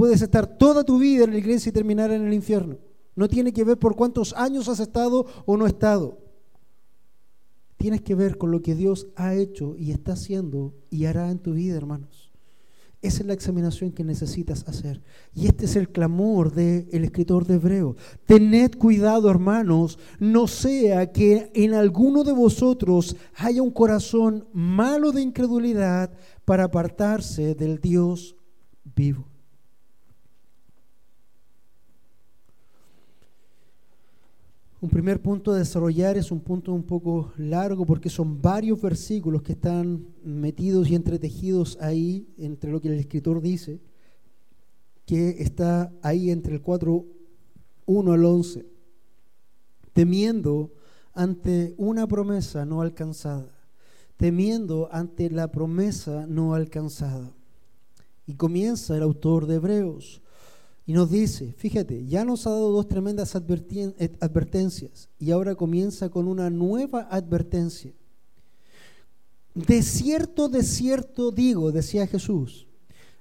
Puedes 0.00 0.22
estar 0.22 0.46
toda 0.46 0.82
tu 0.82 0.98
vida 0.98 1.24
en 1.24 1.32
la 1.32 1.36
iglesia 1.36 1.68
y 1.68 1.72
terminar 1.74 2.10
en 2.10 2.26
el 2.26 2.32
infierno. 2.32 2.78
No 3.14 3.28
tiene 3.28 3.52
que 3.52 3.64
ver 3.64 3.78
por 3.78 3.96
cuántos 3.96 4.32
años 4.32 4.66
has 4.70 4.80
estado 4.80 5.26
o 5.44 5.58
no 5.58 5.66
estado. 5.66 6.16
Tienes 7.76 8.00
que 8.00 8.14
ver 8.14 8.38
con 8.38 8.50
lo 8.50 8.62
que 8.62 8.74
Dios 8.74 9.08
ha 9.14 9.34
hecho 9.34 9.76
y 9.76 9.90
está 9.90 10.14
haciendo 10.14 10.72
y 10.88 11.04
hará 11.04 11.30
en 11.30 11.38
tu 11.38 11.52
vida, 11.52 11.76
hermanos. 11.76 12.32
Esa 13.02 13.20
es 13.20 13.26
la 13.26 13.34
examinación 13.34 13.92
que 13.92 14.02
necesitas 14.02 14.66
hacer. 14.66 15.02
Y 15.34 15.48
este 15.48 15.66
es 15.66 15.76
el 15.76 15.90
clamor 15.90 16.54
del 16.54 17.04
escritor 17.04 17.46
de 17.46 17.56
Hebreo. 17.56 17.94
Tened 18.24 18.78
cuidado, 18.78 19.28
hermanos, 19.28 19.98
no 20.18 20.46
sea 20.46 21.12
que 21.12 21.52
en 21.54 21.74
alguno 21.74 22.24
de 22.24 22.32
vosotros 22.32 23.16
haya 23.34 23.60
un 23.60 23.70
corazón 23.70 24.48
malo 24.54 25.12
de 25.12 25.20
incredulidad 25.20 26.10
para 26.46 26.64
apartarse 26.64 27.54
del 27.54 27.80
Dios 27.80 28.34
vivo. 28.96 29.29
Un 34.82 34.88
primer 34.88 35.20
punto 35.20 35.52
a 35.52 35.58
desarrollar 35.58 36.16
es 36.16 36.30
un 36.30 36.40
punto 36.40 36.72
un 36.72 36.84
poco 36.84 37.34
largo 37.36 37.84
porque 37.84 38.08
son 38.08 38.40
varios 38.40 38.80
versículos 38.80 39.42
que 39.42 39.52
están 39.52 40.06
metidos 40.24 40.88
y 40.88 40.94
entretejidos 40.94 41.76
ahí 41.82 42.26
entre 42.38 42.70
lo 42.70 42.80
que 42.80 42.88
el 42.88 42.94
escritor 42.94 43.42
dice, 43.42 43.78
que 45.04 45.42
está 45.42 45.92
ahí 46.00 46.30
entre 46.30 46.54
el 46.54 46.62
4, 46.62 47.04
1 47.84 48.12
al 48.12 48.24
11, 48.24 48.66
temiendo 49.92 50.72
ante 51.12 51.74
una 51.76 52.06
promesa 52.06 52.64
no 52.64 52.80
alcanzada, 52.80 53.52
temiendo 54.16 54.88
ante 54.92 55.28
la 55.28 55.52
promesa 55.52 56.26
no 56.26 56.54
alcanzada. 56.54 57.34
Y 58.24 58.32
comienza 58.32 58.96
el 58.96 59.02
autor 59.02 59.46
de 59.46 59.56
Hebreos 59.56 60.22
y 60.90 60.92
nos 60.92 61.08
dice, 61.08 61.54
fíjate, 61.56 62.04
ya 62.08 62.24
nos 62.24 62.48
ha 62.48 62.50
dado 62.50 62.72
dos 62.72 62.88
tremendas 62.88 63.36
eh, 63.36 64.10
advertencias 64.18 65.08
y 65.20 65.30
ahora 65.30 65.54
comienza 65.54 66.08
con 66.08 66.26
una 66.26 66.50
nueva 66.50 67.06
advertencia. 67.12 67.92
De 69.54 69.84
cierto, 69.84 70.48
de 70.48 70.64
cierto 70.64 71.30
digo, 71.30 71.70
decía 71.70 72.08
Jesús, 72.08 72.66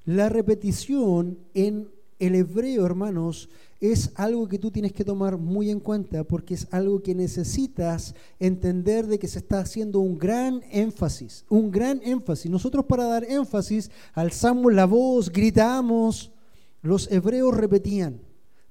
la 0.04 0.30
repetición 0.30 1.38
en 1.54 1.92
el 2.18 2.34
hebreo, 2.34 2.88
hermanos, 2.88 3.50
es 3.80 4.14
algo 4.16 4.48
que 4.48 4.58
tú 4.58 4.72
tienes 4.72 4.92
que 4.92 5.06
tomar 5.06 5.38
muy 5.38 5.70
en 5.70 5.80
cuenta 5.80 6.24
porque 6.24 6.56
es 6.56 6.68
algo 6.72 7.04
que 7.04 7.14
necesitas 7.14 8.16
entender 8.40 9.06
de 9.06 9.20
que 9.20 9.28
se 9.28 9.38
está 9.38 9.60
haciendo 9.60 10.00
un 10.00 10.18
gran 10.18 10.64
énfasis, 10.72 11.46
un 11.50 11.70
gran 11.70 12.02
énfasis. 12.04 12.50
Nosotros 12.50 12.86
para 12.86 13.04
dar 13.04 13.26
énfasis 13.26 13.92
alzamos 14.16 14.74
la 14.74 14.86
voz, 14.86 15.32
gritamos, 15.32 16.32
los 16.82 17.12
hebreos 17.12 17.56
repetían, 17.56 18.20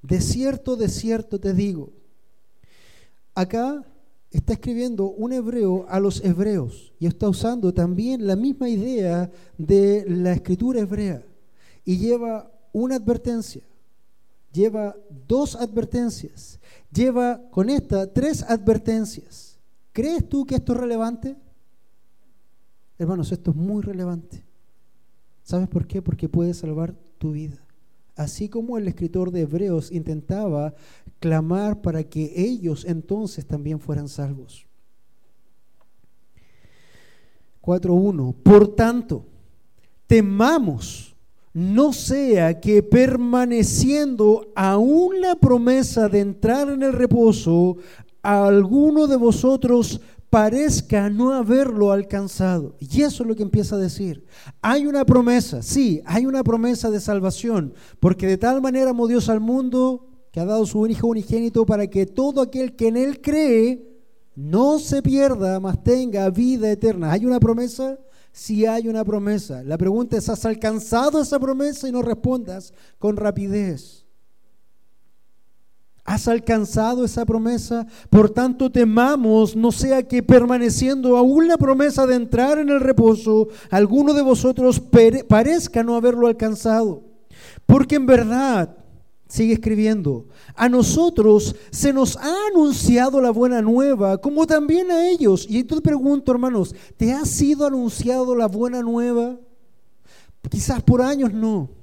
de 0.02 0.20
cierto, 0.20 0.76
de 0.76 0.88
cierto 0.88 1.38
te 1.38 1.52
digo. 1.54 1.92
Acá 3.34 3.84
está 4.30 4.54
escribiendo 4.54 5.06
un 5.10 5.32
hebreo 5.32 5.86
a 5.88 6.00
los 6.00 6.24
hebreos 6.24 6.92
y 6.98 7.06
está 7.06 7.28
usando 7.28 7.72
también 7.72 8.26
la 8.26 8.36
misma 8.36 8.68
idea 8.68 9.30
de 9.56 10.04
la 10.08 10.32
escritura 10.32 10.80
hebrea 10.80 11.22
y 11.84 11.98
lleva 11.98 12.50
una 12.72 12.96
advertencia, 12.96 13.62
lleva 14.52 14.96
dos 15.26 15.56
advertencias, 15.56 16.60
lleva 16.92 17.40
con 17.50 17.70
esta 17.70 18.12
tres 18.12 18.42
advertencias. 18.42 19.58
¿Crees 19.92 20.28
tú 20.28 20.44
que 20.44 20.56
esto 20.56 20.72
es 20.72 20.80
relevante? 20.80 21.36
Hermanos, 22.98 23.32
esto 23.32 23.52
es 23.52 23.56
muy 23.56 23.82
relevante. 23.82 24.42
¿Sabes 25.42 25.68
por 25.68 25.86
qué? 25.86 26.02
Porque 26.02 26.28
puede 26.28 26.52
salvar 26.52 26.94
tu 27.18 27.32
vida. 27.32 27.56
Así 28.18 28.48
como 28.48 28.76
el 28.76 28.88
escritor 28.88 29.30
de 29.30 29.42
Hebreos 29.42 29.90
intentaba 29.92 30.74
clamar 31.20 31.80
para 31.80 32.04
que 32.04 32.32
ellos 32.36 32.84
entonces 32.84 33.46
también 33.46 33.80
fueran 33.80 34.08
salvos. 34.08 34.66
4.1. 37.62 38.34
Por 38.42 38.74
tanto, 38.74 39.24
temamos, 40.06 41.14
no 41.52 41.92
sea 41.92 42.60
que 42.60 42.82
permaneciendo 42.82 44.50
aún 44.54 45.20
la 45.20 45.34
promesa 45.36 46.08
de 46.08 46.20
entrar 46.20 46.70
en 46.70 46.82
el 46.82 46.92
reposo, 46.92 47.76
alguno 48.22 49.06
de 49.06 49.16
vosotros 49.16 50.00
parezca 50.30 51.08
no 51.10 51.32
haberlo 51.32 51.92
alcanzado. 51.92 52.76
Y 52.78 53.02
eso 53.02 53.22
es 53.22 53.28
lo 53.28 53.36
que 53.36 53.42
empieza 53.42 53.76
a 53.76 53.78
decir. 53.78 54.24
Hay 54.60 54.86
una 54.86 55.04
promesa, 55.04 55.62
sí, 55.62 56.02
hay 56.04 56.26
una 56.26 56.44
promesa 56.44 56.90
de 56.90 57.00
salvación, 57.00 57.74
porque 58.00 58.26
de 58.26 58.38
tal 58.38 58.60
manera 58.60 58.90
amó 58.90 59.06
Dios 59.06 59.28
al 59.28 59.40
mundo 59.40 60.06
que 60.32 60.40
ha 60.40 60.44
dado 60.44 60.66
su 60.66 60.86
Hijo 60.86 61.06
unigénito 61.06 61.64
para 61.64 61.86
que 61.86 62.06
todo 62.06 62.42
aquel 62.42 62.76
que 62.76 62.88
en 62.88 62.96
Él 62.96 63.20
cree 63.20 63.88
no 64.34 64.78
se 64.78 65.02
pierda, 65.02 65.58
mas 65.58 65.82
tenga 65.82 66.28
vida 66.30 66.70
eterna. 66.70 67.12
¿Hay 67.12 67.26
una 67.26 67.40
promesa? 67.40 67.98
Sí 68.30 68.66
hay 68.66 68.86
una 68.86 69.04
promesa. 69.04 69.64
La 69.64 69.78
pregunta 69.78 70.16
es, 70.16 70.28
¿has 70.28 70.44
alcanzado 70.44 71.20
esa 71.20 71.40
promesa? 71.40 71.88
Y 71.88 71.92
no 71.92 72.02
respondas 72.02 72.72
con 72.98 73.16
rapidez. 73.16 74.04
¿Has 76.08 76.26
alcanzado 76.26 77.04
esa 77.04 77.26
promesa? 77.26 77.86
Por 78.08 78.30
tanto, 78.30 78.72
temamos, 78.72 79.54
no 79.54 79.70
sea 79.70 80.08
que 80.08 80.22
permaneciendo 80.22 81.18
aún 81.18 81.46
la 81.46 81.58
promesa 81.58 82.06
de 82.06 82.14
entrar 82.14 82.56
en 82.56 82.70
el 82.70 82.80
reposo, 82.80 83.48
alguno 83.68 84.14
de 84.14 84.22
vosotros 84.22 84.80
parezca 85.28 85.82
no 85.82 85.96
haberlo 85.96 86.26
alcanzado. 86.26 87.02
Porque 87.66 87.96
en 87.96 88.06
verdad, 88.06 88.74
sigue 89.28 89.52
escribiendo, 89.52 90.28
a 90.54 90.70
nosotros 90.70 91.54
se 91.70 91.92
nos 91.92 92.16
ha 92.16 92.34
anunciado 92.54 93.20
la 93.20 93.30
buena 93.30 93.60
nueva, 93.60 94.16
como 94.16 94.46
también 94.46 94.90
a 94.90 95.10
ellos. 95.10 95.46
Y 95.46 95.58
entonces 95.58 95.82
pregunto, 95.82 96.32
hermanos, 96.32 96.74
¿te 96.96 97.12
ha 97.12 97.26
sido 97.26 97.66
anunciado 97.66 98.34
la 98.34 98.46
buena 98.46 98.80
nueva? 98.80 99.38
Quizás 100.48 100.82
por 100.82 101.02
años 101.02 101.34
no. 101.34 101.77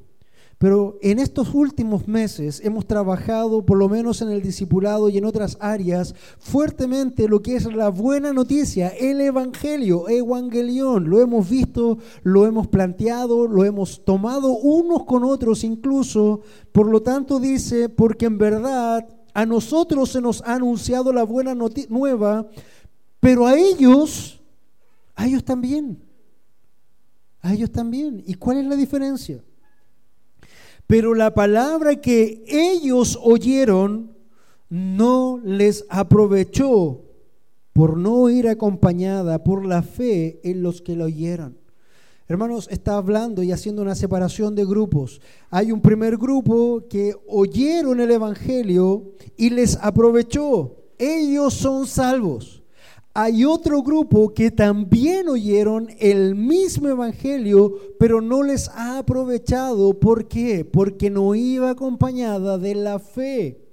Pero 0.66 0.98
en 1.04 1.20
estos 1.20 1.54
últimos 1.54 2.08
meses 2.08 2.60
hemos 2.64 2.88
trabajado, 2.88 3.64
por 3.64 3.78
lo 3.78 3.88
menos 3.88 4.24
en 4.24 4.32
el 4.32 4.42
discipulado 4.42 5.10
y 5.10 5.18
en 5.20 5.26
otras 5.26 5.60
áreas, 5.60 6.16
fuertemente 6.40 7.28
lo 7.28 7.44
que 7.44 7.56
es 7.56 7.72
la 7.72 7.90
buena 7.90 8.34
noticia, 8.34 8.88
el 8.88 9.22
Evangelio, 9.22 10.10
Evangelión. 10.10 11.08
Lo 11.08 11.22
hemos 11.22 11.48
visto, 11.48 12.00
lo 12.24 12.48
hemos 12.48 12.66
planteado, 12.66 13.48
lo 13.48 13.64
hemos 13.64 14.04
tomado 14.06 14.58
unos 14.58 15.06
con 15.06 15.24
otros 15.24 15.64
incluso. 15.64 16.42
Por 16.72 16.90
lo 16.90 17.04
tanto 17.04 17.40
dice, 17.40 17.88
porque 17.88 18.26
en 18.26 18.40
verdad 18.40 19.08
a 19.36 19.46
nosotros 19.46 20.10
se 20.10 20.20
nos 20.20 20.42
ha 20.42 20.56
anunciado 20.56 21.14
la 21.14 21.22
buena 21.26 21.54
nueva, 21.90 22.50
pero 23.20 23.46
a 23.46 23.56
ellos, 23.56 24.42
a 25.14 25.28
ellos 25.28 25.46
también. 25.46 26.04
A 27.42 27.54
ellos 27.54 27.72
también. 27.72 28.24
¿Y 28.26 28.34
cuál 28.34 28.58
es 28.58 28.66
la 28.66 28.76
diferencia? 28.76 29.44
Pero 30.88 31.14
la 31.16 31.34
palabra 31.34 31.96
que 31.96 32.44
ellos 32.48 33.18
oyeron 33.22 34.16
no 34.70 35.40
les 35.44 35.86
aprovechó 35.90 37.02
por 37.74 37.98
no 37.98 38.30
ir 38.30 38.48
acompañada 38.48 39.44
por 39.44 39.66
la 39.66 39.82
fe 39.82 40.40
en 40.44 40.62
los 40.62 40.82
que 40.82 40.96
la 40.96 41.06
oyeron. 41.06 41.58
Hermanos, 42.28 42.68
está 42.72 42.98
hablando 42.98 43.44
y 43.44 43.52
haciendo 43.52 43.82
una 43.82 43.94
separación 43.94 44.56
de 44.56 44.66
grupos. 44.66 45.22
Hay 45.50 45.72
un 45.72 45.82
primer 45.82 46.18
grupo 46.18 46.84
que 46.90 47.16
oyeron 47.28 48.00
el 48.00 48.12
Evangelio 48.12 49.14
y 49.38 49.52
les 49.52 49.78
aprovechó. 49.78 50.76
Ellos 50.98 51.54
son 51.54 51.86
salvos 51.86 52.64
hay 53.18 53.46
otro 53.46 53.82
grupo 53.82 54.34
que 54.34 54.52
también 54.52 55.30
oyeron 55.30 55.88
el 56.00 56.36
mismo 56.36 56.90
evangelio, 56.90 57.74
pero 57.98 58.20
no 58.20 58.44
les 58.44 58.68
ha 58.68 58.98
aprovechado. 58.98 59.98
¿Por 60.02 60.28
qué? 60.28 60.66
Porque 60.66 61.10
no 61.10 61.34
iba 61.34 61.70
acompañada 61.70 62.58
de 62.58 62.76
la 62.76 63.00
fe. 63.00 63.65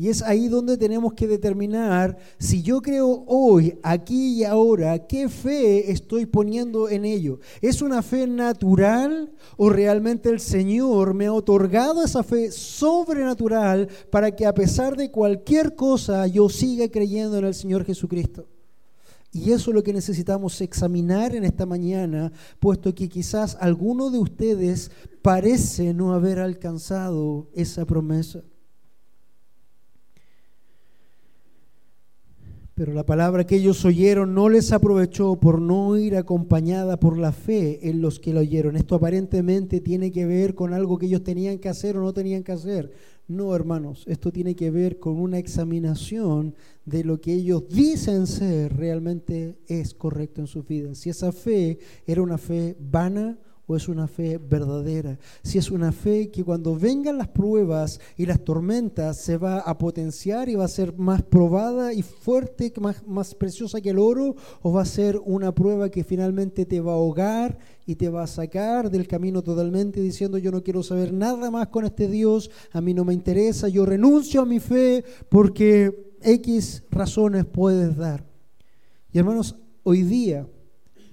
Y 0.00 0.08
es 0.08 0.22
ahí 0.22 0.48
donde 0.48 0.78
tenemos 0.78 1.12
que 1.12 1.28
determinar 1.28 2.16
si 2.38 2.62
yo 2.62 2.80
creo 2.80 3.22
hoy, 3.26 3.78
aquí 3.82 4.38
y 4.38 4.44
ahora, 4.44 5.06
qué 5.06 5.28
fe 5.28 5.92
estoy 5.92 6.24
poniendo 6.24 6.88
en 6.88 7.04
ello. 7.04 7.38
¿Es 7.60 7.82
una 7.82 8.00
fe 8.00 8.26
natural 8.26 9.30
o 9.58 9.68
realmente 9.68 10.30
el 10.30 10.40
Señor 10.40 11.12
me 11.12 11.26
ha 11.26 11.34
otorgado 11.34 12.02
esa 12.02 12.22
fe 12.22 12.50
sobrenatural 12.50 13.88
para 14.08 14.34
que 14.34 14.46
a 14.46 14.54
pesar 14.54 14.96
de 14.96 15.10
cualquier 15.10 15.74
cosa 15.74 16.26
yo 16.26 16.48
siga 16.48 16.88
creyendo 16.88 17.36
en 17.36 17.44
el 17.44 17.54
Señor 17.54 17.84
Jesucristo? 17.84 18.48
Y 19.32 19.52
eso 19.52 19.70
es 19.70 19.74
lo 19.74 19.82
que 19.82 19.92
necesitamos 19.92 20.62
examinar 20.62 21.34
en 21.34 21.44
esta 21.44 21.66
mañana, 21.66 22.32
puesto 22.58 22.94
que 22.94 23.10
quizás 23.10 23.54
alguno 23.60 24.08
de 24.08 24.18
ustedes 24.18 24.90
parece 25.20 25.92
no 25.92 26.14
haber 26.14 26.38
alcanzado 26.38 27.50
esa 27.52 27.84
promesa. 27.84 28.42
Pero 32.80 32.94
la 32.94 33.04
palabra 33.04 33.46
que 33.46 33.56
ellos 33.56 33.84
oyeron 33.84 34.32
no 34.32 34.48
les 34.48 34.72
aprovechó 34.72 35.36
por 35.38 35.60
no 35.60 35.98
ir 35.98 36.16
acompañada 36.16 36.98
por 36.98 37.18
la 37.18 37.30
fe 37.30 37.90
en 37.90 38.00
los 38.00 38.18
que 38.18 38.32
la 38.32 38.40
oyeron. 38.40 38.74
Esto 38.74 38.94
aparentemente 38.94 39.82
tiene 39.82 40.10
que 40.10 40.24
ver 40.24 40.54
con 40.54 40.72
algo 40.72 40.96
que 40.96 41.04
ellos 41.04 41.22
tenían 41.22 41.58
que 41.58 41.68
hacer 41.68 41.98
o 41.98 42.00
no 42.00 42.14
tenían 42.14 42.42
que 42.42 42.52
hacer. 42.52 42.90
No, 43.28 43.54
hermanos, 43.54 44.04
esto 44.06 44.32
tiene 44.32 44.56
que 44.56 44.70
ver 44.70 44.98
con 44.98 45.20
una 45.20 45.36
examinación 45.36 46.54
de 46.86 47.04
lo 47.04 47.20
que 47.20 47.34
ellos 47.34 47.68
dicen 47.68 48.26
ser 48.26 48.74
realmente 48.74 49.58
es 49.66 49.92
correcto 49.92 50.40
en 50.40 50.46
sus 50.46 50.66
vidas. 50.66 50.96
Si 50.96 51.10
esa 51.10 51.32
fe 51.32 51.80
era 52.06 52.22
una 52.22 52.38
fe 52.38 52.78
vana 52.80 53.38
es 53.76 53.88
una 53.88 54.06
fe 54.08 54.38
verdadera, 54.38 55.18
si 55.42 55.58
es 55.58 55.70
una 55.70 55.92
fe 55.92 56.30
que 56.30 56.44
cuando 56.44 56.76
vengan 56.76 57.18
las 57.18 57.28
pruebas 57.28 58.00
y 58.16 58.26
las 58.26 58.40
tormentas 58.44 59.18
se 59.18 59.36
va 59.36 59.60
a 59.60 59.78
potenciar 59.78 60.48
y 60.48 60.54
va 60.54 60.64
a 60.64 60.68
ser 60.68 60.96
más 60.96 61.22
probada 61.22 61.92
y 61.92 62.02
fuerte, 62.02 62.72
más, 62.80 63.06
más 63.06 63.34
preciosa 63.34 63.80
que 63.80 63.90
el 63.90 63.98
oro, 63.98 64.34
o 64.62 64.72
va 64.72 64.82
a 64.82 64.86
ser 64.86 65.20
una 65.24 65.54
prueba 65.54 65.88
que 65.88 66.04
finalmente 66.04 66.66
te 66.66 66.80
va 66.80 66.92
a 66.92 66.96
ahogar 66.96 67.58
y 67.86 67.96
te 67.96 68.08
va 68.08 68.22
a 68.22 68.26
sacar 68.26 68.90
del 68.90 69.08
camino 69.08 69.42
totalmente 69.42 70.00
diciendo 70.00 70.38
yo 70.38 70.50
no 70.50 70.62
quiero 70.62 70.82
saber 70.82 71.12
nada 71.12 71.50
más 71.50 71.68
con 71.68 71.84
este 71.84 72.08
Dios, 72.08 72.50
a 72.72 72.80
mí 72.80 72.94
no 72.94 73.04
me 73.04 73.14
interesa, 73.14 73.68
yo 73.68 73.84
renuncio 73.84 74.42
a 74.42 74.46
mi 74.46 74.60
fe 74.60 75.04
porque 75.28 76.14
X 76.22 76.82
razones 76.90 77.46
puedes 77.46 77.96
dar. 77.96 78.24
Y 79.12 79.18
hermanos, 79.18 79.56
hoy 79.82 80.02
día 80.02 80.46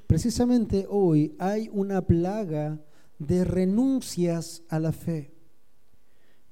Precisamente 0.07 0.87
hoy 0.89 1.35
hay 1.37 1.69
una 1.71 2.01
plaga 2.01 2.79
de 3.19 3.43
renuncias 3.43 4.63
a 4.69 4.79
la 4.79 4.93
fe. 4.93 5.33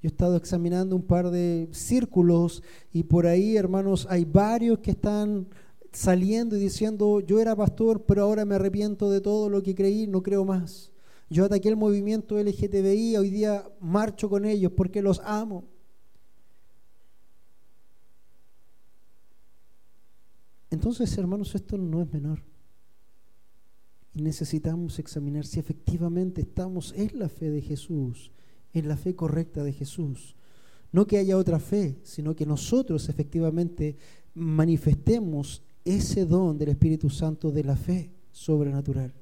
Yo 0.02 0.08
he 0.10 0.12
estado 0.12 0.36
examinando 0.36 0.96
un 0.96 1.04
par 1.04 1.32
de 1.32 1.70
círculos 1.72 2.62
y 2.92 3.04
por 3.04 3.26
ahí, 3.26 3.56
hermanos, 3.56 4.08
hay 4.10 4.26
varios 4.26 4.80
que 4.80 4.92
están 4.92 5.48
saliendo 5.94 6.58
y 6.58 6.60
diciendo, 6.60 7.22
yo 7.22 7.40
era 7.40 7.56
pastor, 7.56 8.04
pero 8.06 8.24
ahora 8.24 8.44
me 8.44 8.56
arrepiento 8.56 9.10
de 9.10 9.22
todo 9.22 9.50
lo 9.50 9.64
que 9.64 9.74
creí, 9.74 10.06
no 10.06 10.22
creo 10.22 10.44
más. 10.44 10.92
Yo 11.30 11.46
ataqué 11.46 11.70
el 11.70 11.78
movimiento 11.78 12.38
LGTBI, 12.38 13.16
hoy 13.16 13.30
día 13.30 13.64
marcho 13.80 14.30
con 14.30 14.44
ellos 14.44 14.74
porque 14.76 15.02
los 15.02 15.22
amo. 15.22 15.64
Entonces, 20.70 21.18
hermanos, 21.18 21.56
esto 21.56 21.78
no 21.78 22.02
es 22.02 22.12
menor. 22.12 22.55
Y 24.16 24.22
necesitamos 24.22 24.98
examinar 24.98 25.46
si 25.46 25.60
efectivamente 25.60 26.42
estamos 26.42 26.94
en 26.96 27.20
la 27.20 27.28
fe 27.28 27.50
de 27.52 27.62
Jesús, 27.62 28.32
en 28.74 28.88
la 28.88 28.96
fe 28.96 29.14
correcta 29.14 29.64
de 29.64 29.74
Jesús. 29.74 30.36
No 30.94 31.06
que 31.06 31.18
haya 31.18 31.38
otra 31.38 31.60
fe, 31.60 31.98
sino 32.04 32.34
que 32.34 32.46
nosotros 32.46 33.10
efectivamente 33.10 33.98
manifestemos 34.34 35.62
ese 35.84 36.26
don 36.26 36.58
del 36.58 36.70
Espíritu 36.70 37.10
Santo 37.10 37.52
de 37.52 37.64
la 37.66 37.76
fe 37.76 38.10
sobrenatural. 38.32 39.14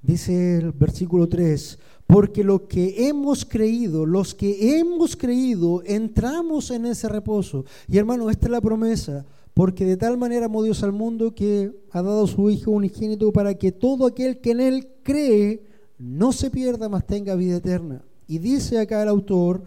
Dice 0.00 0.58
el 0.58 0.72
versículo 0.72 1.28
3, 1.28 1.78
porque 2.06 2.44
lo 2.44 2.68
que 2.68 3.08
hemos 3.08 3.44
creído, 3.44 4.06
los 4.06 4.34
que 4.34 4.78
hemos 4.78 5.16
creído, 5.16 5.82
entramos 5.84 6.70
en 6.70 6.86
ese 6.86 7.08
reposo. 7.08 7.64
Y 7.88 7.98
hermano, 7.98 8.30
esta 8.30 8.46
es 8.46 8.52
la 8.52 8.60
promesa. 8.60 9.24
Porque 9.54 9.84
de 9.84 9.96
tal 9.96 10.16
manera 10.16 10.46
amó 10.46 10.62
Dios 10.62 10.82
al 10.82 10.92
mundo 10.92 11.34
que 11.34 11.72
ha 11.90 12.02
dado 12.02 12.24
a 12.24 12.28
su 12.28 12.48
Hijo 12.50 12.70
unigénito 12.70 13.32
para 13.32 13.54
que 13.54 13.70
todo 13.70 14.06
aquel 14.06 14.40
que 14.40 14.52
en 14.52 14.60
Él 14.60 14.88
cree 15.02 15.66
no 15.98 16.32
se 16.32 16.50
pierda, 16.50 16.88
mas 16.88 17.06
tenga 17.06 17.34
vida 17.34 17.56
eterna. 17.56 18.02
Y 18.26 18.38
dice 18.38 18.78
acá 18.78 19.02
el 19.02 19.08
autor, 19.08 19.62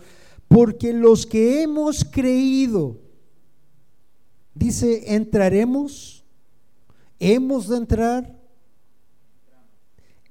porque 0.48 0.92
los 0.92 1.26
que 1.26 1.62
hemos 1.62 2.04
creído, 2.04 3.00
dice, 4.54 5.16
entraremos, 5.16 6.26
hemos 7.20 7.70
de 7.70 7.78
entrar, 7.78 8.40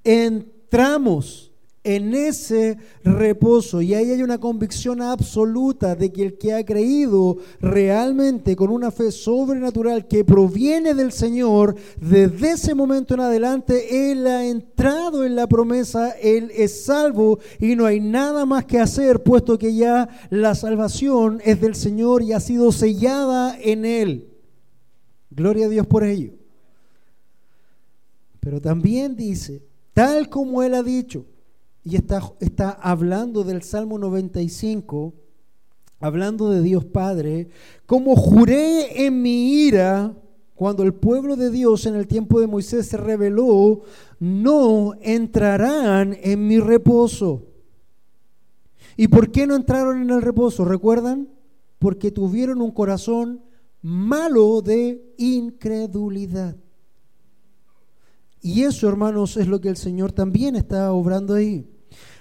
entramos 0.03 1.54
en 1.85 2.15
ese 2.15 2.79
reposo. 3.05 3.83
Y 3.83 3.93
ahí 3.93 4.11
hay 4.11 4.23
una 4.23 4.39
convicción 4.39 5.03
absoluta 5.03 5.95
de 5.95 6.11
que 6.11 6.23
el 6.23 6.39
que 6.39 6.55
ha 6.55 6.65
creído 6.65 7.37
realmente 7.61 8.57
con 8.57 8.71
una 8.71 8.91
fe 8.91 9.13
sobrenatural 9.13 10.09
que 10.09 10.25
proviene 10.25 10.95
del 10.95 11.13
Señor, 11.13 11.77
desde 12.01 12.53
ese 12.53 12.75
momento 12.75 13.15
en 13.15 13.21
adelante, 13.21 14.11
Él 14.11 14.27
ha 14.27 14.47
entrado 14.47 15.25
en 15.25 15.37
la 15.37 15.47
promesa, 15.47 16.11
Él 16.13 16.51
es 16.55 16.87
salvo 16.87 17.39
y 17.61 17.77
no 17.77 17.85
hay 17.85 18.01
nada 18.01 18.47
más 18.47 18.65
que 18.65 18.81
hacer, 18.81 19.23
puesto 19.23 19.59
que 19.59 19.75
ya 19.75 20.09
la 20.31 20.55
salvación 20.55 21.41
es 21.45 21.61
del 21.61 21.75
Señor 21.75 22.23
y 22.23 22.33
ha 22.33 22.41
sido 22.41 22.73
sellada 22.73 23.57
en 23.61 23.85
Él. 23.85 24.31
Gloria 25.31 25.67
a 25.67 25.69
Dios 25.69 25.87
por 25.87 26.05
ello. 26.05 26.33
Pero 28.41 28.61
también 28.61 29.17
dice, 29.17 29.63
tal 29.93 30.31
como 30.31 30.63
Él 30.63 30.75
ha 30.75 30.83
dicho, 30.83 31.27
y 31.85 31.97
está, 31.97 32.23
está 32.41 32.71
hablando 32.71 33.45
del 33.45 33.63
Salmo 33.63 33.99
95, 33.99 35.13
hablando 36.01 36.51
de 36.51 36.63
Dios 36.63 36.87
Padre, 36.87 37.49
como 37.85 38.17
juré 38.17 39.07
en 39.07 39.21
mi 39.21 39.67
ira, 39.67 40.17
cuando 40.55 40.83
el 40.83 40.95
pueblo 40.95 41.37
de 41.37 41.51
Dios 41.51 41.85
en 41.85 41.95
el 41.95 42.07
tiempo 42.07 42.41
de 42.41 42.47
Moisés 42.47 42.87
se 42.87 42.97
rebeló, 42.97 43.83
no 44.19 44.95
entrarán 45.03 46.17
en 46.23 46.47
mi 46.47 46.59
reposo. 46.59 47.43
¿Y 48.97 49.09
por 49.09 49.31
qué 49.31 49.47
no 49.47 49.57
entraron 49.57 50.01
en 50.01 50.11
el 50.11 50.23
reposo? 50.23 50.65
¿Recuerdan? 50.65 51.29
Porque 51.79 52.11
tuvieron 52.11 52.63
un 52.63 52.71
corazón 52.71 53.43
malo 53.83 54.63
de 54.63 55.15
incredulidad. 55.19 56.57
Y 58.41 58.63
eso, 58.63 58.89
hermanos, 58.89 59.37
es 59.37 59.49
lo 59.49 59.61
que 59.61 59.69
el 59.69 59.77
Señor 59.77 60.13
también 60.13 60.55
está 60.55 60.93
obrando 60.93 61.35
ahí. 61.35 61.67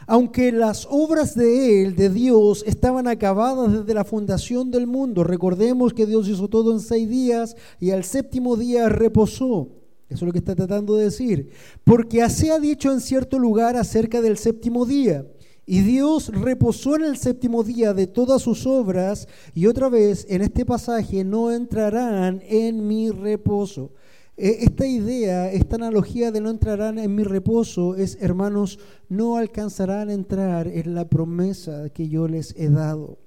Aunque 0.07 0.51
las 0.51 0.87
obras 0.89 1.35
de 1.35 1.83
Él, 1.83 1.95
de 1.95 2.09
Dios, 2.09 2.63
estaban 2.67 3.07
acabadas 3.07 3.71
desde 3.71 3.93
la 3.93 4.03
fundación 4.03 4.71
del 4.71 4.87
mundo, 4.87 5.23
recordemos 5.23 5.93
que 5.93 6.05
Dios 6.05 6.27
hizo 6.27 6.47
todo 6.47 6.73
en 6.73 6.79
seis 6.79 7.09
días 7.09 7.55
y 7.79 7.91
al 7.91 8.03
séptimo 8.03 8.55
día 8.55 8.89
reposó. 8.89 9.69
Eso 10.09 10.25
es 10.25 10.27
lo 10.27 10.31
que 10.31 10.39
está 10.39 10.55
tratando 10.55 10.95
de 10.95 11.05
decir. 11.05 11.49
Porque 11.83 12.21
así 12.21 12.49
ha 12.49 12.59
dicho 12.59 12.91
en 12.91 13.01
cierto 13.01 13.39
lugar 13.39 13.75
acerca 13.75 14.21
del 14.21 14.37
séptimo 14.37 14.85
día. 14.85 15.25
Y 15.65 15.81
Dios 15.81 16.27
reposó 16.27 16.97
en 16.97 17.05
el 17.05 17.17
séptimo 17.17 17.63
día 17.63 17.93
de 17.93 18.05
todas 18.05 18.41
sus 18.41 18.67
obras 18.67 19.27
y 19.53 19.67
otra 19.67 19.87
vez 19.87 20.25
en 20.29 20.41
este 20.41 20.65
pasaje 20.65 21.23
no 21.23 21.51
entrarán 21.51 22.43
en 22.45 22.85
mi 22.85 23.09
reposo. 23.11 23.91
E, 24.35 24.63
esta 24.63 24.87
idea, 24.87 25.51
esta 25.51 25.75
analogía 25.75 26.31
de 26.31 26.41
no 26.41 26.49
entrarán 26.49 26.97
en 26.97 27.13
mi 27.13 27.23
reposo 27.23 27.95
es, 27.95 28.17
hermanos, 28.19 28.79
no 29.09 29.37
alcanzarán 29.37 30.09
a 30.09 30.13
entrar 30.13 30.67
en 30.67 30.95
la 30.95 31.07
promesa 31.07 31.89
que 31.89 32.09
yo 32.09 32.27
les 32.27 32.55
he 32.57 32.69
dado. 32.69 33.19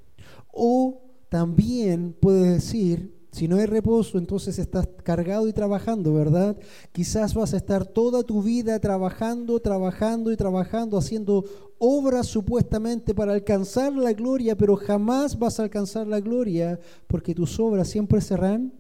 O 0.53 1.03
también 1.29 2.13
puede 2.13 2.55
decir, 2.55 3.15
si 3.31 3.47
no 3.47 3.57
hay 3.57 3.67
reposo, 3.67 4.19
entonces 4.19 4.59
estás 4.59 4.89
cargado 5.05 5.47
y 5.47 5.53
trabajando, 5.53 6.15
¿verdad? 6.15 6.57
Quizás 6.93 7.35
vas 7.35 7.53
a 7.53 7.59
estar 7.59 7.87
toda 7.87 8.23
tu 8.23 8.43
vida 8.43 8.81
trabajando, 8.81 9.61
trabajando 9.61 10.33
y 10.33 10.37
trabajando, 10.37 10.97
haciendo 10.97 11.45
obras 11.79 12.27
supuestamente 12.27 13.15
para 13.15 13.35
alcanzar 13.35 13.93
la 13.93 14.13
gloria, 14.13 14.57
pero 14.57 14.75
jamás 14.75 15.39
vas 15.39 15.61
a 15.61 15.65
alcanzar 15.65 16.07
la 16.07 16.21
gloria 16.21 16.81
porque 17.07 17.35
tus 17.35 17.61
obras 17.61 17.89
siempre 17.89 18.21
serán 18.23 18.73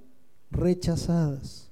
rechazadas 0.50 1.65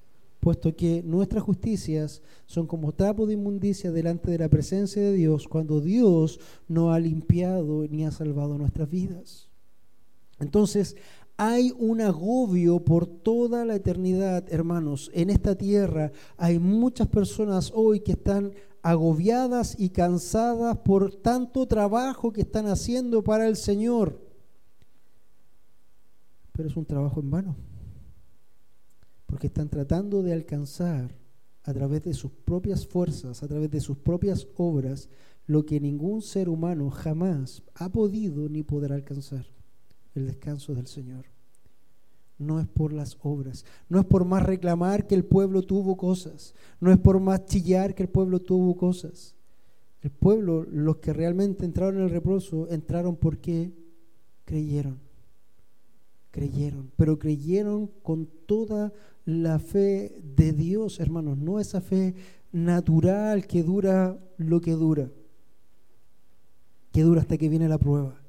puesto 0.44 0.76
que 0.76 1.02
nuestras 1.02 1.42
justicias 1.42 2.20
son 2.44 2.66
como 2.66 2.92
trapo 2.92 3.26
de 3.26 3.32
inmundicia 3.32 3.90
delante 3.90 4.30
de 4.30 4.36
la 4.36 4.50
presencia 4.50 5.00
de 5.00 5.14
Dios 5.14 5.48
cuando 5.48 5.80
Dios 5.80 6.38
no 6.68 6.92
ha 6.92 7.00
limpiado 7.00 7.86
ni 7.88 8.04
ha 8.04 8.10
salvado 8.10 8.58
nuestras 8.58 8.90
vidas. 8.90 9.48
Entonces, 10.38 10.96
hay 11.38 11.72
un 11.78 12.02
agobio 12.02 12.84
por 12.84 13.06
toda 13.06 13.64
la 13.64 13.76
eternidad, 13.76 14.44
hermanos. 14.52 15.10
En 15.14 15.30
esta 15.30 15.54
tierra 15.54 16.12
hay 16.36 16.58
muchas 16.58 17.08
personas 17.08 17.72
hoy 17.74 18.00
que 18.00 18.12
están 18.12 18.52
agobiadas 18.82 19.74
y 19.80 19.88
cansadas 19.88 20.76
por 20.76 21.14
tanto 21.14 21.64
trabajo 21.64 22.34
que 22.34 22.42
están 22.42 22.66
haciendo 22.66 23.24
para 23.24 23.48
el 23.48 23.56
Señor. 23.56 24.20
Pero 26.52 26.68
es 26.68 26.76
un 26.76 26.84
trabajo 26.84 27.20
en 27.20 27.30
vano 27.30 27.56
porque 29.26 29.48
están 29.48 29.68
tratando 29.68 30.22
de 30.22 30.32
alcanzar 30.32 31.16
a 31.64 31.72
través 31.72 32.02
de 32.02 32.14
sus 32.14 32.30
propias 32.30 32.86
fuerzas, 32.86 33.42
a 33.42 33.48
través 33.48 33.70
de 33.70 33.80
sus 33.80 33.96
propias 33.96 34.46
obras, 34.56 35.08
lo 35.46 35.64
que 35.64 35.80
ningún 35.80 36.22
ser 36.22 36.48
humano 36.48 36.90
jamás 36.90 37.62
ha 37.74 37.90
podido 37.90 38.48
ni 38.48 38.62
podrá 38.62 38.94
alcanzar, 38.94 39.46
el 40.14 40.26
descanso 40.26 40.74
del 40.74 40.86
Señor. 40.86 41.26
No 42.38 42.60
es 42.60 42.66
por 42.66 42.92
las 42.92 43.16
obras, 43.22 43.64
no 43.88 43.98
es 43.98 44.04
por 44.04 44.24
más 44.24 44.42
reclamar 44.42 45.06
que 45.06 45.14
el 45.14 45.24
pueblo 45.24 45.62
tuvo 45.62 45.96
cosas, 45.96 46.54
no 46.80 46.90
es 46.90 46.98
por 46.98 47.20
más 47.20 47.46
chillar 47.46 47.94
que 47.94 48.02
el 48.02 48.08
pueblo 48.08 48.40
tuvo 48.40 48.76
cosas. 48.76 49.34
El 50.02 50.10
pueblo, 50.10 50.64
los 50.64 50.98
que 50.98 51.14
realmente 51.14 51.64
entraron 51.64 51.96
en 51.96 52.02
el 52.04 52.10
reposo, 52.10 52.68
entraron 52.68 53.16
porque 53.16 53.72
creyeron. 54.44 55.03
Creyeron, 56.34 56.90
pero 56.96 57.16
creyeron 57.16 57.86
con 58.02 58.26
toda 58.26 58.92
la 59.24 59.60
fe 59.60 60.20
de 60.36 60.52
Dios, 60.52 60.98
hermanos, 60.98 61.38
no 61.38 61.60
esa 61.60 61.80
fe 61.80 62.16
natural 62.50 63.46
que 63.46 63.62
dura 63.62 64.18
lo 64.36 64.60
que 64.60 64.72
dura, 64.72 65.12
que 66.90 67.02
dura 67.02 67.20
hasta 67.20 67.38
que 67.38 67.48
viene 67.48 67.68
la 67.68 67.78
prueba. 67.78 68.20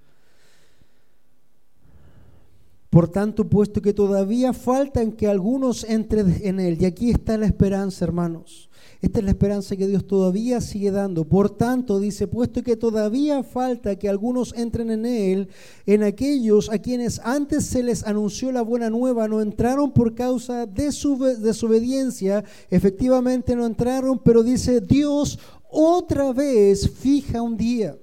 Por 2.95 3.09
tanto, 3.09 3.49
puesto 3.49 3.81
que 3.81 3.91
todavía 3.91 4.53
faltan 4.53 5.11
que 5.11 5.27
algunos 5.27 5.83
entren 5.83 6.39
en 6.41 6.61
él, 6.61 6.77
y 6.79 6.85
aquí 6.85 7.09
está 7.09 7.37
la 7.37 7.45
esperanza, 7.45 8.05
hermanos, 8.05 8.69
esta 9.01 9.19
es 9.19 9.25
la 9.25 9.31
esperanza 9.31 9.75
que 9.75 9.85
Dios 9.85 10.07
todavía 10.07 10.61
sigue 10.61 10.91
dando. 10.91 11.25
Por 11.25 11.49
tanto, 11.49 11.99
dice, 11.99 12.25
puesto 12.25 12.63
que 12.63 12.77
todavía 12.77 13.43
falta 13.43 13.97
que 13.97 14.07
algunos 14.07 14.53
entren 14.53 14.91
en 14.91 15.05
Él, 15.05 15.49
en 15.85 16.03
aquellos 16.03 16.69
a 16.71 16.77
quienes 16.77 17.19
antes 17.19 17.65
se 17.65 17.83
les 17.83 18.05
anunció 18.05 18.53
la 18.53 18.61
buena 18.61 18.89
nueva, 18.89 19.27
no 19.27 19.41
entraron 19.41 19.91
por 19.91 20.15
causa 20.15 20.65
de 20.65 20.93
su 20.93 21.17
desobediencia, 21.17 22.45
efectivamente 22.69 23.57
no 23.57 23.65
entraron, 23.65 24.19
pero 24.19 24.41
dice, 24.41 24.79
Dios 24.79 25.37
otra 25.69 26.31
vez 26.31 26.89
fija 26.89 27.41
un 27.41 27.57
día. 27.57 27.97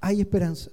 Hay 0.00 0.22
esperanza 0.22 0.70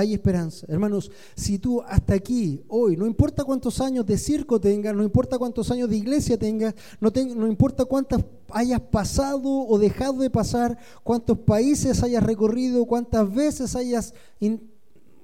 hay 0.00 0.14
esperanza. 0.14 0.66
Hermanos, 0.68 1.10
si 1.34 1.58
tú 1.58 1.82
hasta 1.82 2.14
aquí, 2.14 2.62
hoy, 2.68 2.96
no 2.96 3.06
importa 3.06 3.44
cuántos 3.44 3.80
años 3.80 4.04
de 4.06 4.18
circo 4.18 4.60
tengas, 4.60 4.94
no 4.94 5.02
importa 5.02 5.38
cuántos 5.38 5.70
años 5.70 5.88
de 5.88 5.96
iglesia 5.96 6.38
tengas, 6.38 6.74
no, 7.00 7.10
no 7.36 7.46
importa 7.46 7.84
cuántas 7.84 8.24
hayas 8.50 8.80
pasado 8.80 9.48
o 9.48 9.78
dejado 9.78 10.18
de 10.18 10.30
pasar, 10.30 10.78
cuántos 11.02 11.38
países 11.38 12.02
hayas 12.02 12.22
recorrido, 12.22 12.86
cuántas 12.86 13.32
veces 13.32 13.76
hayas, 13.76 14.14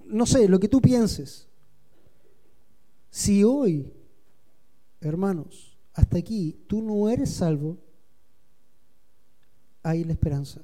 no 0.07 0.27
sé, 0.27 0.49
lo 0.49 0.59
que 0.61 0.69
tú 0.69 0.81
pienses. 0.81 1.49
Si 3.11 3.43
hoy, 3.45 3.93
hermanos, 5.01 5.77
hasta 5.95 6.19
aquí 6.19 6.57
tú 6.67 6.83
no 6.83 7.09
eres 7.09 7.31
salvo, 7.31 7.79
hay 9.83 10.05
la 10.05 10.13
esperanza. 10.13 10.63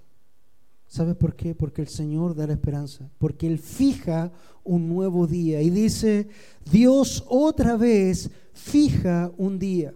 ¿Sabes 0.92 1.16
por 1.16 1.34
qué? 1.34 1.54
Porque 1.54 1.80
el 1.80 1.88
Señor 1.88 2.34
da 2.34 2.46
la 2.46 2.52
esperanza, 2.52 3.08
porque 3.16 3.46
Él 3.46 3.58
fija 3.58 4.30
un 4.62 4.90
nuevo 4.90 5.26
día 5.26 5.62
y 5.62 5.70
dice, 5.70 6.28
Dios 6.70 7.24
otra 7.28 7.78
vez 7.78 8.30
fija 8.52 9.32
un 9.38 9.58
día. 9.58 9.94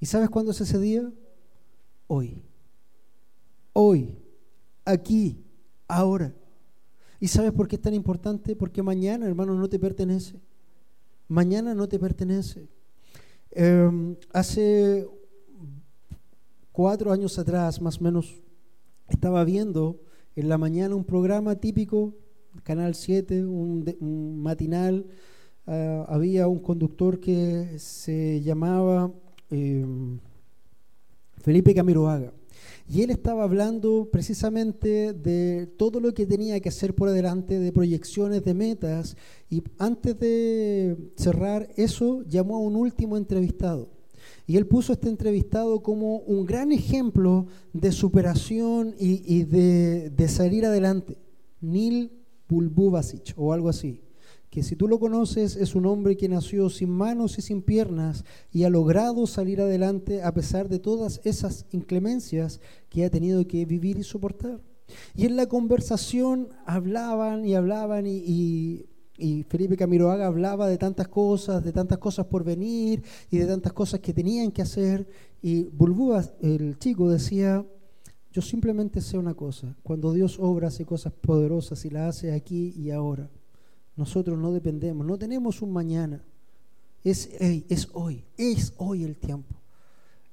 ¿Y 0.00 0.06
sabes 0.06 0.28
cuándo 0.28 0.50
es 0.50 0.60
ese 0.60 0.80
día? 0.80 1.08
Hoy. 2.08 2.42
Hoy, 3.74 4.18
aquí, 4.84 5.44
ahora. 5.86 6.34
¿Y 7.20 7.28
sabes 7.28 7.52
por 7.52 7.68
qué 7.68 7.76
es 7.76 7.82
tan 7.82 7.94
importante? 7.94 8.56
Porque 8.56 8.82
mañana, 8.82 9.24
hermano, 9.24 9.54
no 9.54 9.68
te 9.68 9.78
pertenece. 9.78 10.40
Mañana 11.28 11.76
no 11.76 11.86
te 11.86 12.00
pertenece. 12.00 12.66
Em, 13.52 14.16
hace 14.32 15.06
cuatro 16.72 17.12
años 17.12 17.38
atrás, 17.38 17.80
más 17.80 18.00
o 18.00 18.02
menos 18.02 18.42
estaba 19.08 19.44
viendo 19.44 20.00
en 20.34 20.48
la 20.48 20.58
mañana 20.58 20.94
un 20.94 21.04
programa 21.04 21.56
típico, 21.56 22.14
Canal 22.62 22.94
7, 22.94 23.44
un, 23.44 24.42
matinal. 24.42 25.06
Ah, 25.66 26.04
había 26.08 26.48
un 26.48 26.60
conductor 26.60 27.18
que 27.20 27.78
se 27.78 28.40
llamaba 28.42 29.12
em, 29.50 30.18
Felipe 31.42 31.74
Camiroaga. 31.74 32.32
Y 32.88 33.02
él 33.02 33.10
estaba 33.10 33.42
hablando 33.42 34.08
precisamente 34.12 35.12
de 35.12 35.66
todo 35.76 36.00
lo 36.00 36.14
que 36.14 36.26
tenía 36.26 36.60
que 36.60 36.68
hacer 36.68 36.94
por 36.94 37.08
adelante, 37.08 37.58
de 37.58 37.72
proyecciones, 37.72 38.44
de 38.44 38.54
metas. 38.54 39.16
Y 39.50 39.62
antes 39.78 40.18
de 40.18 40.96
cerrar 41.16 41.68
eso, 41.76 42.22
llamó 42.22 42.56
a 42.56 42.60
un 42.60 42.76
último 42.76 43.16
entrevistado. 43.16 43.95
Y 44.46 44.56
él 44.56 44.66
puso 44.66 44.92
este 44.92 45.08
entrevistado 45.08 45.82
como 45.82 46.18
un 46.18 46.46
gran 46.46 46.70
ejemplo 46.70 47.46
de 47.72 47.90
superación 47.90 48.94
y, 48.98 49.42
de, 49.42 50.28
salir 50.28 50.64
adelante. 50.64 51.18
Neil 51.60 52.12
Bulbubasic 52.48 53.34
o 53.36 53.52
algo 53.52 53.68
así. 53.68 54.02
Que 54.48 54.62
si 54.62 54.76
tú 54.76 54.86
lo 54.86 55.00
conoces 55.00 55.56
es 55.56 55.74
un 55.74 55.84
hombre 55.86 56.16
que 56.16 56.28
nació 56.28 56.70
sin 56.70 56.90
manos 56.90 57.38
y 57.38 57.42
sin 57.42 57.60
piernas 57.60 58.24
y 58.52 58.62
ha 58.62 58.70
logrado 58.70 59.26
salir 59.26 59.60
adelante 59.60 60.22
a 60.22 60.32
pesar 60.32 60.68
de 60.68 60.78
todas 60.78 61.20
esas 61.24 61.66
inclemencias 61.72 62.60
que 62.88 63.04
ha 63.04 63.10
tenido 63.10 63.46
que 63.48 63.64
vivir 63.64 63.98
y 63.98 64.04
soportar. 64.04 64.60
Y 65.16 65.26
en 65.26 65.34
la 65.34 65.46
conversación 65.46 66.48
hablaban 66.64 67.44
y 67.44 67.54
hablaban 67.54 68.06
y 68.06 68.86
Felipe 69.48 69.76
Camiroaga 69.76 70.26
hablaba 70.26 70.68
de 70.68 70.78
tantas 70.78 71.08
cosas, 71.08 71.64
de 71.64 71.72
tantas 71.72 71.98
cosas 71.98 72.26
por 72.26 72.44
venir 72.44 73.02
y 73.30 73.38
de 73.38 73.46
tantas 73.46 73.72
cosas 73.72 74.00
que 74.00 74.12
tenían 74.12 74.50
que 74.50 74.62
hacer. 74.62 75.08
Y 75.42 75.64
Bulbúa, 75.64 76.24
el 76.40 76.78
chico, 76.78 77.10
decía, 77.10 77.64
yo 78.32 78.42
simplemente 78.42 79.00
sé 79.00 79.16
una 79.16 79.34
cosa, 79.34 79.74
cuando 79.82 80.12
Dios 80.12 80.38
obra 80.38 80.68
hace 80.68 80.84
cosas 80.84 81.12
poderosas 81.12 81.84
y 81.84 81.90
las 81.90 82.16
hace 82.16 82.32
aquí 82.32 82.74
y 82.76 82.90
ahora. 82.90 83.30
Nosotros 83.96 84.38
no 84.38 84.52
dependemos, 84.52 85.06
no 85.06 85.16
tenemos 85.16 85.62
un 85.62 85.72
mañana. 85.72 86.22
Es, 87.02 87.30
es 87.40 87.88
hoy, 87.94 88.24
es 88.36 88.74
hoy 88.76 89.04
el 89.04 89.16
tiempo. 89.16 89.55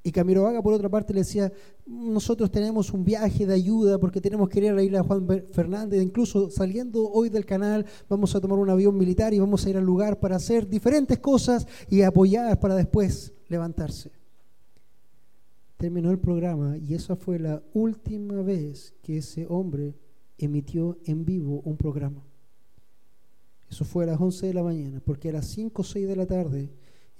Y 0.06 0.12
Camiroaga, 0.12 0.62
por 0.62 0.74
otra 0.74 0.90
parte, 0.90 1.14
le 1.14 1.22
decía, 1.22 1.50
nosotros 1.86 2.52
tenemos 2.52 2.92
un 2.92 3.06
viaje 3.06 3.46
de 3.46 3.54
ayuda 3.54 3.98
porque 3.98 4.20
tenemos 4.20 4.50
que 4.50 4.60
ir 4.60 4.70
a 4.70 4.74
la 4.74 4.84
isla 4.84 5.02
de 5.02 5.08
Juan 5.08 5.46
Fernández, 5.52 6.04
incluso 6.04 6.50
saliendo 6.50 7.10
hoy 7.10 7.30
del 7.30 7.46
canal 7.46 7.86
vamos 8.10 8.36
a 8.36 8.42
tomar 8.42 8.60
un 8.60 8.70
avión 8.70 8.98
militar 8.98 9.34
y 9.34 9.40
vamos 9.40 9.66
a 9.66 9.70
ir 9.70 9.78
al 9.78 9.86
lugar 9.86 10.20
para 10.20 10.36
hacer 10.36 10.68
diferentes 10.68 11.20
cosas 11.20 11.66
y 11.90 12.02
apoyar 12.02 12.60
para 12.60 12.76
después 12.76 13.34
levantarse. 13.48 14.12
Terminó 15.78 16.12
el 16.12 16.20
programa 16.20 16.78
y 16.78 16.96
esa 16.96 17.16
fue 17.16 17.40
la 17.40 17.64
última 17.74 18.42
vez 18.42 18.94
que 19.02 19.20
ese 19.20 19.46
hombre 19.48 19.96
emitió 20.38 20.98
en 21.06 21.24
vivo 21.24 21.62
un 21.64 21.78
programa. 21.78 22.22
Eso 23.70 23.86
fue 23.86 24.04
a 24.04 24.08
las 24.08 24.20
11 24.20 24.48
de 24.48 24.54
la 24.54 24.64
mañana, 24.64 25.02
porque 25.04 25.30
a 25.30 25.34
las 25.34 25.48
5 25.48 25.82
o 25.82 25.86
6 25.86 26.08
de 26.08 26.16
la 26.16 26.26
tarde 26.26 26.70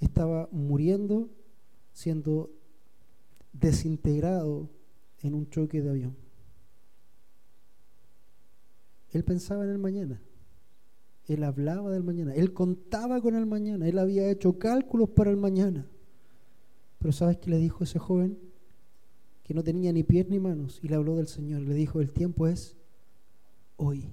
estaba 0.00 0.48
muriendo, 0.52 1.30
siendo 1.92 2.50
desintegrado 3.54 4.68
en 5.22 5.34
un 5.34 5.48
choque 5.48 5.80
de 5.80 5.90
avión. 5.90 6.16
Él 9.10 9.24
pensaba 9.24 9.64
en 9.64 9.70
el 9.70 9.78
mañana. 9.78 10.20
Él 11.26 11.42
hablaba 11.44 11.90
del 11.90 12.02
mañana. 12.02 12.34
Él 12.34 12.52
contaba 12.52 13.20
con 13.20 13.34
el 13.34 13.46
mañana. 13.46 13.88
Él 13.88 13.98
había 13.98 14.30
hecho 14.30 14.58
cálculos 14.58 15.08
para 15.10 15.30
el 15.30 15.36
mañana. 15.36 15.86
Pero 16.98 17.12
¿sabes 17.12 17.38
qué 17.38 17.50
le 17.50 17.58
dijo 17.58 17.84
ese 17.84 17.98
joven? 17.98 18.38
Que 19.44 19.54
no 19.54 19.62
tenía 19.62 19.92
ni 19.92 20.02
pies 20.02 20.28
ni 20.28 20.38
manos. 20.38 20.80
Y 20.82 20.88
le 20.88 20.96
habló 20.96 21.16
del 21.16 21.28
Señor. 21.28 21.62
Le 21.62 21.74
dijo, 21.74 22.00
el 22.00 22.12
tiempo 22.12 22.46
es 22.46 22.76
hoy. 23.76 24.10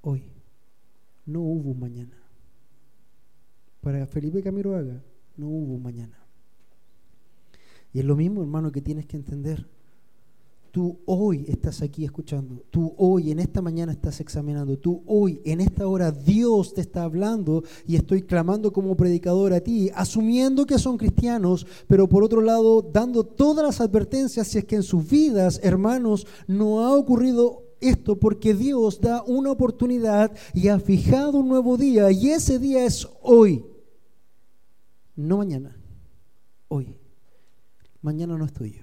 Hoy. 0.00 0.32
No 1.26 1.42
hubo 1.42 1.74
mañana. 1.74 2.16
Para 3.80 4.06
Felipe 4.06 4.42
Camiroaga 4.42 5.04
no 5.36 5.48
hubo 5.48 5.78
mañana. 5.78 6.17
Y 7.92 8.00
es 8.00 8.04
lo 8.04 8.16
mismo, 8.16 8.42
hermano, 8.42 8.70
que 8.70 8.82
tienes 8.82 9.06
que 9.06 9.16
entender. 9.16 9.66
Tú 10.70 10.98
hoy 11.06 11.46
estás 11.48 11.80
aquí 11.80 12.04
escuchando, 12.04 12.62
tú 12.70 12.94
hoy 12.98 13.30
en 13.30 13.38
esta 13.38 13.62
mañana 13.62 13.90
estás 13.90 14.20
examinando, 14.20 14.78
tú 14.78 15.02
hoy 15.06 15.40
en 15.46 15.62
esta 15.62 15.88
hora 15.88 16.12
Dios 16.12 16.74
te 16.74 16.82
está 16.82 17.04
hablando 17.04 17.64
y 17.86 17.96
estoy 17.96 18.22
clamando 18.22 18.70
como 18.70 18.94
predicador 18.94 19.54
a 19.54 19.60
ti, 19.60 19.90
asumiendo 19.94 20.66
que 20.66 20.78
son 20.78 20.98
cristianos, 20.98 21.66
pero 21.86 22.06
por 22.06 22.22
otro 22.22 22.42
lado 22.42 22.82
dando 22.82 23.24
todas 23.24 23.64
las 23.64 23.80
advertencias 23.80 24.46
si 24.46 24.58
es 24.58 24.66
que 24.66 24.76
en 24.76 24.82
sus 24.82 25.08
vidas, 25.08 25.58
hermanos, 25.62 26.26
no 26.46 26.80
ha 26.80 26.94
ocurrido 26.94 27.62
esto 27.80 28.18
porque 28.18 28.52
Dios 28.52 29.00
da 29.00 29.22
una 29.22 29.50
oportunidad 29.50 30.32
y 30.52 30.68
ha 30.68 30.78
fijado 30.78 31.38
un 31.38 31.48
nuevo 31.48 31.78
día 31.78 32.10
y 32.10 32.28
ese 32.28 32.58
día 32.58 32.84
es 32.84 33.08
hoy, 33.22 33.64
no 35.16 35.38
mañana, 35.38 35.74
hoy 36.68 36.97
mañana 38.02 38.36
no 38.36 38.44
es 38.44 38.52
tuyo. 38.52 38.82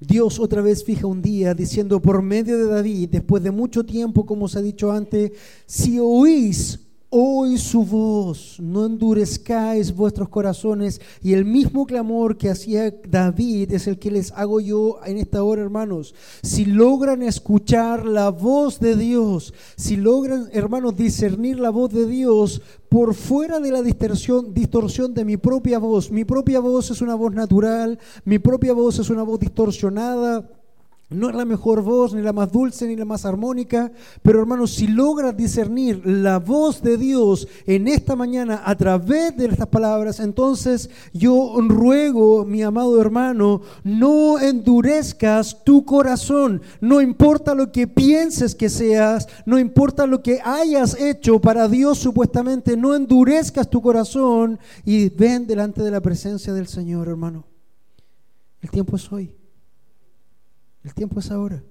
Dios 0.00 0.40
otra 0.40 0.62
vez 0.62 0.84
fija 0.84 1.06
un 1.06 1.22
día 1.22 1.54
diciendo 1.54 2.02
por 2.02 2.22
medio 2.22 2.58
de 2.58 2.66
David, 2.66 3.10
después 3.10 3.42
de 3.42 3.52
mucho 3.52 3.84
tiempo, 3.84 4.26
como 4.26 4.48
se 4.48 4.58
ha 4.58 4.62
dicho 4.62 4.90
antes, 4.90 5.32
si 5.64 5.98
oís 6.00 6.80
Hoy 7.14 7.58
su 7.58 7.84
voz, 7.84 8.56
no 8.58 8.86
endurezcáis 8.86 9.94
vuestros 9.94 10.30
corazones. 10.30 10.98
Y 11.20 11.34
el 11.34 11.44
mismo 11.44 11.84
clamor 11.84 12.38
que 12.38 12.48
hacía 12.48 12.90
David 13.06 13.70
es 13.72 13.86
el 13.86 13.98
que 13.98 14.10
les 14.10 14.32
hago 14.32 14.60
yo 14.60 14.98
en 15.04 15.18
esta 15.18 15.44
hora, 15.44 15.60
hermanos. 15.60 16.14
Si 16.42 16.64
logran 16.64 17.22
escuchar 17.22 18.06
la 18.06 18.30
voz 18.30 18.80
de 18.80 18.96
Dios, 18.96 19.52
si 19.76 19.96
logran, 19.96 20.48
hermanos, 20.52 20.96
discernir 20.96 21.60
la 21.60 21.68
voz 21.68 21.92
de 21.92 22.06
Dios 22.06 22.62
por 22.88 23.12
fuera 23.12 23.60
de 23.60 23.72
la 23.72 23.82
distorsión, 23.82 24.54
distorsión 24.54 25.12
de 25.12 25.26
mi 25.26 25.36
propia 25.36 25.78
voz. 25.78 26.10
Mi 26.10 26.24
propia 26.24 26.60
voz 26.60 26.92
es 26.92 27.02
una 27.02 27.14
voz 27.14 27.34
natural, 27.34 27.98
mi 28.24 28.38
propia 28.38 28.72
voz 28.72 28.98
es 29.00 29.10
una 29.10 29.22
voz 29.22 29.38
distorsionada 29.38 30.48
no 31.14 31.28
es 31.28 31.34
la 31.34 31.44
mejor 31.44 31.82
voz, 31.82 32.14
ni 32.14 32.22
la 32.22 32.32
más 32.32 32.50
dulce, 32.50 32.86
ni 32.86 32.96
la 32.96 33.04
más 33.04 33.24
armónica, 33.24 33.92
pero 34.22 34.40
hermanos, 34.40 34.72
si 34.72 34.86
logras 34.86 35.36
discernir 35.36 36.06
la 36.06 36.38
voz 36.38 36.82
de 36.82 36.96
Dios 36.96 37.48
en 37.66 37.88
esta 37.88 38.16
mañana 38.16 38.62
a 38.64 38.74
través 38.76 39.36
de 39.36 39.46
estas 39.46 39.68
palabras, 39.68 40.20
entonces 40.20 40.90
yo 41.12 41.56
ruego, 41.60 42.44
mi 42.44 42.62
amado 42.62 43.00
hermano, 43.00 43.62
no 43.84 44.38
endurezcas 44.38 45.64
tu 45.64 45.84
corazón, 45.84 46.62
no 46.80 47.00
importa 47.00 47.54
lo 47.54 47.72
que 47.72 47.86
pienses 47.86 48.54
que 48.54 48.68
seas, 48.68 49.28
no 49.46 49.58
importa 49.58 50.06
lo 50.06 50.22
que 50.22 50.40
hayas 50.44 50.98
hecho 51.00 51.40
para 51.40 51.68
Dios 51.68 51.98
supuestamente, 51.98 52.76
no 52.76 52.94
endurezcas 52.94 53.68
tu 53.68 53.80
corazón 53.82 54.58
y 54.84 55.08
ven 55.08 55.46
delante 55.46 55.82
de 55.82 55.90
la 55.90 56.00
presencia 56.00 56.52
del 56.52 56.66
Señor, 56.66 57.08
hermano. 57.08 57.44
El 58.60 58.70
tiempo 58.70 58.96
es 58.96 59.12
hoy. 59.12 59.41
El 60.84 60.94
tiempo 60.94 61.20
es 61.20 61.30
ahora. 61.30 61.62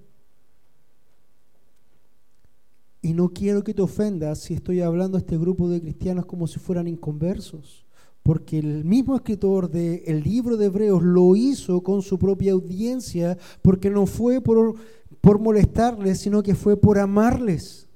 Y 3.02 3.14
no 3.14 3.30
quiero 3.30 3.64
que 3.64 3.74
te 3.74 3.82
ofendas 3.82 4.40
si 4.40 4.54
estoy 4.54 4.82
hablando 4.82 5.18
a 5.18 5.22
este 5.22 5.38
grupo 5.38 5.68
de 5.70 5.82
cristianos 5.82 6.26
como 6.26 6.46
si 6.46 6.60
fueran 6.60 6.88
inconversos, 6.88 7.84
porque 8.22 8.60
el 8.60 8.86
mismo 8.86 9.16
escritor 9.16 9.70
del 9.70 10.22
libro 10.22 10.56
de 10.56 10.68
Hebreos 10.68 11.02
lo 11.02 11.36
hizo 11.36 11.82
con 11.82 12.04
su 12.04 12.20
propia 12.20 12.54
audiencia, 12.54 13.38
porque 13.64 13.90
no 13.90 14.06
fue 14.06 14.40
por, 14.40 14.76
por 15.20 15.40
molestarles, 15.40 16.20
sino 16.20 16.44
que 16.44 16.54
fue 16.54 16.78
por 16.78 17.00
amarles. 17.00 17.88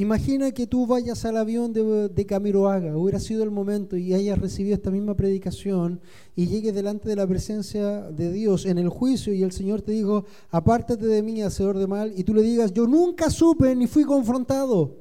Imagina 0.00 0.50
que 0.52 0.66
tú 0.66 0.86
vayas 0.86 1.26
al 1.26 1.36
avión 1.36 1.74
de, 1.74 2.08
de, 2.08 2.24
Camiroaga, 2.24 2.96
hubiera 2.96 3.20
sido 3.20 3.44
el 3.44 3.50
momento 3.50 3.98
y 3.98 4.14
hayas 4.14 4.38
recibido 4.38 4.74
esta 4.74 4.90
misma 4.90 5.14
predicación 5.14 6.00
y 6.34 6.46
llegues 6.46 6.74
delante 6.74 7.06
de 7.06 7.16
la 7.16 7.26
presencia 7.26 8.10
de 8.10 8.32
Dios 8.32 8.64
en 8.64 8.78
el 8.78 8.88
juicio 8.88 9.34
y 9.34 9.42
el 9.42 9.52
Señor 9.52 9.82
te 9.82 9.92
dijo, 9.92 10.24
apártate 10.48 11.04
de 11.04 11.22
mí, 11.22 11.42
hacedor 11.42 11.76
de 11.76 11.86
mal, 11.86 12.14
y 12.16 12.24
tú 12.24 12.32
le 12.32 12.40
digas, 12.40 12.72
yo 12.72 12.86
nunca 12.86 13.28
supe 13.28 13.76
ni 13.76 13.86
fui 13.86 14.04
confrontado. 14.04 14.96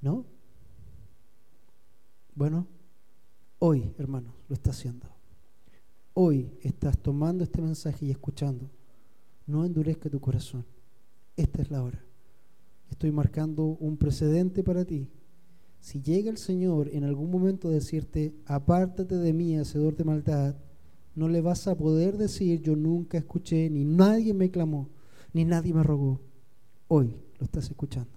¿No? 0.00 0.24
Bueno, 2.34 2.66
hoy, 3.60 3.94
hermano, 3.98 4.34
lo 4.48 4.54
está 4.54 4.70
haciendo. 4.70 5.06
Hoy 6.14 6.58
estás 6.62 6.98
tomando 6.98 7.44
este 7.44 7.62
mensaje 7.62 8.06
y 8.06 8.10
escuchando. 8.10 8.68
No 9.46 9.64
endurezca 9.64 10.10
tu 10.10 10.18
corazón. 10.18 10.66
Esta 11.36 11.62
es 11.62 11.70
la 11.70 11.84
hora 11.84 12.09
estoy 12.90 13.12
marcando 13.12 13.64
un 13.64 13.96
precedente 13.96 14.62
para 14.62 14.84
ti. 14.84 15.08
Si 15.80 16.02
llega 16.02 16.30
el 16.30 16.36
Señor 16.36 16.90
en 16.92 17.04
algún 17.04 17.30
momento 17.30 17.68
a 17.68 17.72
decirte, 17.72 18.34
apártate 18.44 19.16
de 19.16 19.32
mí, 19.32 19.56
hacedor 19.56 19.96
de 19.96 20.04
maldad, 20.04 20.56
no 21.14 21.28
le 21.28 21.40
vas 21.40 21.66
a 21.66 21.76
poder 21.76 22.18
decir, 22.18 22.60
yo 22.60 22.76
nunca 22.76 23.18
escuché, 23.18 23.70
ni 23.70 23.84
nadie 23.84 24.34
me 24.34 24.50
clamó, 24.50 24.90
ni 25.32 25.44
nadie 25.44 25.72
me 25.72 25.82
rogó. 25.82 26.20
Hoy 26.88 27.16
lo 27.38 27.44
estás 27.44 27.64
escuchando. 27.70 28.10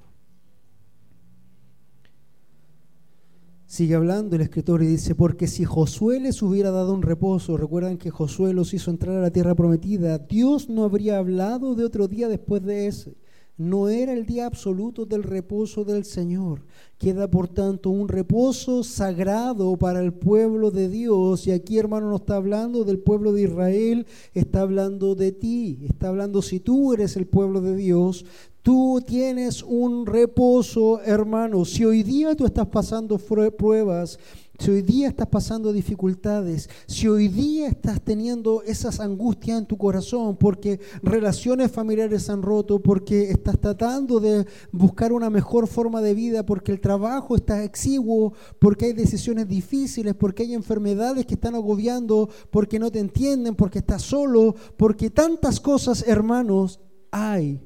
Sigue 3.66 3.96
hablando 3.96 4.36
el 4.36 4.42
escritor 4.44 4.84
y 4.84 4.88
dice, 4.88 5.16
porque 5.16 5.48
si 5.48 5.64
Josué 5.64 6.20
les 6.20 6.44
hubiera 6.44 6.70
dado 6.70 6.94
un 6.94 7.02
reposo, 7.02 7.58
recuerdan 7.58 7.98
que 7.98 8.12
Josué 8.12 8.54
los 8.54 8.74
hizo 8.74 8.92
entrar 8.92 9.16
a 9.18 9.22
la 9.22 9.32
tierra 9.32 9.56
prometida, 9.56 10.20
Dios 10.20 10.70
no 10.70 10.84
habría 10.84 11.18
hablado 11.18 11.74
de 11.74 11.86
otro 11.86 12.08
día 12.08 12.28
después 12.28 12.62
de 12.62 12.88
ese 12.88 13.23
no 13.58 13.88
era 13.90 14.14
el 14.14 14.26
día 14.26 14.48
absoluto 14.48 15.06
del 15.06 15.24
reposo 15.24 15.86
del 15.86 16.06
Señor. 16.06 16.66
Queda 16.98 17.30
por 17.30 17.48
tanto 17.48 17.90
un 17.90 18.08
reposo 18.08 18.84
sagrado 18.84 19.78
para 19.78 20.00
el 20.00 20.14
pueblo 20.14 20.72
de 20.72 20.90
Dios. 20.90 21.46
Y 21.46 21.52
aquí 21.52 21.78
hermano 21.78 22.10
no 22.10 22.16
está 22.16 22.36
hablando 22.36 22.84
del 22.84 23.00
pueblo 23.00 23.32
de 23.32 23.44
Israel, 23.44 24.08
está 24.34 24.62
hablando 24.62 25.14
de 25.14 25.32
ti. 25.32 25.86
Está 25.88 26.10
hablando 26.10 26.42
si 26.42 26.60
tú 26.60 26.94
eres 26.94 27.16
el 27.16 27.28
pueblo 27.28 27.62
de 27.62 27.76
Dios, 27.76 28.26
Tú 28.64 29.04
tienes 29.06 29.62
un 29.62 30.06
reposo, 30.06 31.02
hermano. 31.02 31.66
Si 31.66 31.84
hoy 31.84 32.02
día 32.02 32.34
tú 32.34 32.46
estás 32.46 32.68
pasando 32.68 33.18
pruebas, 33.18 34.18
si 34.58 34.72
hoy 34.72 34.82
día 34.82 35.10
estás 35.10 35.28
pasando 35.28 35.74
dificultades, 35.74 36.70
si 36.88 37.10
hoy 37.10 37.28
día 37.28 37.68
estás 37.68 38.00
teniendo 38.02 38.64
esas 38.64 39.02
angustias 39.02 39.60
en 39.60 39.66
tu 39.66 39.78
corazón 39.78 40.38
porque 40.38 40.80
relaciones 41.02 41.74
familiares 41.74 42.30
han 42.30 42.42
roto, 42.42 42.82
porque 42.82 43.32
estás 43.32 43.60
tratando 43.60 44.22
de 44.22 44.48
buscar 44.72 45.12
una 45.12 45.30
mejor 45.30 45.68
forma 45.68 46.02
de 46.02 46.14
vida, 46.14 46.46
porque 46.46 46.72
el 46.72 46.80
trabajo 46.80 47.36
está 47.36 47.66
exiguo, 47.66 48.32
porque 48.60 48.86
hay 48.86 48.94
decisiones 48.94 49.50
difíciles, 49.50 50.16
porque 50.16 50.44
hay 50.44 50.54
enfermedades 50.54 51.26
que 51.26 51.34
están 51.34 51.56
agobiando, 51.56 52.30
porque 52.50 52.80
no 52.80 52.90
te 52.90 53.00
entienden, 53.00 53.56
porque 53.56 53.80
estás 53.80 54.04
solo, 54.04 54.56
porque 54.78 55.10
tantas 55.10 55.60
cosas, 55.60 56.06
hermanos, 56.08 56.80
hay 57.12 57.60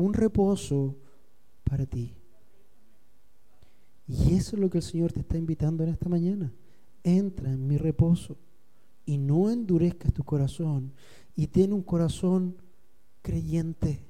un 0.00 0.14
reposo 0.14 0.96
para 1.64 1.86
ti. 1.86 2.14
Y 4.06 4.34
eso 4.34 4.56
es 4.56 4.60
lo 4.60 4.68
que 4.68 4.78
el 4.78 4.84
Señor 4.84 5.12
te 5.12 5.20
está 5.20 5.38
invitando 5.38 5.84
en 5.84 5.90
esta 5.90 6.08
mañana. 6.08 6.52
Entra 7.04 7.52
en 7.52 7.66
mi 7.66 7.76
reposo 7.76 8.36
y 9.06 9.18
no 9.18 9.50
endurezcas 9.50 10.12
tu 10.12 10.24
corazón 10.24 10.92
y 11.36 11.46
ten 11.46 11.72
un 11.72 11.82
corazón 11.82 12.56
creyente. 13.22 14.04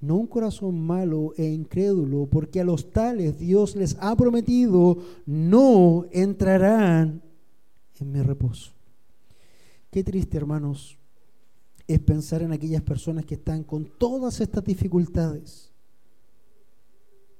No 0.00 0.16
un 0.16 0.26
corazón 0.26 0.80
malo 0.80 1.34
e 1.36 1.44
incrédulo, 1.44 2.26
porque 2.26 2.60
a 2.60 2.64
los 2.64 2.90
tales 2.90 3.38
Dios 3.38 3.76
les 3.76 3.96
ha 4.00 4.16
prometido 4.16 4.98
no 5.26 6.06
entrarán 6.10 7.22
en 8.00 8.12
mi 8.12 8.22
reposo. 8.22 8.72
Qué 9.90 10.02
triste, 10.02 10.36
hermanos, 10.36 10.99
es 11.94 12.00
pensar 12.00 12.42
en 12.42 12.52
aquellas 12.52 12.82
personas 12.82 13.24
que 13.24 13.34
están 13.34 13.64
con 13.64 13.84
todas 13.84 14.40
estas 14.40 14.64
dificultades 14.64 15.70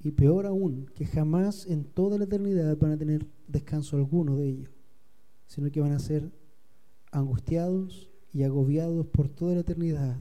y 0.02 0.10
peor 0.10 0.46
aún, 0.46 0.90
que 0.94 1.04
jamás 1.04 1.66
en 1.66 1.84
toda 1.84 2.18
la 2.18 2.24
eternidad 2.24 2.76
van 2.78 2.92
a 2.92 2.96
tener 2.96 3.26
descanso 3.46 3.96
alguno 3.96 4.36
de 4.36 4.48
ellos, 4.48 4.70
sino 5.46 5.70
que 5.70 5.80
van 5.80 5.92
a 5.92 5.98
ser 5.98 6.30
angustiados 7.12 8.08
y 8.32 8.42
agobiados 8.42 9.06
por 9.06 9.28
toda 9.28 9.54
la 9.54 9.60
eternidad, 9.60 10.20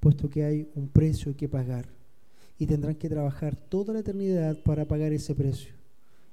puesto 0.00 0.28
que 0.28 0.44
hay 0.44 0.70
un 0.74 0.88
precio 0.88 1.36
que 1.36 1.48
pagar. 1.48 1.88
Y 2.58 2.66
tendrán 2.66 2.94
que 2.94 3.08
trabajar 3.08 3.56
toda 3.56 3.92
la 3.92 4.00
eternidad 4.00 4.56
para 4.64 4.86
pagar 4.86 5.12
ese 5.12 5.34
precio. 5.34 5.74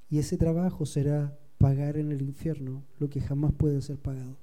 Y 0.09 0.19
ese 0.19 0.37
trabajo 0.37 0.85
será 0.85 1.37
pagar 1.57 1.97
en 1.97 2.11
el 2.11 2.21
infierno 2.21 2.83
lo 2.99 3.09
que 3.09 3.21
jamás 3.21 3.53
puede 3.53 3.81
ser 3.81 3.97
pagado. 3.97 4.42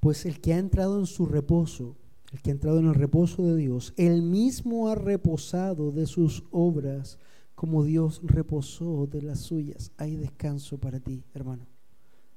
Pues 0.00 0.26
el 0.26 0.40
que 0.40 0.54
ha 0.54 0.58
entrado 0.58 0.98
en 0.98 1.06
su 1.06 1.26
reposo 1.26 1.96
el 2.32 2.42
que 2.42 2.50
ha 2.50 2.52
entrado 2.52 2.80
en 2.80 2.86
el 2.86 2.94
reposo 2.94 3.44
de 3.46 3.56
Dios, 3.56 3.94
él 3.96 4.22
mismo 4.22 4.88
ha 4.88 4.94
reposado 4.94 5.92
de 5.92 6.06
sus 6.06 6.44
obras 6.50 7.18
como 7.54 7.84
Dios 7.84 8.20
reposó 8.22 9.06
de 9.06 9.22
las 9.22 9.40
suyas. 9.40 9.92
Hay 9.96 10.16
descanso 10.16 10.78
para 10.78 11.00
ti, 11.00 11.24
hermano. 11.32 11.66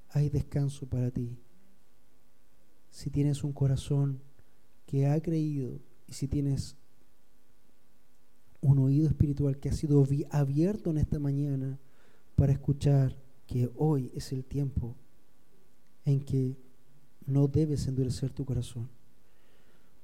Hay 0.10 0.30
descanso 0.30 0.88
para 0.88 1.12
ti. 1.12 1.38
Si 2.92 3.10
tienes 3.10 3.44
un 3.44 3.52
corazón 3.52 4.22
que 4.86 5.08
ha 5.08 5.20
creído 5.22 5.82
y 6.08 6.14
si 6.14 6.28
tienes 6.28 6.78
un 8.62 8.80
oído 8.80 9.08
espiritual 9.08 9.60
que 9.60 9.70
ha 9.70 9.74
sido 9.74 10.06
abierto 10.32 10.92
en 10.92 10.98
esta 10.98 11.20
mañana 11.20 11.80
para 12.36 12.54
escuchar 12.54 13.18
que 13.46 13.70
hoy 13.76 14.12
es 14.16 14.32
el 14.32 14.46
tiempo 14.46 14.96
en 16.06 16.22
que 16.22 16.58
no 17.30 17.48
debes 17.48 17.88
endurecer 17.88 18.32
tu 18.32 18.46
corazón. 18.46 18.90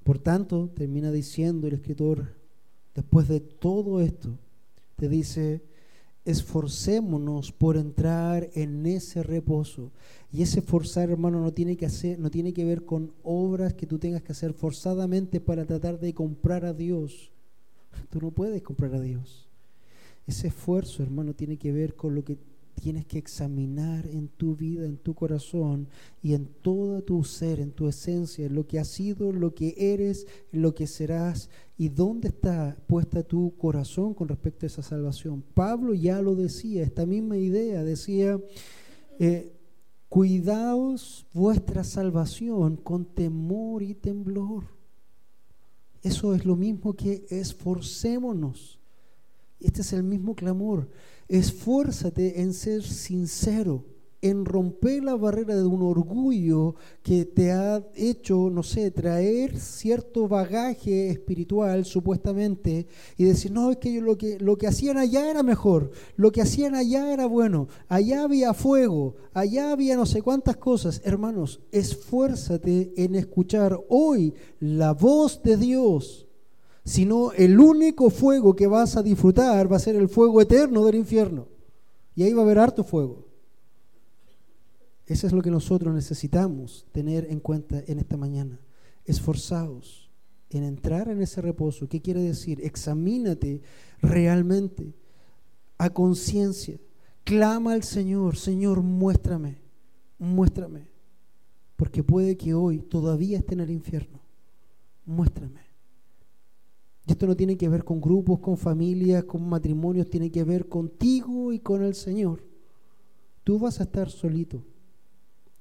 Por 0.03 0.19
tanto, 0.19 0.69
termina 0.75 1.11
diciendo 1.11 1.67
el 1.67 1.73
escritor, 1.73 2.33
después 2.93 3.27
de 3.27 3.39
todo 3.39 4.01
esto, 4.01 4.37
te 4.95 5.09
dice, 5.09 5.61
esforcémonos 6.25 7.51
por 7.51 7.77
entrar 7.77 8.49
en 8.53 8.85
ese 8.85 9.23
reposo. 9.23 9.91
Y 10.31 10.41
ese 10.41 10.61
forzar, 10.61 11.09
hermano, 11.09 11.39
no 11.39 11.53
tiene 11.53 11.77
que 11.77 11.85
hacer, 11.85 12.19
no 12.19 12.29
tiene 12.29 12.53
que 12.53 12.65
ver 12.65 12.85
con 12.85 13.13
obras 13.23 13.73
que 13.73 13.85
tú 13.85 13.99
tengas 13.99 14.21
que 14.21 14.31
hacer 14.31 14.53
forzadamente 14.53 15.39
para 15.39 15.65
tratar 15.65 15.99
de 15.99 16.13
comprar 16.13 16.65
a 16.65 16.73
Dios. 16.73 17.31
Tú 18.09 18.19
no 18.21 18.31
puedes 18.31 18.61
comprar 18.61 18.93
a 18.95 19.01
Dios. 19.01 19.47
Ese 20.27 20.47
esfuerzo, 20.47 21.03
hermano, 21.03 21.33
tiene 21.33 21.57
que 21.57 21.71
ver 21.71 21.95
con 21.95 22.15
lo 22.15 22.23
que 22.23 22.37
tienes 22.75 23.05
que 23.05 23.17
examinar 23.17 24.05
en 24.05 24.27
tu 24.27 24.55
vida, 24.55 24.85
en 24.85 24.97
tu 24.97 25.15
corazón 25.15 25.87
y 26.21 26.33
en 26.33 26.45
todo 26.61 27.01
tu 27.01 27.23
ser, 27.23 27.59
en 27.59 27.71
tu 27.71 27.87
esencia, 27.87 28.45
en 28.45 28.53
lo 28.53 28.67
que 28.67 28.79
has 28.79 28.89
sido, 28.89 29.31
lo 29.31 29.55
que 29.55 29.73
eres, 29.77 30.27
lo 30.51 30.75
que 30.75 30.85
serás 30.85 31.49
y 31.77 31.89
dónde 31.89 32.27
está 32.27 32.77
puesta 32.87 33.23
tu 33.23 33.55
corazón 33.57 34.13
con 34.13 34.27
respecto 34.27 34.65
a 34.65 34.67
esa 34.67 34.83
salvación. 34.83 35.43
Pablo 35.53 35.93
ya 35.93 36.21
lo 36.21 36.35
decía, 36.35 36.83
esta 36.83 37.05
misma 37.05 37.37
idea, 37.37 37.83
decía, 37.83 38.39
eh, 39.19 39.53
cuidaos 40.09 41.25
vuestra 41.33 41.83
salvación 41.83 42.77
con 42.77 43.05
temor 43.05 43.83
y 43.83 43.95
temblor. 43.95 44.63
Eso 46.03 46.35
es 46.35 46.45
lo 46.45 46.55
mismo 46.55 46.93
que 46.93 47.25
esforcémonos. 47.29 48.79
Este 49.59 49.81
es 49.81 49.93
el 49.93 50.03
mismo 50.03 50.35
clamor. 50.35 50.87
Esfuérzate 51.27 52.41
en 52.41 52.53
ser 52.53 52.83
sincero, 52.83 53.85
en 54.21 54.45
romper 54.45 55.03
la 55.03 55.15
barrera 55.15 55.55
de 55.55 55.65
un 55.65 55.81
orgullo 55.81 56.75
que 57.03 57.25
te 57.25 57.51
ha 57.51 57.83
hecho, 57.95 58.49
no 58.51 58.63
sé, 58.63 58.89
traer 58.91 59.59
cierto 59.59 60.27
bagaje 60.27 61.09
espiritual 61.09 61.85
supuestamente 61.85 62.87
y 63.17 63.23
decir, 63.23 63.51
no, 63.51 63.71
es 63.71 63.77
que 63.77 64.01
lo 64.01 64.17
que, 64.17 64.39
lo 64.39 64.57
que 64.57 64.67
hacían 64.67 64.97
allá 64.97 65.29
era 65.29 65.43
mejor, 65.43 65.91
lo 66.15 66.31
que 66.31 66.41
hacían 66.41 66.75
allá 66.75 67.11
era 67.13 67.25
bueno, 67.25 67.67
allá 67.87 68.23
había 68.23 68.53
fuego, 68.53 69.15
allá 69.33 69.71
había 69.71 69.95
no 69.95 70.05
sé 70.05 70.21
cuántas 70.21 70.57
cosas. 70.57 71.01
Hermanos, 71.03 71.61
esfuérzate 71.71 72.93
en 72.97 73.15
escuchar 73.15 73.79
hoy 73.89 74.33
la 74.59 74.93
voz 74.93 75.41
de 75.43 75.57
Dios 75.57 76.24
sino 76.85 77.31
el 77.31 77.59
único 77.59 78.11
fuego 78.11 78.55
que 78.55 78.67
vas 78.67 78.95
a 78.95 79.03
disfrutar 79.03 79.71
va 79.71 79.77
a 79.77 79.79
ser 79.79 79.95
el 79.95 80.07
fuego 80.07 80.39
eterno 80.39 80.85
del 80.85 80.95
infierno. 80.95 81.47
Y 82.15 82.23
ahí 82.23 82.31
va 82.31 82.43
a 82.43 82.45
haber 82.45 82.59
harto 82.59 82.83
fuego. 82.83 83.25
Eso 85.07 85.27
es 85.27 85.33
lo 85.33 85.41
que 85.41 85.51
nosotros 85.51 85.93
necesitamos 85.93 86.85
tener 86.91 87.25
en 87.29 87.39
cuenta 87.39 87.83
en 87.87 87.99
esta 87.99 88.17
mañana. 88.17 88.59
Esforzaos 89.03 90.09
en 90.49 90.63
entrar 90.63 91.09
en 91.09 91.21
ese 91.21 91.41
reposo. 91.41 91.89
¿Qué 91.89 92.01
quiere 92.01 92.21
decir? 92.21 92.61
Examínate 92.63 93.61
realmente 94.01 94.93
a 95.77 95.89
conciencia. 95.89 96.79
Clama 97.23 97.73
al 97.73 97.83
Señor, 97.83 98.37
Señor, 98.37 98.81
muéstrame, 98.81 99.57
muéstrame. 100.19 100.87
Porque 101.75 102.03
puede 102.03 102.37
que 102.37 102.53
hoy 102.53 102.79
todavía 102.79 103.39
esté 103.39 103.55
en 103.55 103.61
el 103.61 103.71
infierno. 103.71 104.21
Muéstrame. 105.05 105.64
Y 107.07 107.11
esto 107.11 107.27
no 107.27 107.35
tiene 107.35 107.57
que 107.57 107.69
ver 107.69 107.83
con 107.83 108.01
grupos, 108.01 108.39
con 108.39 108.57
familias, 108.57 109.25
con 109.25 109.47
matrimonios, 109.47 110.09
tiene 110.09 110.31
que 110.31 110.43
ver 110.43 110.67
contigo 110.67 111.53
y 111.53 111.59
con 111.59 111.83
el 111.83 111.93
Señor. 111.93 112.43
Tú 113.43 113.59
vas 113.59 113.79
a 113.79 113.83
estar 113.83 114.09
solito 114.09 114.63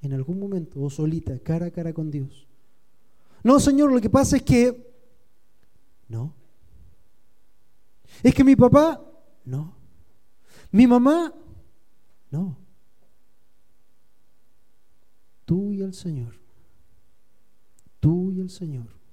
en 0.00 0.14
algún 0.14 0.38
momento 0.38 0.80
o 0.80 0.88
solita, 0.88 1.38
cara 1.38 1.66
a 1.66 1.70
cara 1.70 1.92
con 1.92 2.10
Dios. 2.10 2.46
No, 3.42 3.60
Señor, 3.60 3.92
lo 3.92 4.00
que 4.00 4.08
pasa 4.08 4.36
es 4.36 4.42
que... 4.42 4.90
No. 6.08 6.34
Es 8.22 8.34
que 8.34 8.42
mi 8.42 8.56
papá... 8.56 9.02
No. 9.44 9.74
Mi 10.70 10.86
mamá... 10.86 11.34
No. 12.30 12.56
Tú 15.44 15.72
y 15.72 15.82
el 15.82 15.92
Señor. 15.92 16.34
Tú 18.00 18.32
y 18.32 18.40
el 18.40 18.48
Señor. 18.48 19.03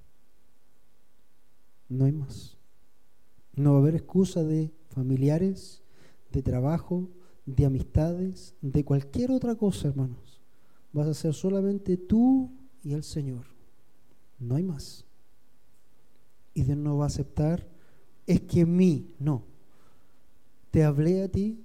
No 1.92 2.06
hay 2.06 2.14
más. 2.14 2.58
No 3.54 3.74
va 3.74 3.80
a 3.80 3.82
haber 3.82 3.96
excusa 3.96 4.46
de 4.46 4.72
familiares, 4.92 5.84
de 6.32 6.42
trabajo, 6.42 7.10
de 7.46 7.66
amistades, 7.66 8.56
de 8.62 8.86
cualquier 8.86 9.30
otra 9.30 9.56
cosa, 9.56 9.90
hermanos. 9.90 10.40
Vas 10.94 11.08
a 11.10 11.14
ser 11.14 11.34
solamente 11.34 11.98
tú 11.98 12.50
y 12.82 12.94
el 12.94 13.04
Señor. 13.04 13.46
No 14.40 14.56
hay 14.56 14.64
más. 14.64 15.06
Y 16.54 16.64
Dios 16.64 16.78
no 16.78 16.98
va 16.98 17.04
a 17.04 17.08
aceptar, 17.08 17.68
es 18.26 18.40
que 18.40 18.66
mí, 18.66 19.14
no. 19.20 19.44
Te 20.72 20.86
hablé 20.86 21.24
a 21.24 21.30
ti, 21.30 21.62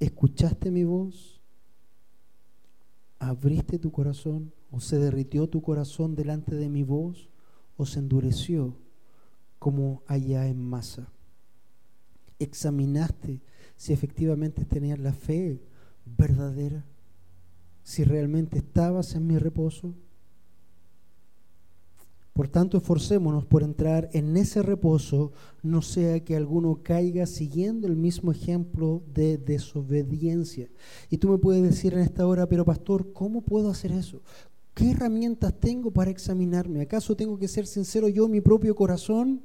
escuchaste 0.00 0.72
mi 0.72 0.82
voz, 0.82 1.40
abriste 3.20 3.78
tu 3.78 3.92
corazón 3.92 4.52
o 4.72 4.80
se 4.80 4.98
derritió 4.98 5.48
tu 5.48 5.62
corazón 5.62 6.16
delante 6.16 6.56
de 6.56 6.68
mi 6.68 6.82
voz 6.82 7.28
o 7.76 7.86
se 7.86 7.98
endureció 7.98 8.76
como 9.58 10.02
allá 10.06 10.46
en 10.46 10.62
masa. 10.62 11.08
Examinaste 12.38 13.40
si 13.76 13.92
efectivamente 13.92 14.64
tenías 14.64 14.98
la 14.98 15.12
fe 15.12 15.60
verdadera. 16.04 16.84
si 17.82 18.02
realmente 18.02 18.58
estabas 18.58 19.14
en 19.14 19.26
mi 19.28 19.38
reposo? 19.38 19.94
Por 22.36 22.48
tanto, 22.48 22.76
esforcémonos 22.76 23.46
por 23.46 23.62
entrar 23.62 24.10
en 24.12 24.36
ese 24.36 24.60
reposo, 24.60 25.32
no 25.62 25.80
sea 25.80 26.22
que 26.22 26.36
alguno 26.36 26.80
caiga 26.82 27.24
siguiendo 27.24 27.86
el 27.86 27.96
mismo 27.96 28.30
ejemplo 28.30 29.02
de 29.14 29.38
desobediencia. 29.38 30.68
Y 31.08 31.16
tú 31.16 31.30
me 31.30 31.38
puedes 31.38 31.62
decir 31.62 31.94
en 31.94 32.00
esta 32.00 32.26
hora, 32.26 32.46
pero 32.46 32.66
pastor, 32.66 33.12
¿cómo 33.14 33.40
puedo 33.40 33.70
hacer 33.70 33.90
eso? 33.92 34.20
¿Qué 34.76 34.90
herramientas 34.90 35.58
tengo 35.58 35.90
para 35.90 36.10
examinarme? 36.10 36.82
¿Acaso 36.82 37.16
tengo 37.16 37.38
que 37.38 37.48
ser 37.48 37.66
sincero 37.66 38.10
yo 38.10 38.28
mi 38.28 38.42
propio 38.42 38.74
corazón? 38.74 39.40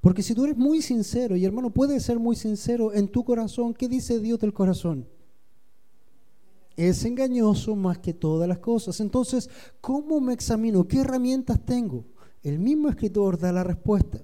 Porque 0.00 0.24
si 0.24 0.34
tú 0.34 0.42
eres 0.42 0.56
muy 0.56 0.82
sincero, 0.82 1.36
y 1.36 1.44
hermano, 1.44 1.70
puedes 1.72 2.02
ser 2.02 2.18
muy 2.18 2.34
sincero 2.34 2.92
en 2.92 3.06
tu 3.06 3.24
corazón, 3.24 3.74
¿qué 3.74 3.86
dice 3.86 4.18
Dios 4.18 4.40
del 4.40 4.52
corazón? 4.52 5.06
Es 6.74 7.04
engañoso 7.04 7.76
más 7.76 7.98
que 7.98 8.12
todas 8.12 8.48
las 8.48 8.58
cosas. 8.58 8.98
Entonces, 8.98 9.48
¿cómo 9.80 10.20
me 10.20 10.32
examino? 10.32 10.88
¿Qué 10.88 10.98
herramientas 10.98 11.64
tengo? 11.64 12.04
El 12.42 12.58
mismo 12.58 12.88
escritor 12.88 13.38
da 13.38 13.52
la 13.52 13.62
respuesta. 13.62 14.20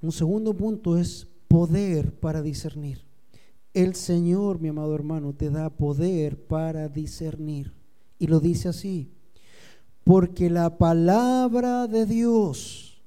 Un 0.00 0.12
segundo 0.12 0.56
punto 0.56 0.96
es 0.96 1.26
poder 1.48 2.14
para 2.14 2.42
discernir. 2.42 3.04
El 3.74 3.96
Señor, 3.96 4.60
mi 4.60 4.68
amado 4.68 4.94
hermano, 4.94 5.34
te 5.34 5.50
da 5.50 5.68
poder 5.68 6.46
para 6.46 6.88
discernir. 6.88 7.74
Y 8.20 8.28
lo 8.28 8.38
dice 8.38 8.68
así. 8.68 9.17
Porque 10.08 10.48
la 10.48 10.78
palabra 10.78 11.86
de 11.86 12.06
Dios 12.06 13.02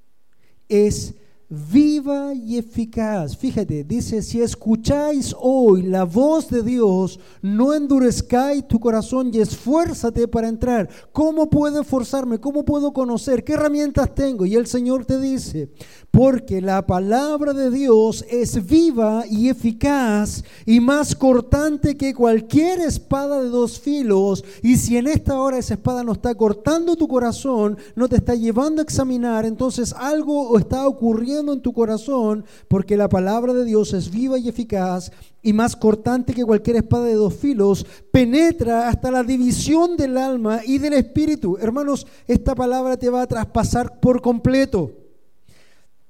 es 0.69 1.15
viva 1.51 2.33
y 2.33 2.57
eficaz. 2.57 3.35
Fíjate, 3.35 3.83
dice, 3.83 4.21
si 4.21 4.41
escucháis 4.41 5.35
hoy 5.37 5.81
la 5.81 6.05
voz 6.05 6.49
de 6.49 6.63
Dios, 6.63 7.19
no 7.41 7.73
endurezcáis 7.73 8.65
tu 8.69 8.79
corazón 8.79 9.31
y 9.33 9.39
esfuérzate 9.39 10.29
para 10.29 10.47
entrar. 10.47 10.87
¿Cómo 11.11 11.49
puedo 11.49 11.81
esforzarme? 11.81 12.39
¿Cómo 12.39 12.63
puedo 12.63 12.93
conocer? 12.93 13.43
¿Qué 13.43 13.53
herramientas 13.53 14.15
tengo? 14.15 14.45
Y 14.45 14.55
el 14.55 14.65
Señor 14.65 15.05
te 15.05 15.19
dice, 15.19 15.69
porque 16.09 16.61
la 16.61 16.85
palabra 16.87 17.51
de 17.51 17.69
Dios 17.69 18.23
es 18.29 18.65
viva 18.65 19.25
y 19.29 19.49
eficaz 19.49 20.45
y 20.65 20.79
más 20.79 21.15
cortante 21.15 21.97
que 21.97 22.13
cualquier 22.13 22.79
espada 22.79 23.41
de 23.41 23.49
dos 23.49 23.77
filos. 23.77 24.45
Y 24.63 24.77
si 24.77 24.95
en 24.95 25.07
esta 25.07 25.37
hora 25.37 25.57
esa 25.57 25.73
espada 25.73 26.01
no 26.05 26.13
está 26.13 26.33
cortando 26.33 26.95
tu 26.95 27.09
corazón, 27.09 27.77
no 27.95 28.07
te 28.07 28.15
está 28.15 28.35
llevando 28.35 28.81
a 28.81 28.83
examinar, 28.83 29.45
entonces 29.45 29.93
algo 29.97 30.57
está 30.57 30.87
ocurriendo 30.87 31.40
en 31.49 31.61
tu 31.61 31.73
corazón, 31.73 32.45
porque 32.67 32.95
la 32.95 33.09
palabra 33.09 33.53
de 33.53 33.65
Dios 33.65 33.93
es 33.93 34.11
viva 34.11 34.37
y 34.37 34.47
eficaz 34.47 35.11
y 35.41 35.53
más 35.53 35.75
cortante 35.75 36.33
que 36.33 36.45
cualquier 36.45 36.77
espada 36.77 37.05
de 37.05 37.15
dos 37.15 37.33
filos, 37.33 37.85
penetra 38.11 38.87
hasta 38.87 39.09
la 39.09 39.23
división 39.23 39.97
del 39.97 40.17
alma 40.17 40.61
y 40.65 40.77
del 40.77 40.93
espíritu. 40.93 41.57
Hermanos, 41.59 42.05
esta 42.27 42.53
palabra 42.53 42.97
te 42.97 43.09
va 43.09 43.23
a 43.23 43.27
traspasar 43.27 43.99
por 43.99 44.21
completo. 44.21 44.91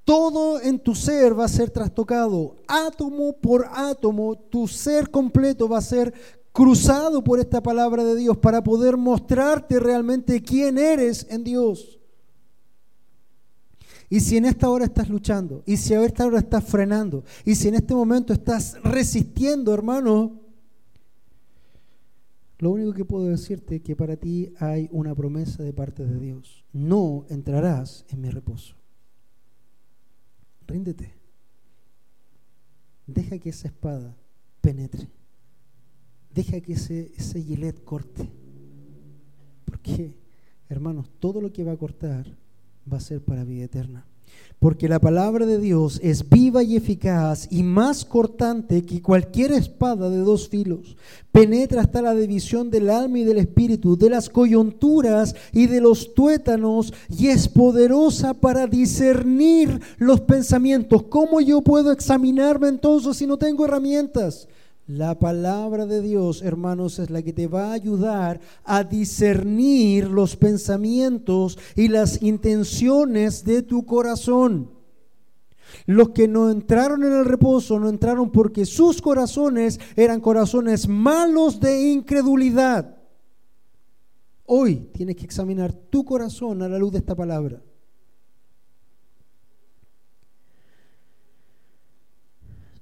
Todo 0.04 0.60
en 0.62 0.80
tu 0.80 0.96
ser 0.96 1.40
va 1.40 1.46
a 1.46 1.48
ser 1.48 1.70
trastocado, 1.70 2.56
átomo 2.68 3.34
por 3.34 3.68
átomo, 3.72 4.36
tu 4.36 4.68
ser 4.68 5.10
completo 5.10 5.70
va 5.70 5.78
a 5.78 5.82
ser 5.82 6.14
cruzado 6.52 7.24
por 7.24 7.40
esta 7.40 7.62
palabra 7.64 8.04
de 8.04 8.16
Dios 8.16 8.38
para 8.38 8.64
poder 8.64 8.98
mostrarte 8.98 9.80
realmente 9.80 10.42
quién 10.42 10.78
eres 10.78 11.26
en 11.30 11.44
Dios. 11.44 12.01
Y 14.12 14.20
si 14.20 14.36
en 14.36 14.44
esta 14.44 14.70
hora 14.70 14.84
estás 14.84 15.08
luchando, 15.08 15.64
y 15.66 15.78
si 15.78 15.94
a 15.94 16.04
esta 16.04 16.26
hora 16.26 16.40
estás 16.40 16.66
frenando, 16.66 17.24
y 17.46 17.56
si 17.56 17.70
en 17.70 17.76
este 17.76 17.96
momento 17.96 18.34
estás 18.34 18.76
resistiendo, 18.84 19.74
hermano, 19.74 20.42
lo 22.58 22.72
único 22.72 22.92
que 22.92 23.06
puedo 23.06 23.28
decirte 23.28 23.78
es 23.78 23.82
que 23.82 23.96
para 23.96 24.18
ti 24.18 24.54
hay 24.60 24.90
una 24.92 25.16
promesa 25.16 25.64
de 25.64 25.72
parte 25.72 26.06
de 26.06 26.20
Dios. 26.20 26.66
No 26.74 27.26
entrarás 27.30 28.04
en 28.10 28.20
mi 28.20 28.30
reposo. 28.30 28.76
Ríndete. 30.68 31.14
Deja 33.08 33.40
que 33.40 33.50
esa 33.52 33.70
espada 33.70 34.14
penetre. 34.60 35.08
Deja 36.36 36.60
que 36.60 36.74
ese, 36.74 37.14
ese 37.16 37.42
gilet 37.42 37.82
corte. 37.86 38.30
Porque, 39.64 40.18
hermanos, 40.68 41.10
todo 41.18 41.40
lo 41.40 41.54
que 41.54 41.64
va 41.64 41.72
a 41.72 41.78
cortar 41.78 42.41
va 42.92 42.98
a 42.98 43.02
ser 43.02 43.22
para 43.22 43.44
vida 43.44 43.66
eterna. 43.66 44.06
Porque 44.60 44.88
la 44.88 45.00
palabra 45.00 45.48
de 45.48 45.58
Dios 45.58 46.00
es 46.04 46.30
viva 46.30 46.62
y 46.62 46.76
eficaz 46.76 47.48
y 47.50 47.64
más 47.64 48.06
cortante 48.06 48.86
que 48.86 49.02
cualquier 49.02 49.54
espada 49.54 50.08
de 50.08 50.20
dos 50.20 50.50
filos. 50.50 50.96
Penetra 51.32 51.82
hasta 51.82 52.02
la 52.04 52.14
división 52.14 52.70
del 52.70 52.92
alma 52.92 53.18
y 53.18 53.24
del 53.24 53.40
espíritu, 53.40 53.98
de 53.98 54.12
las 54.12 54.30
coyunturas 54.30 55.36
y 55.52 55.66
de 55.66 55.82
los 55.82 56.14
tuétanos 56.14 56.94
y 57.10 57.30
es 57.30 57.48
poderosa 57.48 58.36
para 58.36 58.68
discernir 58.68 59.82
los 59.98 60.22
pensamientos. 60.22 61.04
¿Cómo 61.10 61.42
yo 61.42 61.62
puedo 61.62 61.92
examinarme 61.92 62.68
entonces 62.68 63.18
si 63.18 63.26
no 63.26 63.38
tengo 63.38 63.66
herramientas? 63.66 64.48
La 64.88 65.18
palabra 65.20 65.86
de 65.86 66.02
Dios, 66.02 66.42
hermanos, 66.42 67.00
es 67.00 67.10
la 67.10 67.22
que 67.22 67.34
te 67.34 67.48
va 67.48 67.70
a 67.70 67.74
ayudar 67.74 68.42
a 68.64 68.84
discernir 68.84 70.08
los 70.08 70.36
pensamientos 70.36 71.58
y 71.76 71.88
las 71.88 72.22
intenciones 72.22 73.44
de 73.44 73.62
tu 73.62 73.86
corazón. 73.86 74.72
Los 75.86 76.10
que 76.10 76.28
no 76.28 76.50
entraron 76.50 77.04
en 77.04 77.14
el 77.14 77.26
reposo 77.26 77.80
no 77.80 77.88
entraron 77.88 78.32
porque 78.32 78.66
sus 78.66 79.02
corazones 79.02 79.80
eran 79.96 80.20
corazones 80.20 80.88
malos 80.88 81.60
de 81.60 81.92
incredulidad. 81.92 82.98
Hoy 84.46 84.90
tienes 84.94 85.16
que 85.16 85.24
examinar 85.24 85.72
tu 85.72 86.04
corazón 86.04 86.62
a 86.62 86.68
la 86.68 86.78
luz 86.78 86.92
de 86.92 86.98
esta 86.98 87.16
palabra. 87.16 87.62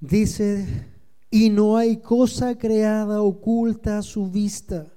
Dice 0.00 0.89
y 1.30 1.48
no 1.48 1.76
hay 1.76 1.98
cosa 1.98 2.58
creada 2.58 3.22
oculta 3.22 3.98
a 3.98 4.02
su 4.02 4.28
vista, 4.28 4.92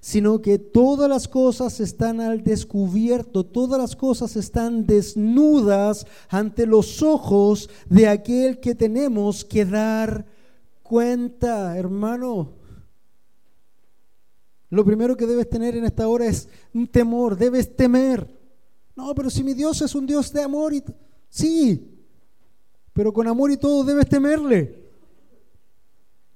sino 0.00 0.42
que 0.42 0.58
todas 0.58 1.08
las 1.08 1.26
cosas 1.26 1.80
están 1.80 2.20
al 2.20 2.44
descubierto, 2.44 3.44
todas 3.44 3.80
las 3.80 3.96
cosas 3.96 4.36
están 4.36 4.86
desnudas 4.86 6.06
ante 6.28 6.66
los 6.66 7.02
ojos 7.02 7.70
de 7.88 8.08
aquel 8.08 8.60
que 8.60 8.74
tenemos 8.74 9.44
que 9.44 9.64
dar 9.64 10.26
cuenta, 10.82 11.76
hermano. 11.78 12.52
Lo 14.68 14.84
primero 14.84 15.16
que 15.16 15.26
debes 15.26 15.48
tener 15.48 15.76
en 15.76 15.84
esta 15.84 16.06
hora 16.06 16.26
es 16.26 16.48
un 16.74 16.86
temor, 16.86 17.36
debes 17.36 17.74
temer. 17.74 18.38
No, 18.94 19.14
pero 19.14 19.30
si 19.30 19.42
mi 19.42 19.54
Dios 19.54 19.80
es 19.80 19.94
un 19.94 20.06
Dios 20.06 20.32
de 20.32 20.42
amor, 20.42 20.74
y 20.74 20.84
sí, 21.28 22.04
pero 22.92 23.12
con 23.12 23.26
amor 23.26 23.50
y 23.50 23.56
todo 23.56 23.82
debes 23.82 24.08
temerle 24.08 24.79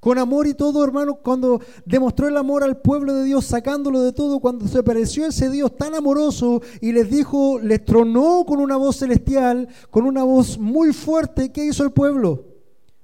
con 0.04 0.18
amor 0.18 0.46
y 0.46 0.52
todo, 0.52 0.84
hermano, 0.84 1.14
cuando 1.14 1.62
demostró 1.86 2.28
el 2.28 2.36
amor 2.36 2.62
al 2.62 2.76
pueblo 2.76 3.14
de 3.14 3.24
Dios, 3.24 3.46
sacándolo 3.46 4.02
de 4.02 4.12
todo, 4.12 4.38
cuando 4.38 4.68
se 4.68 4.80
apareció 4.80 5.24
ese 5.24 5.48
Dios 5.48 5.74
tan 5.78 5.94
amoroso 5.94 6.60
y 6.82 6.92
les 6.92 7.08
dijo, 7.08 7.58
les 7.58 7.82
tronó 7.86 8.44
con 8.46 8.60
una 8.60 8.76
voz 8.76 8.96
celestial, 8.96 9.66
con 9.90 10.04
una 10.04 10.22
voz 10.22 10.58
muy 10.58 10.92
fuerte, 10.92 11.50
¿qué 11.50 11.64
hizo 11.64 11.84
el 11.84 11.92
pueblo? 11.92 12.44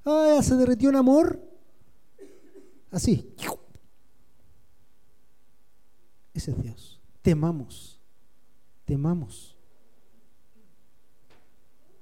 Ah, 0.05 0.41
se 0.43 0.57
derritió 0.57 0.91
en 0.91 0.97
amor. 0.97 1.41
Así. 2.91 3.35
Ese 6.35 6.51
es 6.51 6.63
Dios. 6.63 7.01
Temamos. 7.23 7.99
Temamos. 8.85 9.57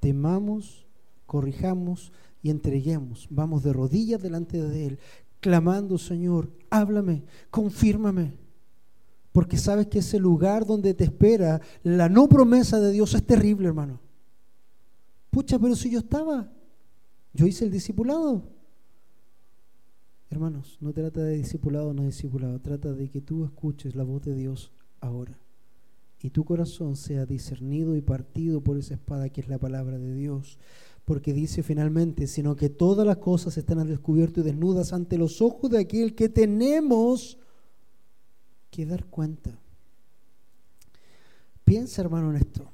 Temamos, 0.00 0.88
corrijamos 1.24 2.10
y 2.42 2.50
entreguemos. 2.50 3.26
Vamos 3.30 3.62
de 3.62 3.72
rodillas 3.72 4.22
delante 4.22 4.62
de 4.62 4.86
Él, 4.86 4.98
clamando, 5.40 5.98
Señor, 5.98 6.50
háblame, 6.70 7.24
confírmame. 7.50 8.34
Porque 9.32 9.56
sabes 9.56 9.86
que 9.86 10.00
ese 10.00 10.18
lugar 10.18 10.66
donde 10.66 10.94
te 10.94 11.04
espera 11.04 11.60
la 11.82 12.08
no 12.08 12.28
promesa 12.28 12.80
de 12.80 12.92
Dios 12.92 13.14
es 13.14 13.24
terrible, 13.24 13.68
hermano. 13.68 14.00
Pucha, 15.30 15.58
pero 15.58 15.76
si 15.76 15.90
yo 15.90 15.98
estaba, 16.00 16.50
yo 17.34 17.46
hice 17.46 17.64
el 17.64 17.70
discipulado. 17.70 18.42
Hermanos, 20.30 20.76
no 20.80 20.92
trata 20.92 21.22
de 21.22 21.36
discipulado 21.36 21.90
o 21.90 21.94
no 21.94 22.04
discipulado, 22.04 22.60
trata 22.60 22.92
de 22.92 23.08
que 23.08 23.20
tú 23.20 23.44
escuches 23.44 23.94
la 23.94 24.04
voz 24.04 24.22
de 24.22 24.34
Dios 24.34 24.72
ahora 25.00 25.38
y 26.20 26.30
tu 26.30 26.44
corazón 26.44 26.96
sea 26.96 27.26
discernido 27.26 27.96
y 27.96 28.02
partido 28.02 28.60
por 28.60 28.76
esa 28.76 28.94
espada 28.94 29.28
que 29.28 29.40
es 29.40 29.48
la 29.48 29.58
palabra 29.58 29.98
de 29.98 30.14
Dios 30.14 30.58
porque 31.08 31.32
dice 31.32 31.62
finalmente, 31.62 32.26
sino 32.26 32.54
que 32.54 32.68
todas 32.68 33.06
las 33.06 33.16
cosas 33.16 33.56
están 33.56 33.78
al 33.78 33.88
descubierto 33.88 34.40
y 34.40 34.42
desnudas 34.44 34.92
ante 34.92 35.16
los 35.16 35.40
ojos 35.40 35.70
de 35.70 35.78
aquel 35.78 36.14
que 36.14 36.28
tenemos 36.28 37.38
que 38.70 38.84
dar 38.84 39.06
cuenta. 39.06 39.58
Piensa, 41.64 42.02
hermano, 42.02 42.30
en 42.30 42.36
esto. 42.36 42.70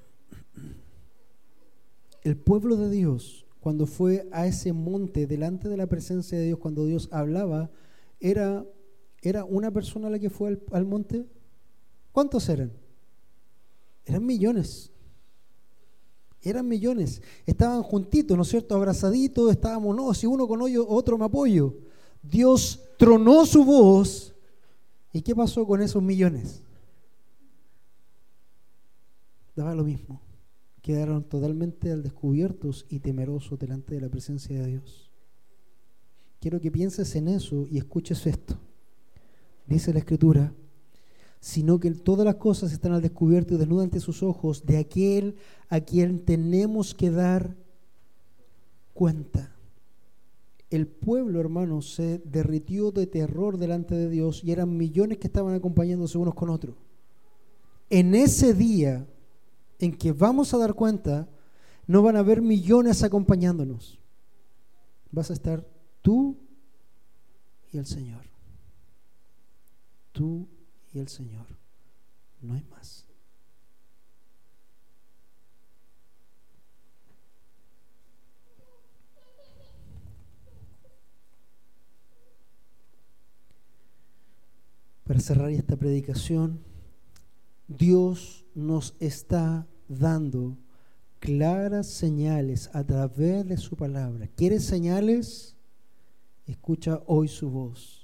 El 2.22 2.36
pueblo 2.36 2.76
de 2.76 2.90
Dios, 2.90 3.46
cuando 3.60 3.86
fue 3.86 4.28
a 4.32 4.46
ese 4.46 4.72
monte 4.72 5.26
delante 5.28 5.68
de 5.68 5.76
la 5.76 5.86
presencia 5.86 6.36
de 6.36 6.46
Dios, 6.46 6.58
cuando 6.58 6.84
Dios 6.86 7.08
hablaba, 7.12 7.70
era 8.18 8.66
¿Era 9.24 9.42
una 9.46 9.70
persona 9.70 10.10
la 10.10 10.18
que 10.18 10.28
fue 10.28 10.48
al, 10.48 10.62
al 10.70 10.84
monte? 10.84 11.24
¿Cuántos 12.12 12.46
eran? 12.50 12.70
Eran 14.04 14.26
millones. 14.26 14.92
Eran 16.44 16.68
millones. 16.68 17.22
Estaban 17.46 17.82
juntitos, 17.82 18.36
¿no 18.36 18.42
es 18.42 18.48
cierto? 18.50 18.74
Abrazaditos, 18.74 19.50
estábamos, 19.50 19.96
no, 19.96 20.12
si 20.12 20.26
uno 20.26 20.46
con 20.46 20.60
hoyo, 20.60 20.86
otro 20.86 21.16
me 21.16 21.24
apoyo. 21.24 21.74
Dios 22.22 22.80
tronó 22.98 23.46
su 23.46 23.64
voz. 23.64 24.34
¿Y 25.12 25.22
qué 25.22 25.34
pasó 25.34 25.66
con 25.66 25.80
esos 25.80 26.02
millones? 26.02 26.62
Daba 29.56 29.74
lo 29.74 29.84
mismo. 29.84 30.20
Quedaron 30.82 31.24
totalmente 31.24 31.90
al 31.90 32.02
descubiertos 32.02 32.84
y 32.90 32.98
temerosos 32.98 33.58
delante 33.58 33.94
de 33.94 34.02
la 34.02 34.08
presencia 34.10 34.60
de 34.60 34.66
Dios. 34.66 35.10
Quiero 36.40 36.60
que 36.60 36.70
pienses 36.70 37.14
en 37.16 37.28
eso 37.28 37.66
y 37.70 37.78
escuches 37.78 38.26
esto. 38.26 38.58
Dice 39.66 39.94
la 39.94 40.00
Escritura, 40.00 40.52
sino 41.44 41.78
que 41.78 41.90
todas 41.90 42.24
las 42.24 42.36
cosas 42.36 42.72
están 42.72 42.92
al 42.92 43.02
descubierto 43.02 43.52
y 43.52 43.58
desnudas 43.58 43.84
ante 43.84 44.00
sus 44.00 44.22
ojos 44.22 44.64
de 44.64 44.78
aquel 44.78 45.36
a 45.68 45.78
quien 45.80 46.24
tenemos 46.24 46.94
que 46.94 47.10
dar 47.10 47.54
cuenta. 48.94 49.54
El 50.70 50.86
pueblo, 50.86 51.40
hermanos, 51.40 51.92
se 51.92 52.22
derritió 52.24 52.92
de 52.92 53.06
terror 53.06 53.58
delante 53.58 53.94
de 53.94 54.08
Dios 54.08 54.42
y 54.42 54.52
eran 54.52 54.74
millones 54.74 55.18
que 55.18 55.26
estaban 55.26 55.54
acompañándose 55.54 56.16
unos 56.16 56.34
con 56.34 56.48
otros. 56.48 56.76
En 57.90 58.14
ese 58.14 58.54
día 58.54 59.06
en 59.80 59.98
que 59.98 60.12
vamos 60.12 60.54
a 60.54 60.58
dar 60.58 60.72
cuenta, 60.72 61.28
no 61.86 62.00
van 62.00 62.16
a 62.16 62.20
haber 62.20 62.40
millones 62.40 63.02
acompañándonos. 63.02 63.98
Vas 65.10 65.28
a 65.28 65.34
estar 65.34 65.68
tú 66.00 66.38
y 67.70 67.76
el 67.76 67.84
Señor. 67.84 68.22
Tú 70.12 70.48
y 70.94 71.00
el 71.00 71.08
Señor. 71.08 71.46
No 72.40 72.54
hay 72.54 72.62
más. 72.70 73.04
Para 85.04 85.20
cerrar 85.20 85.50
esta 85.50 85.76
predicación, 85.76 86.60
Dios 87.68 88.46
nos 88.54 88.94
está 89.00 89.66
dando 89.86 90.56
claras 91.18 91.88
señales 91.88 92.70
a 92.72 92.84
través 92.84 93.46
de 93.46 93.56
su 93.58 93.76
palabra. 93.76 94.28
¿Quieres 94.28 94.64
señales? 94.64 95.56
Escucha 96.46 97.02
hoy 97.06 97.28
su 97.28 97.50
voz. 97.50 98.03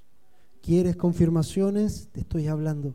¿Quieres 0.63 0.97
confirmaciones? 0.97 2.09
Te 2.13 2.21
estoy 2.21 2.47
hablando. 2.47 2.95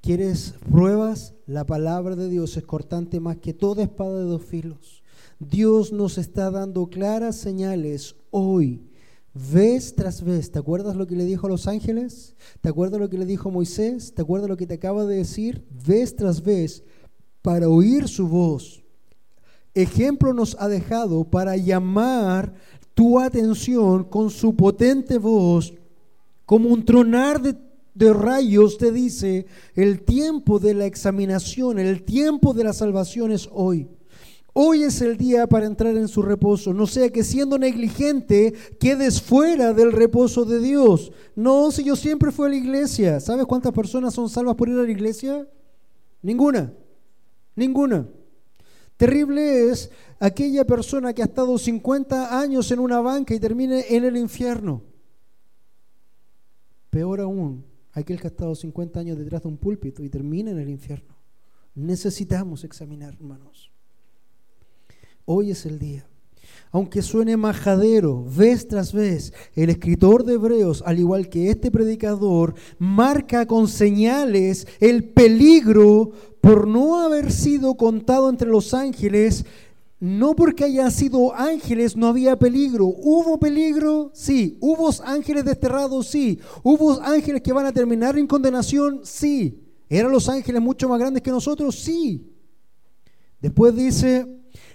¿Quieres 0.00 0.54
pruebas? 0.70 1.34
La 1.46 1.66
palabra 1.66 2.16
de 2.16 2.28
Dios 2.30 2.56
es 2.56 2.64
cortante 2.64 3.20
más 3.20 3.36
que 3.36 3.52
toda 3.52 3.82
espada 3.82 4.18
de 4.18 4.24
dos 4.24 4.42
filos. 4.42 5.02
Dios 5.38 5.92
nos 5.92 6.16
está 6.16 6.50
dando 6.50 6.88
claras 6.88 7.36
señales 7.36 8.16
hoy, 8.30 8.88
vez 9.34 9.94
tras 9.94 10.22
vez. 10.24 10.50
¿Te 10.50 10.58
acuerdas 10.58 10.96
lo 10.96 11.06
que 11.06 11.16
le 11.16 11.26
dijo 11.26 11.46
a 11.46 11.50
los 11.50 11.66
ángeles? 11.66 12.34
¿Te 12.62 12.70
acuerdas 12.70 12.98
lo 12.98 13.10
que 13.10 13.18
le 13.18 13.26
dijo 13.26 13.50
a 13.50 13.52
Moisés? 13.52 14.14
¿Te 14.14 14.22
acuerdas 14.22 14.48
lo 14.48 14.56
que 14.56 14.66
te 14.66 14.74
acaba 14.74 15.04
de 15.04 15.16
decir? 15.16 15.66
Vez 15.86 16.16
tras 16.16 16.42
vez, 16.42 16.82
para 17.42 17.68
oír 17.68 18.08
su 18.08 18.26
voz. 18.26 18.82
Ejemplo 19.74 20.32
nos 20.32 20.56
ha 20.58 20.68
dejado 20.68 21.24
para 21.24 21.58
llamar 21.58 22.54
tu 22.94 23.20
atención 23.20 24.04
con 24.04 24.30
su 24.30 24.56
potente 24.56 25.18
voz 25.18 25.74
como 26.46 26.68
un 26.68 26.84
tronar 26.84 27.42
de, 27.42 28.12
rayos 28.12 28.78
te 28.78 28.92
dice, 28.92 29.46
el 29.74 30.04
tiempo 30.04 30.58
de 30.60 30.74
la 30.74 30.86
examinación, 30.86 31.78
el 31.78 32.04
tiempo 32.04 32.54
de 32.54 32.64
la 32.64 32.72
salvación 32.72 33.32
es 33.32 33.48
hoy. 33.52 33.88
Hoy 34.52 34.84
es 34.84 35.02
el 35.02 35.18
día 35.18 35.46
para 35.46 35.66
entrar 35.66 35.94
en 35.96 36.08
su 36.08 36.22
reposo. 36.22 36.72
No 36.72 36.86
sea 36.86 37.10
que 37.10 37.24
siendo 37.24 37.58
negligente 37.58 38.54
quedes 38.80 39.20
fuera 39.20 39.74
del 39.74 39.92
reposo 39.92 40.46
de 40.46 40.60
Dios. 40.60 41.12
No, 41.34 41.70
si 41.70 41.84
yo 41.84 41.94
siempre 41.94 42.30
fui 42.30 42.46
a 42.46 42.50
la 42.50 42.56
iglesia. 42.56 43.20
¿Sabes 43.20 43.44
cuántas 43.44 43.72
personas 43.72 44.14
son 44.14 44.30
salvas 44.30 44.54
por 44.54 44.70
ir 44.70 44.78
a 44.78 44.82
la 44.82 44.90
iglesia? 44.90 45.46
Ninguna. 46.22 46.72
Ninguna. 47.54 48.08
Terrible 48.96 49.68
es 49.70 49.90
aquella 50.18 50.64
persona 50.64 51.12
que 51.12 51.20
ha 51.20 51.26
estado 51.26 51.58
50 51.58 52.40
años 52.40 52.70
en 52.70 52.78
una 52.78 53.00
banca 53.00 53.34
y 53.34 53.40
termine 53.40 53.84
en 53.90 54.04
el 54.04 54.16
infierno. 54.16 54.82
Peor 56.96 57.20
aún, 57.20 57.62
aquel 57.92 58.18
que 58.18 58.26
ha 58.26 58.30
estado 58.30 58.54
50 58.54 58.98
años 58.98 59.18
detrás 59.18 59.42
de 59.42 59.48
un 59.48 59.58
púlpito 59.58 60.02
y 60.02 60.08
termina 60.08 60.50
en 60.50 60.58
el 60.58 60.70
infierno. 60.70 61.14
Necesitamos 61.74 62.64
examinar, 62.64 63.12
hermanos. 63.12 63.70
Hoy 65.26 65.50
es 65.50 65.66
el 65.66 65.78
día. 65.78 66.08
Aunque 66.70 67.02
suene 67.02 67.36
majadero, 67.36 68.24
vez 68.24 68.66
tras 68.66 68.94
vez, 68.94 69.34
el 69.54 69.68
escritor 69.68 70.24
de 70.24 70.36
Hebreos, 70.36 70.82
al 70.86 70.98
igual 70.98 71.28
que 71.28 71.50
este 71.50 71.70
predicador, 71.70 72.54
marca 72.78 73.44
con 73.44 73.68
señales 73.68 74.66
el 74.80 75.04
peligro 75.04 76.12
por 76.40 76.66
no 76.66 77.02
haber 77.02 77.30
sido 77.30 77.74
contado 77.74 78.30
entre 78.30 78.48
los 78.48 78.72
ángeles 78.72 79.44
no 79.98 80.36
porque 80.36 80.64
hayan 80.64 80.90
sido 80.90 81.34
ángeles 81.34 81.96
no 81.96 82.08
había 82.08 82.38
peligro. 82.38 82.86
¿Hubo 82.86 83.38
peligro? 83.38 84.10
Sí. 84.12 84.58
¿Hubo 84.60 84.90
ángeles 85.04 85.44
desterrados? 85.44 86.08
Sí. 86.08 86.38
¿Hubo 86.62 87.00
ángeles 87.00 87.40
que 87.42 87.52
van 87.52 87.66
a 87.66 87.72
terminar 87.72 88.18
en 88.18 88.26
condenación? 88.26 89.00
Sí. 89.04 89.62
¿Eran 89.88 90.12
los 90.12 90.28
ángeles 90.28 90.60
mucho 90.60 90.88
más 90.88 90.98
grandes 90.98 91.22
que 91.22 91.30
nosotros? 91.30 91.76
Sí. 91.76 92.30
Después 93.40 93.74
dice, 93.74 94.26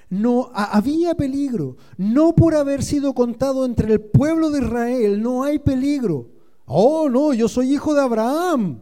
no 0.09 0.49
había 0.53 1.13
peligro. 1.13 1.77
No 1.97 2.33
por 2.33 2.55
haber 2.55 2.83
sido 2.83 3.13
contado 3.13 3.65
entre 3.65 3.93
el 3.93 4.01
pueblo 4.01 4.49
de 4.49 4.61
Israel, 4.61 5.21
no 5.21 5.43
hay 5.43 5.59
peligro. 5.59 6.31
Oh, 6.65 7.09
no, 7.09 7.33
yo 7.33 7.47
soy 7.47 7.73
hijo 7.73 7.93
de 7.93 8.01
Abraham. 8.01 8.81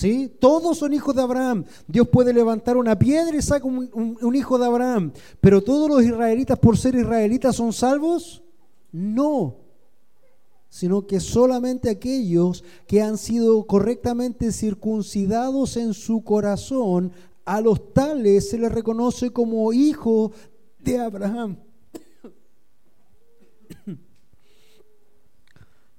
¿Sí? 0.00 0.32
Todos 0.40 0.78
son 0.78 0.94
hijos 0.94 1.14
de 1.14 1.20
Abraham. 1.20 1.66
Dios 1.86 2.08
puede 2.08 2.32
levantar 2.32 2.78
una 2.78 2.98
piedra 2.98 3.36
y 3.36 3.42
saca 3.42 3.66
un, 3.66 4.34
hijo 4.34 4.58
de 4.58 4.64
Abraham. 4.64 5.12
Pero 5.42 5.62
todos 5.62 5.90
los 5.90 6.02
israelitas, 6.02 6.58
por 6.58 6.78
ser 6.78 6.94
israelitas, 6.94 7.56
son 7.56 7.74
salvos? 7.74 8.42
No. 8.92 9.58
Sino 10.70 11.06
que 11.06 11.20
solamente 11.20 11.90
aquellos 11.90 12.64
que 12.86 13.02
han 13.02 13.18
sido 13.18 13.66
correctamente 13.66 14.52
circuncidados 14.52 15.76
en 15.76 15.92
su 15.92 16.24
corazón, 16.24 17.12
a 17.44 17.60
los 17.60 17.92
tales 17.92 18.48
se 18.48 18.56
les 18.56 18.72
reconoce 18.72 19.30
como 19.30 19.70
hijo 19.70 20.32
de 20.78 20.98
Abraham. 20.98 21.58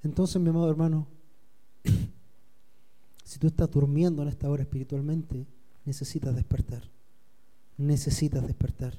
Entonces, 0.04 0.42
mi 0.42 0.50
amado 0.50 0.72
hermano, 0.72 1.08
tú 3.42 3.48
estás 3.48 3.72
durmiendo 3.72 4.22
en 4.22 4.28
esta 4.28 4.48
hora 4.52 4.62
espiritualmente, 4.62 5.48
necesitas 5.84 6.36
despertar. 6.36 6.84
Necesitas 7.76 8.46
despertar. 8.46 8.94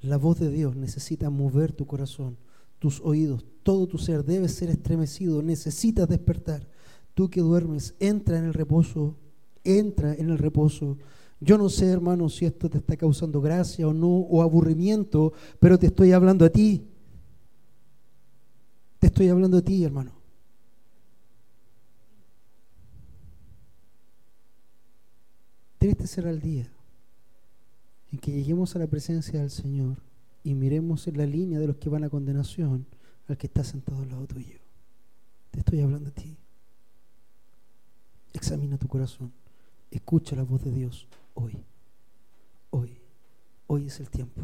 La 0.00 0.16
voz 0.16 0.40
de 0.40 0.50
Dios 0.50 0.74
necesita 0.74 1.28
mover 1.28 1.74
tu 1.74 1.86
corazón, 1.86 2.38
tus 2.78 2.98
oídos, 3.02 3.44
todo 3.62 3.86
tu 3.86 3.98
ser 3.98 4.24
debe 4.24 4.48
ser 4.48 4.70
estremecido. 4.70 5.42
Necesitas 5.42 6.08
despertar. 6.08 6.66
Tú 7.12 7.28
que 7.28 7.42
duermes, 7.42 7.94
entra 8.00 8.38
en 8.38 8.44
el 8.44 8.54
reposo, 8.54 9.18
entra 9.64 10.14
en 10.14 10.30
el 10.30 10.38
reposo. 10.38 10.96
Yo 11.38 11.58
no 11.58 11.68
sé, 11.68 11.90
hermano, 11.90 12.30
si 12.30 12.46
esto 12.46 12.70
te 12.70 12.78
está 12.78 12.96
causando 12.96 13.42
gracia 13.42 13.86
o 13.86 13.92
no, 13.92 14.16
o 14.16 14.40
aburrimiento, 14.40 15.34
pero 15.60 15.78
te 15.78 15.88
estoy 15.88 16.12
hablando 16.12 16.46
a 16.46 16.48
ti. 16.48 16.88
Te 18.98 19.08
estoy 19.08 19.28
hablando 19.28 19.58
a 19.58 19.62
ti, 19.62 19.84
hermano. 19.84 20.15
Triste 25.78 26.06
será 26.06 26.30
el 26.30 26.40
día 26.40 26.70
en 28.12 28.18
que 28.18 28.32
lleguemos 28.32 28.74
a 28.74 28.78
la 28.78 28.86
presencia 28.86 29.40
del 29.40 29.50
Señor 29.50 29.96
y 30.42 30.54
miremos 30.54 31.06
en 31.06 31.18
la 31.18 31.26
línea 31.26 31.58
de 31.58 31.66
los 31.66 31.76
que 31.76 31.88
van 31.88 32.04
a 32.04 32.08
condenación 32.08 32.86
al 33.28 33.36
que 33.36 33.46
está 33.46 33.64
sentado 33.64 34.02
al 34.02 34.10
lado 34.10 34.26
tuyo. 34.26 34.58
Te 35.50 35.58
estoy 35.58 35.80
hablando 35.80 36.10
a 36.10 36.12
ti. 36.12 36.36
Examina 38.32 38.78
tu 38.78 38.88
corazón. 38.88 39.32
Escucha 39.90 40.36
la 40.36 40.44
voz 40.44 40.62
de 40.62 40.72
Dios 40.72 41.08
hoy. 41.34 41.58
Hoy. 42.70 42.96
Hoy 43.66 43.86
es 43.86 43.98
el 44.00 44.08
tiempo. 44.08 44.42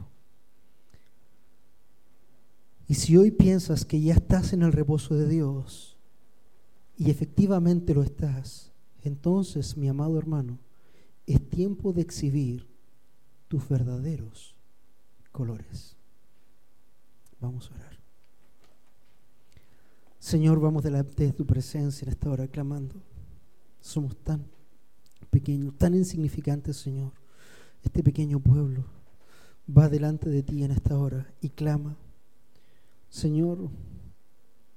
Y 2.89 2.95
si 2.95 3.16
hoy 3.16 3.30
piensas 3.30 3.85
que 3.85 4.01
ya 4.01 4.14
estás 4.14 4.53
en 4.53 4.62
el 4.62 4.72
reposo 4.72 5.14
de 5.14 5.28
Dios 5.28 5.97
y 6.97 7.11
efectivamente 7.11 7.95
lo 7.95 8.03
estás, 8.03 8.72
entonces, 9.03 9.76
mi 9.76 9.89
amado 9.89 10.18
hermano, 10.18 10.59
es 11.27 11.49
tiempo 11.51 11.93
de 11.93 12.03
exhibir 12.03 12.66
tus 13.49 13.68
verdaderos 13.68 14.55
colores. 15.31 15.97
Vamos 17.41 17.70
a 17.70 17.75
orar. 17.75 17.99
Señor, 20.18 20.61
vamos 20.61 20.85
delante 20.85 21.27
de 21.27 21.33
tu 21.33 21.45
presencia 21.45 22.05
en 22.05 22.11
esta 22.11 22.31
hora 22.31 22.47
clamando. 22.47 22.95
Somos 23.81 24.16
tan 24.16 24.47
pequeños, 25.31 25.77
tan 25.77 25.95
insignificantes, 25.95 26.77
Señor. 26.77 27.12
Este 27.83 28.03
pequeño 28.03 28.39
pueblo 28.39 28.85
va 29.66 29.89
delante 29.89 30.31
de 30.31 30.43
ti 30.43 30.62
en 30.62 30.70
esta 30.70 30.97
hora 30.99 31.33
y 31.41 31.49
clama. 31.51 31.97
Señor, 33.09 33.68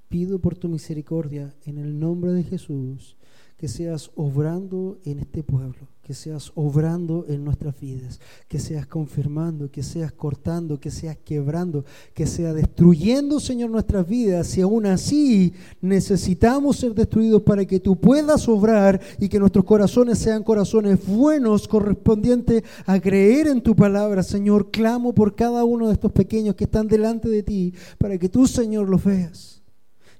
pido 0.09 0.39
por 0.39 0.57
tu 0.57 0.67
misericordia 0.67 1.53
en 1.65 1.77
el 1.77 1.99
nombre 1.99 2.31
de 2.31 2.43
Jesús 2.43 3.15
que 3.57 3.67
seas 3.67 4.11
obrando 4.15 4.99
en 5.05 5.19
este 5.19 5.41
pueblo, 5.41 5.87
que 6.03 6.13
seas 6.13 6.51
obrando 6.55 7.25
en 7.29 7.43
nuestras 7.45 7.79
vidas, 7.79 8.19
que 8.49 8.59
seas 8.59 8.85
confirmando, 8.85 9.71
que 9.71 9.81
seas 9.81 10.11
cortando, 10.11 10.79
que 10.79 10.91
seas 10.91 11.17
quebrando, 11.23 11.85
que 12.13 12.27
seas 12.27 12.53
destruyendo, 12.53 13.39
Señor, 13.39 13.69
nuestras 13.69 14.05
vidas. 14.07 14.57
Y 14.57 14.61
aún 14.61 14.85
así 14.85 15.53
necesitamos 15.81 16.77
ser 16.77 16.93
destruidos 16.93 17.41
para 17.43 17.65
que 17.65 17.79
tú 17.79 17.95
puedas 17.95 18.47
obrar 18.49 18.99
y 19.19 19.29
que 19.29 19.39
nuestros 19.39 19.63
corazones 19.63 20.19
sean 20.19 20.43
corazones 20.43 21.05
buenos, 21.07 21.67
correspondientes 21.67 22.63
a 22.85 22.99
creer 22.99 23.47
en 23.47 23.61
tu 23.61 23.75
palabra, 23.75 24.21
Señor. 24.21 24.69
Clamo 24.69 25.15
por 25.15 25.33
cada 25.33 25.63
uno 25.63 25.87
de 25.87 25.93
estos 25.93 26.11
pequeños 26.11 26.55
que 26.55 26.65
están 26.65 26.87
delante 26.87 27.29
de 27.29 27.41
ti, 27.41 27.73
para 27.97 28.17
que 28.17 28.27
tú, 28.27 28.47
Señor, 28.47 28.89
los 28.89 29.03
veas 29.03 29.54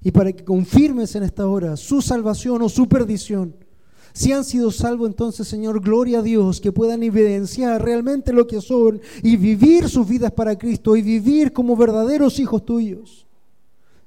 y 0.06 0.12
para 0.12 0.32
que 0.32 0.44
confirmes 0.44 1.16
en 1.16 1.24
esta 1.24 1.48
hora 1.48 1.76
su 1.76 2.00
salvación 2.00 2.62
o 2.62 2.68
su 2.68 2.88
perdición. 2.88 3.56
Si 4.12 4.30
han 4.30 4.44
sido 4.44 4.70
salvos, 4.70 5.08
entonces, 5.08 5.48
Señor, 5.48 5.80
gloria 5.80 6.20
a 6.20 6.22
Dios, 6.22 6.60
que 6.60 6.70
puedan 6.70 7.02
evidenciar 7.02 7.84
realmente 7.84 8.32
lo 8.32 8.46
que 8.46 8.60
son 8.60 9.00
y 9.24 9.36
vivir 9.36 9.88
sus 9.88 10.06
vidas 10.06 10.30
para 10.30 10.56
Cristo 10.56 10.94
y 10.94 11.02
vivir 11.02 11.52
como 11.52 11.74
verdaderos 11.74 12.38
hijos 12.38 12.64
tuyos. 12.64 13.26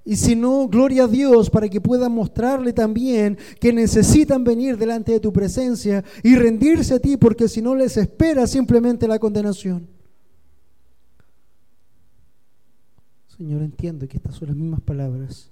Y 0.06 0.16
si 0.16 0.38
no, 0.38 0.70
gloria 0.70 1.04
a 1.04 1.08
Dios 1.10 1.50
para 1.50 1.68
que 1.68 1.82
puedan 1.82 2.14
mostrarle 2.14 2.72
también 2.72 3.38
que 3.60 3.74
necesitan 3.74 4.46
venir 4.46 4.78
delante 4.78 5.12
de 5.12 5.20
tu 5.20 5.34
presencia 5.34 6.06
y 6.24 6.34
rendirse 6.38 6.94
a 6.94 7.00
ti, 7.00 7.18
porque 7.18 7.50
si 7.50 7.62
no 7.62 7.76
les 7.76 7.98
espera 7.98 8.48
simplemente 8.48 9.06
la 9.06 9.20
condenación. 9.20 9.86
Señor, 13.36 13.64
entiendo 13.64 14.08
que 14.08 14.16
estas 14.16 14.36
son 14.36 14.48
las 14.48 14.56
mismas 14.56 14.80
palabras 14.80 15.52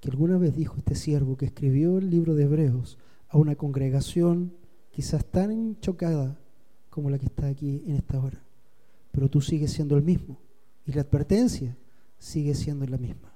que 0.00 0.10
alguna 0.10 0.38
vez 0.38 0.56
dijo 0.56 0.76
este 0.78 0.94
siervo 0.94 1.36
que 1.36 1.46
escribió 1.46 1.98
el 1.98 2.10
libro 2.10 2.34
de 2.34 2.44
Hebreos 2.44 2.98
a 3.28 3.38
una 3.38 3.54
congregación 3.54 4.54
quizás 4.90 5.24
tan 5.24 5.78
chocada 5.80 6.38
como 6.88 7.10
la 7.10 7.18
que 7.18 7.26
está 7.26 7.46
aquí 7.46 7.82
en 7.86 7.96
esta 7.96 8.18
hora. 8.18 8.42
Pero 9.12 9.28
tú 9.28 9.40
sigues 9.40 9.72
siendo 9.72 9.96
el 9.96 10.02
mismo 10.02 10.38
y 10.86 10.92
la 10.92 11.02
advertencia 11.02 11.76
sigue 12.18 12.54
siendo 12.54 12.86
la 12.86 12.98
misma. 12.98 13.32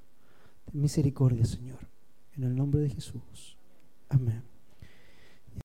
misericordia, 0.73 1.45
Señor. 1.45 1.79
En 2.37 2.45
el 2.45 2.57
nombre 2.57 2.81
de 2.81 2.91
Jesús. 2.91 3.57
Amén. 4.09 4.54